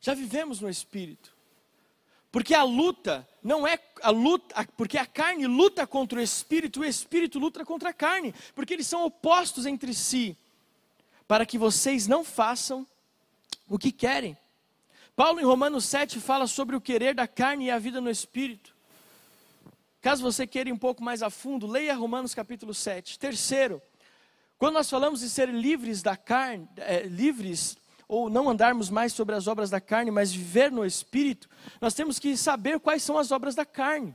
Já 0.00 0.14
vivemos 0.14 0.60
no 0.60 0.70
Espírito. 0.70 1.35
Porque 2.36 2.52
a 2.52 2.64
luta 2.64 3.26
não 3.42 3.66
é 3.66 3.78
a 4.02 4.10
luta, 4.10 4.68
porque 4.76 4.98
a 4.98 5.06
carne 5.06 5.46
luta 5.46 5.86
contra 5.86 6.18
o 6.18 6.22
espírito, 6.22 6.80
o 6.80 6.84
espírito 6.84 7.38
luta 7.38 7.64
contra 7.64 7.88
a 7.88 7.92
carne, 7.94 8.34
porque 8.54 8.74
eles 8.74 8.86
são 8.86 9.06
opostos 9.06 9.64
entre 9.64 9.94
si, 9.94 10.36
para 11.26 11.46
que 11.46 11.56
vocês 11.56 12.06
não 12.06 12.22
façam 12.22 12.86
o 13.66 13.78
que 13.78 13.90
querem. 13.90 14.36
Paulo 15.16 15.40
em 15.40 15.44
Romanos 15.44 15.86
7 15.86 16.20
fala 16.20 16.46
sobre 16.46 16.76
o 16.76 16.80
querer 16.80 17.14
da 17.14 17.26
carne 17.26 17.64
e 17.64 17.70
a 17.70 17.78
vida 17.78 18.02
no 18.02 18.10
espírito. 18.10 18.76
Caso 20.02 20.22
você 20.22 20.46
queira 20.46 20.68
ir 20.68 20.74
um 20.74 20.78
pouco 20.78 21.02
mais 21.02 21.22
a 21.22 21.30
fundo, 21.30 21.66
leia 21.66 21.94
Romanos 21.94 22.34
capítulo 22.34 22.74
7. 22.74 23.18
Terceiro, 23.18 23.80
quando 24.58 24.74
nós 24.74 24.90
falamos 24.90 25.20
de 25.20 25.30
ser 25.30 25.48
livres 25.48 26.02
da 26.02 26.18
carne, 26.18 26.68
é, 26.76 27.04
livres 27.04 27.78
ou 28.08 28.30
não 28.30 28.48
andarmos 28.48 28.88
mais 28.88 29.12
sobre 29.12 29.34
as 29.34 29.46
obras 29.46 29.70
da 29.70 29.80
carne, 29.80 30.10
mas 30.10 30.32
viver 30.32 30.70
no 30.70 30.84
Espírito, 30.84 31.48
nós 31.80 31.94
temos 31.94 32.18
que 32.18 32.36
saber 32.36 32.78
quais 32.78 33.02
são 33.02 33.18
as 33.18 33.30
obras 33.32 33.54
da 33.54 33.64
carne. 33.64 34.14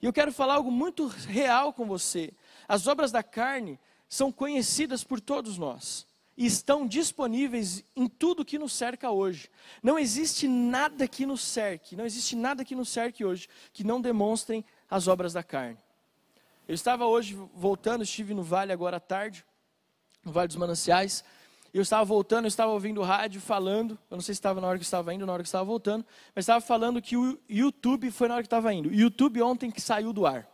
E 0.00 0.06
eu 0.06 0.12
quero 0.12 0.32
falar 0.32 0.54
algo 0.54 0.70
muito 0.70 1.06
real 1.06 1.72
com 1.72 1.86
você. 1.86 2.32
As 2.66 2.86
obras 2.86 3.12
da 3.12 3.22
carne 3.22 3.78
são 4.08 4.32
conhecidas 4.32 5.04
por 5.04 5.20
todos 5.20 5.58
nós 5.58 6.06
e 6.36 6.46
estão 6.46 6.86
disponíveis 6.86 7.84
em 7.96 8.08
tudo 8.08 8.44
que 8.44 8.58
nos 8.58 8.72
cerca 8.72 9.10
hoje. 9.10 9.50
Não 9.82 9.98
existe 9.98 10.46
nada 10.46 11.08
que 11.08 11.26
nos 11.26 11.40
cerque, 11.42 11.96
não 11.96 12.06
existe 12.06 12.36
nada 12.36 12.64
que 12.64 12.76
nos 12.76 12.88
cerque 12.88 13.24
hoje 13.24 13.48
que 13.72 13.82
não 13.82 14.00
demonstrem 14.00 14.64
as 14.88 15.08
obras 15.08 15.32
da 15.32 15.42
carne. 15.42 15.78
Eu 16.66 16.74
estava 16.74 17.06
hoje 17.06 17.36
voltando, 17.54 18.04
estive 18.04 18.34
no 18.34 18.42
vale 18.42 18.72
agora 18.72 18.98
à 18.98 19.00
tarde, 19.00 19.44
no 20.24 20.30
Vale 20.30 20.48
dos 20.48 20.56
Mananciais, 20.56 21.24
eu 21.78 21.82
estava 21.82 22.04
voltando, 22.04 22.44
eu 22.44 22.48
estava 22.48 22.72
ouvindo 22.72 23.00
o 23.00 23.04
rádio 23.04 23.40
falando, 23.40 23.98
eu 24.10 24.16
não 24.16 24.20
sei 24.20 24.34
se 24.34 24.38
estava 24.38 24.60
na 24.60 24.66
hora 24.66 24.78
que 24.78 24.84
estava 24.84 25.12
indo, 25.14 25.24
na 25.24 25.32
hora 25.32 25.42
que 25.42 25.48
estava 25.48 25.64
voltando, 25.64 26.04
mas 26.34 26.42
estava 26.42 26.60
falando 26.60 27.00
que 27.00 27.16
o 27.16 27.38
YouTube 27.48 28.10
foi 28.10 28.28
na 28.28 28.34
hora 28.34 28.42
que 28.42 28.46
estava 28.46 28.72
indo. 28.72 28.88
O 28.88 28.94
YouTube 28.94 29.40
ontem 29.42 29.70
que 29.70 29.80
saiu 29.80 30.12
do 30.12 30.26
ar. 30.26 30.48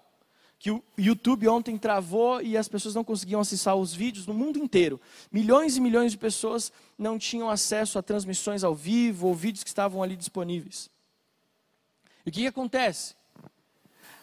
Que 0.59 0.71
o 0.71 0.83
YouTube 0.97 1.49
ontem 1.49 1.77
travou 1.77 2.41
e 2.43 2.57
as 2.57 2.69
pessoas 2.69 2.95
não 2.95 3.05
conseguiam 3.05 3.41
acessar 3.41 3.77
os 3.77 3.95
vídeos 3.95 4.27
no 4.27 4.35
mundo 4.35 4.59
inteiro. 4.59 5.01
Milhões 5.31 5.77
e 5.77 5.81
milhões 5.81 6.13
de 6.13 6.19
pessoas 6.19 6.73
não 6.99 7.19
tinham 7.19 7.49
acesso 7.49 7.99
a 7.99 8.03
transmissões 8.03 8.65
ao 8.65 8.75
vivo 8.75 9.29
ou 9.29 9.35
vídeos 9.35 9.63
que 9.63 9.71
estavam 9.71 10.03
ali 10.03 10.17
disponíveis. 10.17 10.91
E 12.25 12.31
o 12.31 12.33
que, 12.33 12.41
que 12.41 12.47
acontece? 12.47 13.15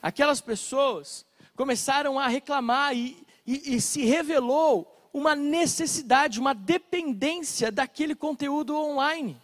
Aquelas 0.02 0.42
pessoas 0.42 1.26
começaram 1.56 2.20
a 2.20 2.28
reclamar 2.28 2.96
e, 2.96 3.26
e, 3.46 3.76
e 3.76 3.82
se 3.82 4.04
revelou 4.04 4.91
uma 5.14 5.36
necessidade, 5.36 6.40
uma 6.40 6.54
dependência 6.54 7.72
daquele 7.72 8.16
conteúdo 8.16 8.76
online. 8.76 9.38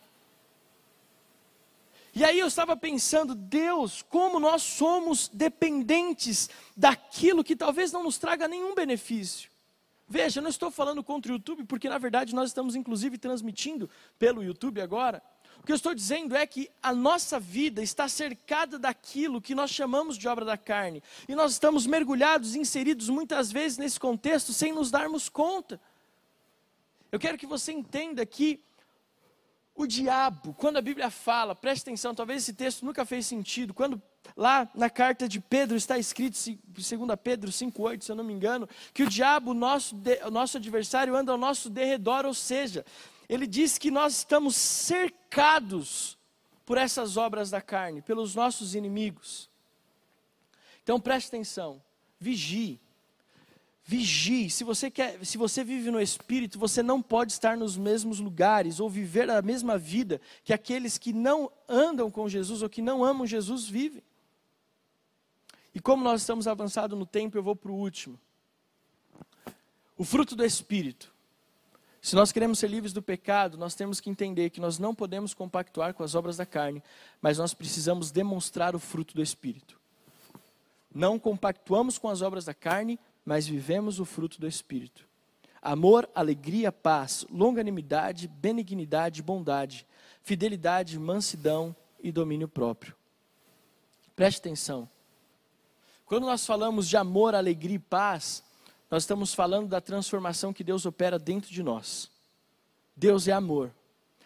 E 2.16 2.24
aí 2.24 2.40
eu 2.40 2.48
estava 2.48 2.76
pensando, 2.76 3.36
Deus, 3.36 4.02
como 4.02 4.40
nós 4.40 4.64
somos 4.64 5.28
dependentes 5.28 6.50
daquilo 6.76 7.44
que 7.44 7.56
talvez 7.56 7.92
não 7.92 8.04
nos 8.04 8.18
traga 8.18 8.48
nenhum 8.48 8.74
benefício. 8.74 9.52
Veja, 10.10 10.40
eu 10.40 10.44
não 10.44 10.50
estou 10.50 10.72
falando 10.72 11.04
contra 11.04 11.32
o 11.32 11.36
YouTube, 11.36 11.66
porque 11.66 11.90
na 11.90 11.98
verdade 11.98 12.34
nós 12.34 12.50
estamos 12.50 12.76
inclusive 12.76 13.18
transmitindo 13.18 13.90
pelo 14.18 14.42
YouTube 14.42 14.82
agora 14.82 15.22
que 15.68 15.74
eu 15.74 15.76
estou 15.76 15.94
dizendo 15.94 16.34
é 16.34 16.48
que 16.48 16.72
a 16.82 16.94
nossa 16.94 17.38
vida 17.38 17.84
está 17.84 18.08
cercada 18.08 18.80
daquilo 18.80 19.42
que 19.42 19.54
nós 19.54 19.70
chamamos 19.70 20.18
de 20.18 20.26
obra 20.26 20.46
da 20.46 20.58
carne. 20.58 21.04
E 21.28 21.36
nós 21.36 21.52
estamos 21.52 21.86
mergulhados, 21.86 22.56
inseridos 22.56 23.10
muitas 23.10 23.52
vezes 23.52 23.78
nesse 23.78 24.00
contexto 24.00 24.54
sem 24.54 24.72
nos 24.72 24.90
darmos 24.90 25.28
conta. 25.28 25.78
Eu 27.12 27.20
quero 27.20 27.38
que 27.38 27.46
você 27.46 27.74
entenda 27.74 28.26
que 28.26 28.62
o 29.76 29.86
diabo, 29.86 30.54
quando 30.54 30.78
a 30.78 30.82
Bíblia 30.82 31.10
fala, 31.10 31.54
preste 31.54 31.82
atenção, 31.82 32.16
talvez 32.16 32.44
esse 32.44 32.54
texto 32.54 32.86
nunca 32.86 33.04
fez 33.04 33.26
sentido, 33.26 33.74
quando 33.74 34.02
lá 34.38 34.70
na 34.74 34.90
carta 34.90 35.28
de 35.28 35.42
Pedro 35.42 35.76
está 35.76 36.00
escrito, 36.00 36.38
2 36.66 36.92
Pedro 37.22 37.52
5,8, 37.52 38.04
se 38.04 38.12
eu 38.12 38.16
não 38.16 38.24
me 38.24 38.32
engano, 38.32 38.70
que 38.94 39.04
o 39.04 39.10
diabo, 39.10 39.54
nosso, 39.54 40.02
nosso 40.32 40.56
adversário, 40.56 41.14
anda 41.14 41.34
ao 41.34 41.38
nosso 41.38 41.70
derredor, 41.70 42.26
ou 42.26 42.34
seja, 42.34 42.86
ele 43.30 43.46
diz 43.46 43.78
que 43.78 43.92
nós 43.92 44.18
estamos 44.18 44.56
cercados 44.56 46.18
por 46.66 46.78
essas 46.78 47.18
obras 47.18 47.50
da 47.50 47.62
carne, 47.62 48.02
pelos 48.02 48.36
nossos 48.36 48.76
inimigos. 48.76 49.50
Então 50.84 51.00
preste 51.00 51.28
atenção, 51.28 51.82
vigie. 52.20 52.80
Vigie. 53.84 54.50
Se 54.50 54.66
você 54.66 54.92
quer, 54.92 55.26
se 55.26 55.38
você 55.38 55.64
vive 55.64 55.90
no 55.90 56.02
espírito, 56.02 56.60
você 56.60 56.84
não 56.84 57.02
pode 57.02 57.32
estar 57.32 57.56
nos 57.56 57.78
mesmos 57.78 58.20
lugares 58.20 58.82
ou 58.82 58.90
viver 58.90 59.30
a 59.30 59.42
mesma 59.42 59.78
vida 59.78 60.20
que 60.44 60.52
aqueles 60.52 60.98
que 60.98 61.14
não 61.14 61.50
andam 61.70 62.12
com 62.12 62.28
Jesus 62.28 62.62
ou 62.62 62.70
que 62.70 62.82
não 62.82 63.04
amam 63.04 63.26
Jesus 63.26 63.66
vivem. 63.66 64.04
E 65.74 65.80
como 65.80 66.04
nós 66.04 66.22
estamos 66.22 66.48
avançados 66.48 66.98
no 67.00 67.06
tempo, 67.06 67.38
eu 67.38 67.44
vou 67.44 67.56
para 67.56 67.72
o 67.72 67.76
último. 67.76 68.20
O 69.98 70.04
fruto 70.04 70.36
do 70.36 70.44
espírito. 70.44 71.14
Se 72.08 72.16
nós 72.16 72.32
queremos 72.32 72.60
ser 72.60 72.70
livres 72.70 72.94
do 72.94 73.02
pecado, 73.02 73.58
nós 73.58 73.76
temos 73.76 74.00
que 74.00 74.10
entender 74.10 74.50
que 74.50 74.62
nós 74.62 74.80
não 74.80 74.96
podemos 74.96 75.34
compactuar 75.34 75.94
com 75.94 76.04
as 76.04 76.16
obras 76.16 76.38
da 76.38 76.46
carne, 76.46 76.82
mas 77.22 77.38
nós 77.38 77.54
precisamos 77.54 78.12
demonstrar 78.12 78.78
o 78.78 78.80
fruto 78.80 79.14
do 79.14 79.22
Espírito. 79.22 79.78
Não 80.96 81.20
compactuamos 81.20 81.98
com 81.98 82.08
as 82.08 82.22
obras 82.22 82.46
da 82.46 82.54
carne, 82.54 82.98
mas 83.26 83.46
vivemos 83.46 84.00
o 84.00 84.06
fruto 84.06 84.40
do 84.40 84.48
Espírito. 84.48 85.06
Amor, 85.62 86.10
alegria, 86.16 86.72
paz, 86.72 87.26
longanimidade, 87.30 88.30
benignidade, 88.30 89.22
bondade, 89.22 89.86
fidelidade, 90.24 90.98
mansidão 90.98 91.76
e 92.02 92.10
domínio 92.10 92.48
próprio. 92.48 92.96
Preste 94.16 94.38
atenção. 94.38 94.90
Quando 96.06 96.26
nós 96.26 96.46
falamos 96.46 96.88
de 96.88 96.96
amor, 96.96 97.36
alegria 97.36 97.76
e 97.76 97.80
paz, 97.80 98.46
nós 98.90 99.04
estamos 99.04 99.34
falando 99.34 99.68
da 99.68 99.82
transformação 99.82 100.54
que 100.54 100.64
Deus 100.64 100.86
opera 100.86 101.20
dentro 101.20 101.52
de 101.52 101.62
nós. 101.62 102.10
Deus 102.96 103.28
é 103.28 103.32
amor. 103.32 103.72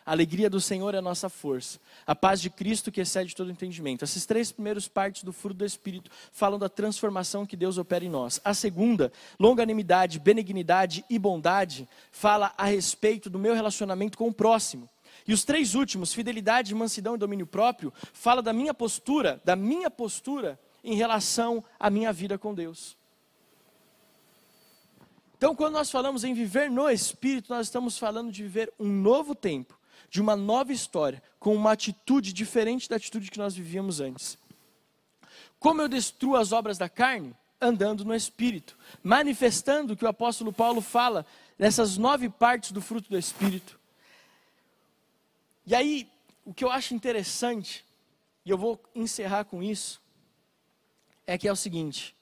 A 0.05 0.11
alegria 0.11 0.49
do 0.49 0.59
Senhor 0.59 0.95
é 0.95 0.97
a 0.97 1.01
nossa 1.01 1.29
força. 1.29 1.79
A 2.07 2.15
paz 2.15 2.41
de 2.41 2.49
Cristo 2.49 2.91
que 2.91 3.01
excede 3.01 3.35
todo 3.35 3.51
entendimento. 3.51 4.03
Essas 4.03 4.25
três 4.25 4.51
primeiras 4.51 4.87
partes 4.87 5.23
do 5.23 5.31
fruto 5.31 5.59
do 5.59 5.65
Espírito 5.65 6.09
falam 6.31 6.57
da 6.57 6.67
transformação 6.67 7.45
que 7.45 7.55
Deus 7.55 7.77
opera 7.77 8.03
em 8.03 8.09
nós. 8.09 8.41
A 8.43 8.53
segunda, 8.53 9.11
longanimidade, 9.39 10.19
benignidade 10.19 11.05
e 11.09 11.19
bondade, 11.19 11.87
fala 12.11 12.53
a 12.57 12.65
respeito 12.65 13.29
do 13.29 13.37
meu 13.37 13.53
relacionamento 13.53 14.17
com 14.17 14.27
o 14.27 14.33
próximo. 14.33 14.89
E 15.27 15.33
os 15.33 15.43
três 15.43 15.75
últimos, 15.75 16.13
fidelidade, 16.13 16.73
mansidão 16.73 17.15
e 17.15 17.19
domínio 17.19 17.45
próprio, 17.45 17.93
fala 18.11 18.41
da 18.41 18.51
minha 18.51 18.73
postura, 18.73 19.39
da 19.45 19.55
minha 19.55 19.89
postura 19.89 20.59
em 20.83 20.95
relação 20.95 21.63
à 21.79 21.89
minha 21.89 22.11
vida 22.11 22.37
com 22.37 22.55
Deus. 22.55 22.97
Então, 25.41 25.55
quando 25.55 25.73
nós 25.73 25.89
falamos 25.89 26.23
em 26.23 26.35
viver 26.35 26.69
no 26.69 26.87
Espírito, 26.87 27.51
nós 27.51 27.65
estamos 27.65 27.97
falando 27.97 28.31
de 28.31 28.43
viver 28.43 28.71
um 28.79 28.87
novo 28.87 29.33
tempo 29.33 29.75
de 30.07 30.21
uma 30.21 30.35
nova 30.35 30.71
história, 30.71 31.19
com 31.39 31.55
uma 31.55 31.71
atitude 31.71 32.31
diferente 32.31 32.87
da 32.87 32.97
atitude 32.97 33.31
que 33.31 33.39
nós 33.39 33.55
vivíamos 33.55 33.99
antes. 33.99 34.37
Como 35.59 35.81
eu 35.81 35.87
destruo 35.87 36.35
as 36.35 36.51
obras 36.51 36.77
da 36.77 36.87
carne? 36.87 37.35
Andando 37.59 38.05
no 38.05 38.13
Espírito, 38.13 38.77
manifestando 39.01 39.93
o 39.93 39.97
que 39.97 40.05
o 40.05 40.07
apóstolo 40.07 40.53
Paulo 40.53 40.79
fala 40.79 41.25
nessas 41.57 41.97
nove 41.97 42.29
partes 42.29 42.71
do 42.71 42.79
fruto 42.79 43.09
do 43.09 43.17
Espírito. 43.17 43.79
E 45.65 45.73
aí, 45.73 46.07
o 46.45 46.53
que 46.53 46.63
eu 46.63 46.69
acho 46.69 46.93
interessante, 46.93 47.83
e 48.45 48.51
eu 48.51 48.59
vou 48.59 48.79
encerrar 48.93 49.45
com 49.45 49.63
isso, 49.63 49.99
é 51.25 51.35
que 51.35 51.47
é 51.47 51.51
o 51.51 51.55
seguinte: 51.55 52.15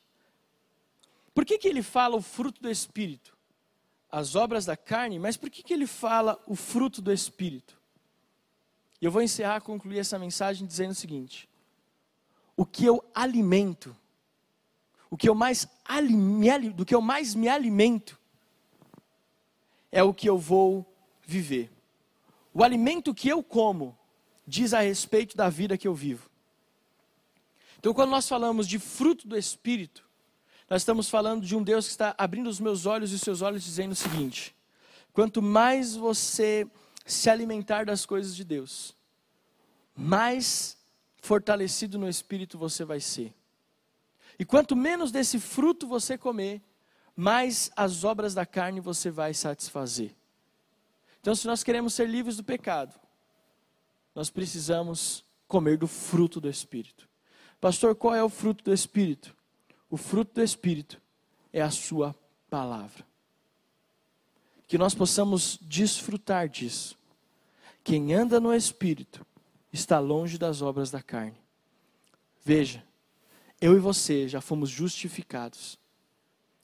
por 1.40 1.46
que, 1.46 1.58
que 1.58 1.70
ele 1.70 1.82
fala 1.82 2.18
o 2.18 2.22
fruto 2.22 2.62
do 2.62 2.70
Espírito? 2.70 3.34
As 4.12 4.36
obras 4.36 4.66
da 4.66 4.76
carne, 4.76 5.18
mas 5.18 5.38
por 5.38 5.50
que, 5.50 5.64
que 5.64 5.74
ele 5.74 5.88
fala 5.88 6.38
o 6.46 6.54
fruto 6.54 7.02
do 7.02 7.14
Espírito? 7.14 7.80
E 9.00 9.06
eu 9.06 9.10
vou 9.10 9.22
encerrar, 9.22 9.62
concluir 9.62 10.00
essa 10.00 10.20
mensagem 10.20 10.68
dizendo 10.68 10.92
o 10.92 10.96
seguinte: 10.96 11.48
o 12.58 12.66
que 12.66 12.84
eu 12.84 13.02
alimento, 13.16 13.96
o 15.10 15.16
que 15.16 15.30
eu 15.30 15.34
mais 15.34 15.66
me, 16.12 16.72
do 16.72 16.86
que 16.86 16.94
eu 16.94 17.00
mais 17.00 17.34
me 17.34 17.48
alimento, 17.48 18.20
é 19.90 20.04
o 20.04 20.14
que 20.14 20.28
eu 20.28 20.38
vou 20.38 20.94
viver. 21.26 21.72
O 22.54 22.66
alimento 22.66 23.16
que 23.16 23.30
eu 23.30 23.42
como 23.42 23.98
diz 24.46 24.74
a 24.74 24.82
respeito 24.82 25.38
da 25.38 25.48
vida 25.48 25.78
que 25.78 25.88
eu 25.88 25.96
vivo. 25.96 26.30
Então, 27.78 27.94
quando 27.94 28.10
nós 28.10 28.28
falamos 28.28 28.68
de 28.68 28.78
fruto 28.78 29.26
do 29.26 29.38
Espírito, 29.38 30.09
nós 30.70 30.82
estamos 30.82 31.10
falando 31.10 31.46
de 31.46 31.56
um 31.56 31.64
Deus 31.64 31.86
que 31.86 31.92
está 31.92 32.14
abrindo 32.18 32.48
os 32.48 32.60
meus 32.60 32.86
olhos 32.86 33.12
e 33.12 33.16
os 33.16 33.22
seus 33.22 33.42
olhos, 33.42 33.64
dizendo 33.64 33.94
o 33.94 33.96
seguinte: 33.96 34.56
quanto 35.12 35.42
mais 35.42 35.96
você 35.96 36.68
se 37.06 37.30
alimentar 37.30 37.86
das 37.86 38.06
coisas 38.06 38.36
de 38.36 38.44
Deus, 38.44 38.96
mais 39.96 40.78
fortalecido 41.22 41.98
no 41.98 42.08
espírito 42.08 42.58
você 42.58 42.86
vai 42.86 43.00
ser. 43.00 43.34
E 44.38 44.46
quanto 44.46 44.76
menos 44.76 45.12
desse 45.12 45.40
fruto 45.40 45.88
você 45.88 46.18
comer, 46.18 46.62
mais 47.16 47.72
as 47.76 48.04
obras 48.04 48.34
da 48.34 48.46
carne 48.46 48.80
você 48.80 49.10
vai 49.10 49.34
satisfazer. 49.34 50.16
Então, 51.20 51.36
se 51.36 51.48
nós 51.48 51.64
queremos 51.64 51.94
ser 51.94 52.08
livres 52.08 52.38
do 52.38 52.44
pecado, 52.44 52.98
nós 54.16 54.30
precisamos 54.30 55.26
comer 55.48 55.78
do 55.78 55.88
fruto 55.88 56.40
do 56.40 56.50
Espírito. 56.50 57.10
Pastor, 57.60 57.96
qual 57.96 58.16
é 58.16 58.24
o 58.24 58.30
fruto 58.30 58.64
do 58.64 58.74
Espírito? 58.74 59.36
O 59.90 59.98
fruto 59.98 60.36
do 60.36 60.44
Espírito 60.44 61.02
é 61.52 61.62
a 61.62 61.72
Sua 61.72 62.16
palavra. 62.50 63.06
Que 64.68 64.78
nós 64.78 64.94
possamos 64.94 65.58
desfrutar 65.62 66.48
disso. 66.48 66.98
Quem 67.84 68.14
anda 68.14 68.40
no 68.40 68.54
Espírito 68.54 69.26
está 69.74 70.00
longe 70.00 70.38
das 70.38 70.62
obras 70.62 70.92
da 70.92 71.02
carne. 71.02 71.38
Veja, 72.44 72.84
eu 73.60 73.76
e 73.76 73.80
você 73.80 74.28
já 74.28 74.42
fomos 74.42 74.70
justificados. 74.70 75.78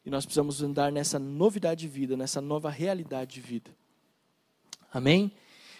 E 0.05 0.09
nós 0.09 0.23
precisamos 0.23 0.61
andar 0.61 0.91
nessa 0.91 1.17
novidade 1.17 1.81
de 1.81 1.87
vida, 1.87 2.15
nessa 2.15 2.39
nova 2.39 2.69
realidade 2.69 3.33
de 3.33 3.41
vida. 3.41 3.75
Amém? 4.93 5.31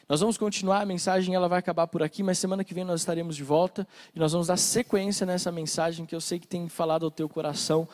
Nós 0.08 0.20
vamos 0.20 0.38
continuar, 0.38 0.82
a 0.82 0.86
mensagem 0.86 1.34
ela 1.34 1.48
vai 1.48 1.58
acabar 1.58 1.88
por 1.88 2.04
aqui, 2.04 2.22
mas 2.22 2.38
semana 2.38 2.64
que 2.64 2.76
vem 2.76 2.84
nós 2.84 3.02
estaremos 3.02 3.36
de 3.36 3.44
volta 3.44 3.88
e 4.14 4.20
nós 4.20 4.34
vamos 4.34 4.48
dar 4.48 4.58
sequência 4.58 5.26
nessa 5.26 5.52
mensagem 5.52 6.06
que 6.06 6.14
eu 6.14 6.22
sei 6.22 6.40
que 6.40 6.48
tem 6.48 6.70
falado 6.70 7.06
ao 7.06 7.12
teu 7.12 7.28
coração. 7.28 7.88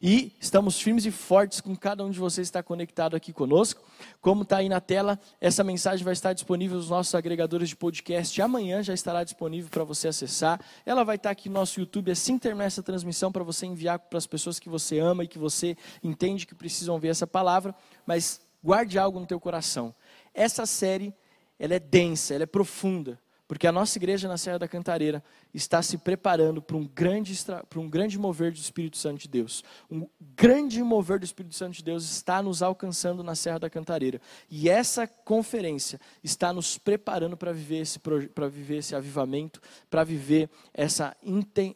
E 0.00 0.32
estamos 0.40 0.80
firmes 0.80 1.04
e 1.04 1.10
fortes 1.10 1.60
com 1.60 1.76
cada 1.76 2.02
um 2.02 2.10
de 2.10 2.18
vocês 2.18 2.48
que 2.48 2.50
está 2.50 2.62
conectado 2.62 3.14
aqui 3.14 3.30
conosco. 3.30 3.82
Como 4.22 4.40
está 4.40 4.56
aí 4.56 4.70
na 4.70 4.80
tela, 4.80 5.20
essa 5.38 5.62
mensagem 5.62 6.02
vai 6.02 6.14
estar 6.14 6.32
disponível 6.32 6.78
nos 6.78 6.88
nossos 6.88 7.14
agregadores 7.14 7.68
de 7.68 7.76
podcast. 7.76 8.40
Amanhã 8.40 8.82
já 8.82 8.94
estará 8.94 9.22
disponível 9.22 9.68
para 9.68 9.84
você 9.84 10.08
acessar. 10.08 10.58
Ela 10.86 11.04
vai 11.04 11.16
estar 11.16 11.28
aqui 11.28 11.50
no 11.50 11.56
nosso 11.56 11.78
YouTube 11.78 12.10
assim 12.10 12.38
terminar 12.38 12.64
essa 12.64 12.82
transmissão 12.82 13.30
para 13.30 13.44
você 13.44 13.66
enviar 13.66 13.98
para 13.98 14.16
as 14.16 14.26
pessoas 14.26 14.58
que 14.58 14.70
você 14.70 14.98
ama 14.98 15.24
e 15.24 15.28
que 15.28 15.38
você 15.38 15.76
entende 16.02 16.46
que 16.46 16.54
precisam 16.54 16.98
ver 16.98 17.08
essa 17.08 17.26
palavra. 17.26 17.74
Mas 18.06 18.40
guarde 18.64 18.98
algo 18.98 19.20
no 19.20 19.26
teu 19.26 19.38
coração. 19.38 19.94
Essa 20.32 20.64
série, 20.64 21.12
ela 21.60 21.74
é 21.74 21.78
densa, 21.78 22.34
ela 22.34 22.42
é 22.42 22.46
profunda 22.46 23.20
porque 23.50 23.66
a 23.66 23.72
nossa 23.72 23.98
igreja 23.98 24.28
na 24.28 24.38
Serra 24.38 24.60
da 24.60 24.68
Cantareira 24.68 25.24
está 25.52 25.82
se 25.82 25.98
preparando 25.98 26.62
para 26.62 26.76
um 26.76 26.86
grande, 26.86 27.36
para 27.68 27.80
um 27.80 27.90
grande 27.90 28.16
mover 28.16 28.52
do 28.52 28.58
Espírito 28.58 28.96
Santo 28.96 29.22
de 29.22 29.28
Deus. 29.28 29.64
Um 29.90 30.06
grande 30.36 30.80
mover 30.84 31.18
do 31.18 31.24
Espírito 31.24 31.56
Santo 31.56 31.72
de 31.72 31.82
Deus 31.82 32.08
está 32.08 32.40
nos 32.44 32.62
alcançando 32.62 33.24
na 33.24 33.34
Serra 33.34 33.58
da 33.58 33.68
Cantareira. 33.68 34.20
E 34.48 34.70
essa 34.70 35.04
conferência 35.04 36.00
está 36.22 36.52
nos 36.52 36.78
preparando 36.78 37.36
para 37.36 37.52
viver 37.52 37.78
esse, 37.78 37.98
para 37.98 38.46
viver 38.46 38.76
esse 38.76 38.94
avivamento, 38.94 39.60
para 39.90 40.04
viver 40.04 40.48
essa, 40.72 41.16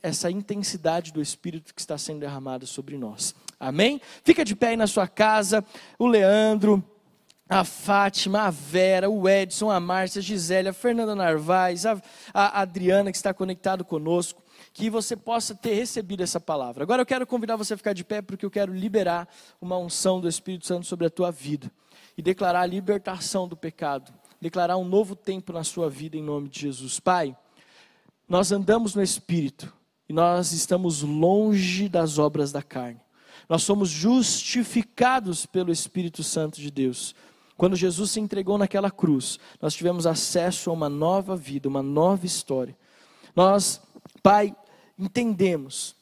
essa 0.01 0.31
intensidade 0.31 1.13
do 1.13 1.21
Espírito 1.21 1.75
que 1.75 1.81
está 1.81 1.99
sendo 1.99 2.21
derramada 2.21 2.67
sobre 2.67 2.97
nós. 2.97 3.35
Amém? 3.59 4.01
Fica 4.23 4.45
de 4.45 4.55
pé 4.55 4.69
aí 4.69 4.77
na 4.77 4.87
sua 4.87 5.09
casa, 5.09 5.65
o 5.99 6.07
Leandro 6.07 6.89
a 7.49 7.63
Fátima, 7.63 8.43
a 8.43 8.51
Vera, 8.51 9.11
o 9.11 9.29
Edson, 9.29 9.71
a 9.71 9.79
Márcia, 9.79 10.21
a 10.21 10.23
Gisélia, 10.23 10.71
a 10.71 10.75
Fernanda 10.75 11.15
Narvaez, 11.15 11.85
a, 11.85 12.01
a 12.33 12.63
Adriana 12.63 13.11
que 13.11 13.17
está 13.17 13.35
conectado 13.35 13.85
conosco, 13.85 14.43
que 14.73 14.89
você 14.89 15.15
possa 15.15 15.55
ter 15.55 15.75
recebido 15.75 16.23
essa 16.23 16.41
palavra. 16.41 16.85
Agora 16.85 17.03
eu 17.03 17.07
quero 17.07 17.27
convidar 17.27 17.57
você 17.57 17.75
a 17.75 17.77
ficar 17.77 17.93
de 17.93 18.05
pé 18.05 18.23
porque 18.23 18.47
eu 18.47 18.51
quero 18.51 18.73
liberar 18.73 19.29
uma 19.61 19.77
unção 19.77 20.21
do 20.21 20.29
Espírito 20.29 20.67
Santo 20.67 20.87
sobre 20.87 21.07
a 21.07 21.11
tua 21.11 21.31
vida 21.31 21.71
e 22.17 22.23
declarar 22.23 22.63
a 22.63 22.67
libertação 22.67 23.47
do 23.47 23.57
pecado, 23.57 24.13
declarar 24.41 24.77
um 24.77 24.85
novo 24.85 25.15
tempo 25.15 25.53
na 25.53 25.65
sua 25.65 25.91
vida 25.91 26.17
em 26.17 26.23
nome 26.23 26.49
de 26.49 26.61
Jesus. 26.61 26.99
Pai, 26.99 27.37
nós 28.27 28.53
andamos 28.53 28.95
no 28.95 29.03
Espírito 29.03 29.73
e 30.09 30.13
nós 30.13 30.53
estamos 30.53 31.03
longe 31.03 31.89
das 31.89 32.19
obras 32.19 32.51
da 32.51 32.63
carne. 32.63 33.01
Nós 33.49 33.63
somos 33.63 33.91
justificados 33.91 35.45
pelo 35.45 35.71
Espírito 35.71 36.23
Santo 36.23 36.61
de 36.61 36.71
Deus. 36.71 37.15
Quando 37.57 37.77
Jesus 37.77 38.11
se 38.11 38.21
entregou 38.21 38.59
naquela 38.59 38.91
cruz, 38.91 39.39
nós 39.61 39.75
tivemos 39.75 40.07
acesso 40.07 40.71
a 40.71 40.73
uma 40.73 40.89
nova 40.89 41.37
vida, 41.37 41.69
uma 41.69 41.83
nova 41.83 42.27
história. 42.27 42.77
Nós, 43.35 43.81
Pai, 44.23 44.55
entendemos 44.99 45.95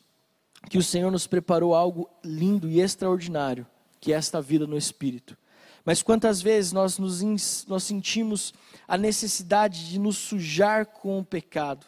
que 0.70 0.78
o 0.78 0.82
Senhor 0.82 1.10
nos 1.10 1.26
preparou 1.26 1.74
algo 1.74 2.08
lindo 2.24 2.68
e 2.68 2.80
extraordinário, 2.80 3.66
que 4.00 4.12
é 4.12 4.16
esta 4.16 4.40
vida 4.40 4.66
no 4.66 4.78
Espírito. 4.78 5.36
Mas 5.84 6.02
quantas 6.02 6.40
vezes 6.40 6.72
nós, 6.72 6.98
nos, 6.98 7.66
nós 7.66 7.82
sentimos 7.82 8.54
a 8.86 8.96
necessidade 8.96 9.88
de 9.88 9.98
nos 9.98 10.16
sujar 10.16 10.86
com 10.86 11.18
o 11.18 11.24
pecado? 11.24 11.86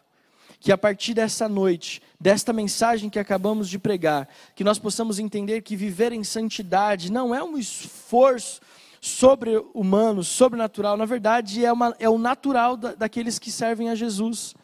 Que 0.59 0.73
a 0.73 0.79
partir 0.79 1.15
dessa 1.15 1.49
noite, 1.49 2.03
desta 2.19 2.53
mensagem 2.53 3.11
que 3.11 3.19
acabamos 3.19 3.69
de 3.69 3.79
pregar, 3.79 4.29
que 4.55 4.65
nós 4.65 4.79
possamos 4.79 5.19
entender 5.19 5.63
que 5.63 5.77
viver 5.77 6.13
em 6.13 6.25
santidade 6.25 7.13
não 7.13 7.35
é 7.35 7.43
um 7.43 7.57
esforço 7.57 8.61
sobre-humano, 9.05 10.25
sobrenatural, 10.25 10.97
na 10.97 11.05
verdade 11.05 11.63
é, 11.63 11.71
uma, 11.71 11.95
é 11.99 12.09
o 12.09 12.17
natural 12.17 12.75
da, 12.75 12.95
daqueles 12.95 13.39
que 13.39 13.53
servem 13.53 13.91
a 13.91 13.95
Jesus. 13.95 14.55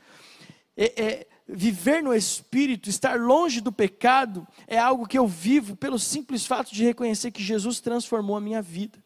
É, 0.74 1.02
é, 1.02 1.26
viver 1.46 2.02
no 2.02 2.14
Espírito, 2.14 2.88
estar 2.88 3.20
longe 3.20 3.60
do 3.60 3.70
pecado, 3.70 4.48
é 4.66 4.78
algo 4.78 5.06
que 5.06 5.18
eu 5.18 5.26
vivo 5.26 5.76
pelo 5.76 5.98
simples 5.98 6.46
fato 6.46 6.72
de 6.72 6.82
reconhecer 6.82 7.30
que 7.30 7.42
Jesus 7.42 7.80
transformou 7.80 8.34
a 8.34 8.40
minha 8.40 8.62
vida. 8.62 8.98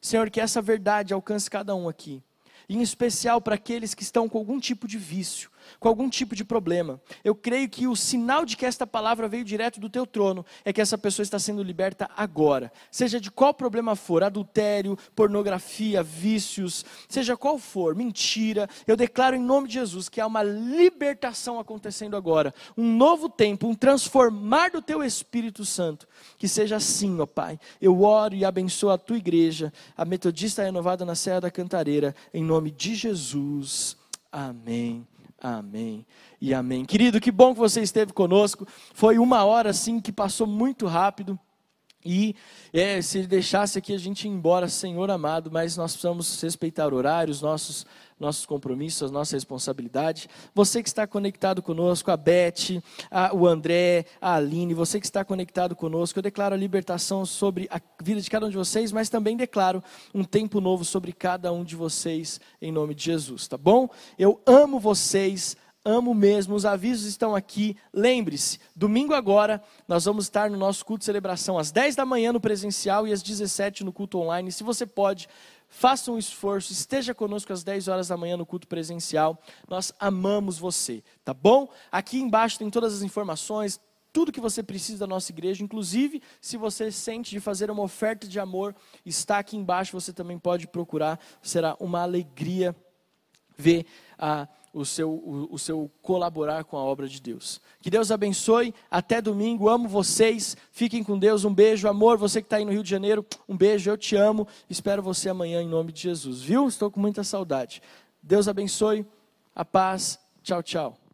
Senhor, 0.00 0.30
que 0.30 0.40
essa 0.40 0.62
verdade 0.62 1.12
alcance 1.12 1.50
cada 1.50 1.74
um 1.74 1.88
aqui, 1.88 2.22
em 2.68 2.80
especial 2.82 3.40
para 3.40 3.56
aqueles 3.56 3.94
que 3.94 4.04
estão 4.04 4.28
com 4.28 4.38
algum 4.38 4.60
tipo 4.60 4.86
de 4.86 4.96
vício, 4.96 5.50
com 5.78 5.88
algum 5.88 6.08
tipo 6.08 6.34
de 6.34 6.44
problema. 6.44 7.00
Eu 7.24 7.34
creio 7.34 7.68
que 7.68 7.86
o 7.86 7.96
sinal 7.96 8.44
de 8.44 8.56
que 8.56 8.66
esta 8.66 8.86
palavra 8.86 9.28
veio 9.28 9.44
direto 9.44 9.80
do 9.80 9.88
teu 9.88 10.06
trono 10.06 10.44
é 10.64 10.72
que 10.72 10.80
essa 10.80 10.98
pessoa 10.98 11.22
está 11.22 11.38
sendo 11.38 11.62
liberta 11.62 12.08
agora. 12.16 12.72
Seja 12.90 13.20
de 13.20 13.30
qual 13.30 13.54
problema 13.54 13.96
for, 13.96 14.22
adultério, 14.22 14.98
pornografia, 15.14 16.02
vícios, 16.02 16.84
seja 17.08 17.36
qual 17.36 17.58
for, 17.58 17.94
mentira, 17.94 18.68
eu 18.86 18.96
declaro 18.96 19.36
em 19.36 19.40
nome 19.40 19.68
de 19.68 19.74
Jesus 19.74 20.08
que 20.08 20.20
há 20.20 20.26
uma 20.26 20.42
libertação 20.42 21.58
acontecendo 21.58 22.16
agora, 22.16 22.54
um 22.76 22.96
novo 22.96 23.28
tempo, 23.28 23.66
um 23.66 23.74
transformar 23.74 24.70
do 24.70 24.82
teu 24.82 25.02
Espírito 25.02 25.64
Santo. 25.64 26.06
Que 26.38 26.48
seja 26.48 26.76
assim, 26.76 27.20
ó 27.20 27.26
Pai. 27.26 27.58
Eu 27.80 28.02
oro 28.02 28.34
e 28.34 28.44
abençoo 28.44 28.90
a 28.90 28.98
tua 28.98 29.16
igreja, 29.16 29.72
a 29.96 30.04
Metodista 30.04 30.62
Renovada 30.62 31.04
na 31.04 31.14
Serra 31.14 31.40
da 31.40 31.50
Cantareira, 31.50 32.14
em 32.32 32.42
nome 32.42 32.70
de 32.70 32.94
Jesus. 32.94 33.96
Amém. 34.30 35.06
Amém 35.38 36.06
e 36.40 36.54
amém. 36.54 36.84
Querido, 36.84 37.20
que 37.20 37.30
bom 37.30 37.52
que 37.52 37.58
você 37.58 37.82
esteve 37.82 38.12
conosco. 38.12 38.66
Foi 38.94 39.18
uma 39.18 39.44
hora 39.44 39.70
assim 39.70 40.00
que 40.00 40.10
passou 40.10 40.46
muito 40.46 40.86
rápido. 40.86 41.38
E 42.06 42.36
é, 42.72 43.02
se 43.02 43.18
ele 43.18 43.26
deixasse 43.26 43.78
aqui 43.78 43.92
a 43.92 43.98
gente 43.98 44.26
ir 44.26 44.30
embora, 44.30 44.68
Senhor 44.68 45.10
amado, 45.10 45.50
mas 45.50 45.76
nós 45.76 45.92
precisamos 45.92 46.40
respeitar 46.40 46.94
horários, 46.94 47.42
nossos, 47.42 47.84
nossos 48.18 48.46
compromissos, 48.46 49.10
nossa 49.10 49.34
responsabilidade. 49.34 50.28
Você 50.54 50.82
que 50.82 50.88
está 50.88 51.06
conectado 51.06 51.60
conosco, 51.60 52.10
a 52.10 52.16
Beth, 52.16 52.80
a, 53.10 53.34
o 53.34 53.46
André, 53.46 54.06
a 54.20 54.36
Aline, 54.36 54.72
você 54.72 55.00
que 55.00 55.06
está 55.06 55.24
conectado 55.24 55.74
conosco, 55.74 56.18
eu 56.18 56.22
declaro 56.22 56.54
a 56.54 56.58
libertação 56.58 57.26
sobre 57.26 57.68
a 57.70 57.80
vida 58.02 58.20
de 58.20 58.30
cada 58.30 58.46
um 58.46 58.50
de 58.50 58.56
vocês, 58.56 58.92
mas 58.92 59.08
também 59.08 59.36
declaro 59.36 59.82
um 60.14 60.22
tempo 60.22 60.60
novo 60.60 60.84
sobre 60.84 61.12
cada 61.12 61.52
um 61.52 61.64
de 61.64 61.74
vocês, 61.74 62.40
em 62.62 62.70
nome 62.70 62.94
de 62.94 63.04
Jesus, 63.04 63.48
tá 63.48 63.58
bom? 63.58 63.88
Eu 64.16 64.40
amo 64.46 64.78
vocês 64.78 65.56
amo 65.86 66.12
mesmo. 66.12 66.56
Os 66.56 66.66
avisos 66.66 67.06
estão 67.06 67.34
aqui. 67.34 67.76
Lembre-se, 67.92 68.58
domingo 68.74 69.14
agora 69.14 69.62
nós 69.86 70.04
vamos 70.04 70.24
estar 70.24 70.50
no 70.50 70.58
nosso 70.58 70.84
culto 70.84 71.00
de 71.00 71.04
celebração 71.04 71.56
às 71.56 71.70
10 71.70 71.94
da 71.94 72.04
manhã 72.04 72.32
no 72.32 72.40
presencial 72.40 73.06
e 73.06 73.12
às 73.12 73.22
17 73.22 73.84
no 73.84 73.92
culto 73.92 74.18
online. 74.18 74.50
Se 74.50 74.64
você 74.64 74.84
pode, 74.84 75.28
faça 75.68 76.10
um 76.10 76.18
esforço, 76.18 76.72
esteja 76.72 77.14
conosco 77.14 77.52
às 77.52 77.62
10 77.62 77.86
horas 77.86 78.08
da 78.08 78.16
manhã 78.16 78.36
no 78.36 78.44
culto 78.44 78.66
presencial. 78.66 79.40
Nós 79.68 79.92
amamos 80.00 80.58
você, 80.58 81.04
tá 81.24 81.32
bom? 81.32 81.68
Aqui 81.90 82.18
embaixo 82.18 82.58
tem 82.58 82.68
todas 82.68 82.92
as 82.92 83.02
informações, 83.02 83.80
tudo 84.12 84.32
que 84.32 84.40
você 84.40 84.62
precisa 84.62 85.00
da 85.00 85.06
nossa 85.06 85.30
igreja, 85.30 85.62
inclusive 85.62 86.20
se 86.40 86.56
você 86.56 86.90
sente 86.90 87.30
de 87.30 87.38
fazer 87.38 87.70
uma 87.70 87.82
oferta 87.82 88.26
de 88.26 88.40
amor, 88.40 88.74
está 89.04 89.38
aqui 89.38 89.56
embaixo, 89.56 89.92
você 89.92 90.12
também 90.12 90.38
pode 90.38 90.66
procurar, 90.66 91.20
será 91.42 91.76
uma 91.78 92.02
alegria 92.02 92.74
ver 93.56 93.86
a 94.18 94.48
o 94.76 94.84
seu, 94.84 95.10
o, 95.10 95.48
o, 95.52 95.58
seu 95.58 95.90
colaborar 96.02 96.64
com 96.64 96.76
a 96.76 96.84
obra 96.84 97.08
de 97.08 97.18
Deus. 97.18 97.62
Que 97.80 97.88
Deus 97.88 98.10
abençoe. 98.10 98.74
Até 98.90 99.22
domingo. 99.22 99.70
Amo 99.70 99.88
vocês. 99.88 100.54
Fiquem 100.70 101.02
com 101.02 101.18
Deus. 101.18 101.46
Um 101.46 101.54
beijo, 101.54 101.88
amor. 101.88 102.18
Você 102.18 102.42
que 102.42 102.46
está 102.46 102.58
aí 102.58 102.64
no 102.64 102.72
Rio 102.72 102.82
de 102.82 102.90
Janeiro, 102.90 103.24
um 103.48 103.56
beijo. 103.56 103.90
Eu 103.90 103.96
te 103.96 104.14
amo. 104.16 104.46
Espero 104.68 105.02
você 105.02 105.30
amanhã 105.30 105.62
em 105.62 105.68
nome 105.68 105.92
de 105.92 106.02
Jesus. 106.02 106.42
Viu? 106.42 106.68
Estou 106.68 106.90
com 106.90 107.00
muita 107.00 107.24
saudade. 107.24 107.82
Deus 108.22 108.48
abençoe. 108.48 109.06
A 109.54 109.64
paz. 109.64 110.18
Tchau, 110.42 110.62
tchau. 110.62 111.05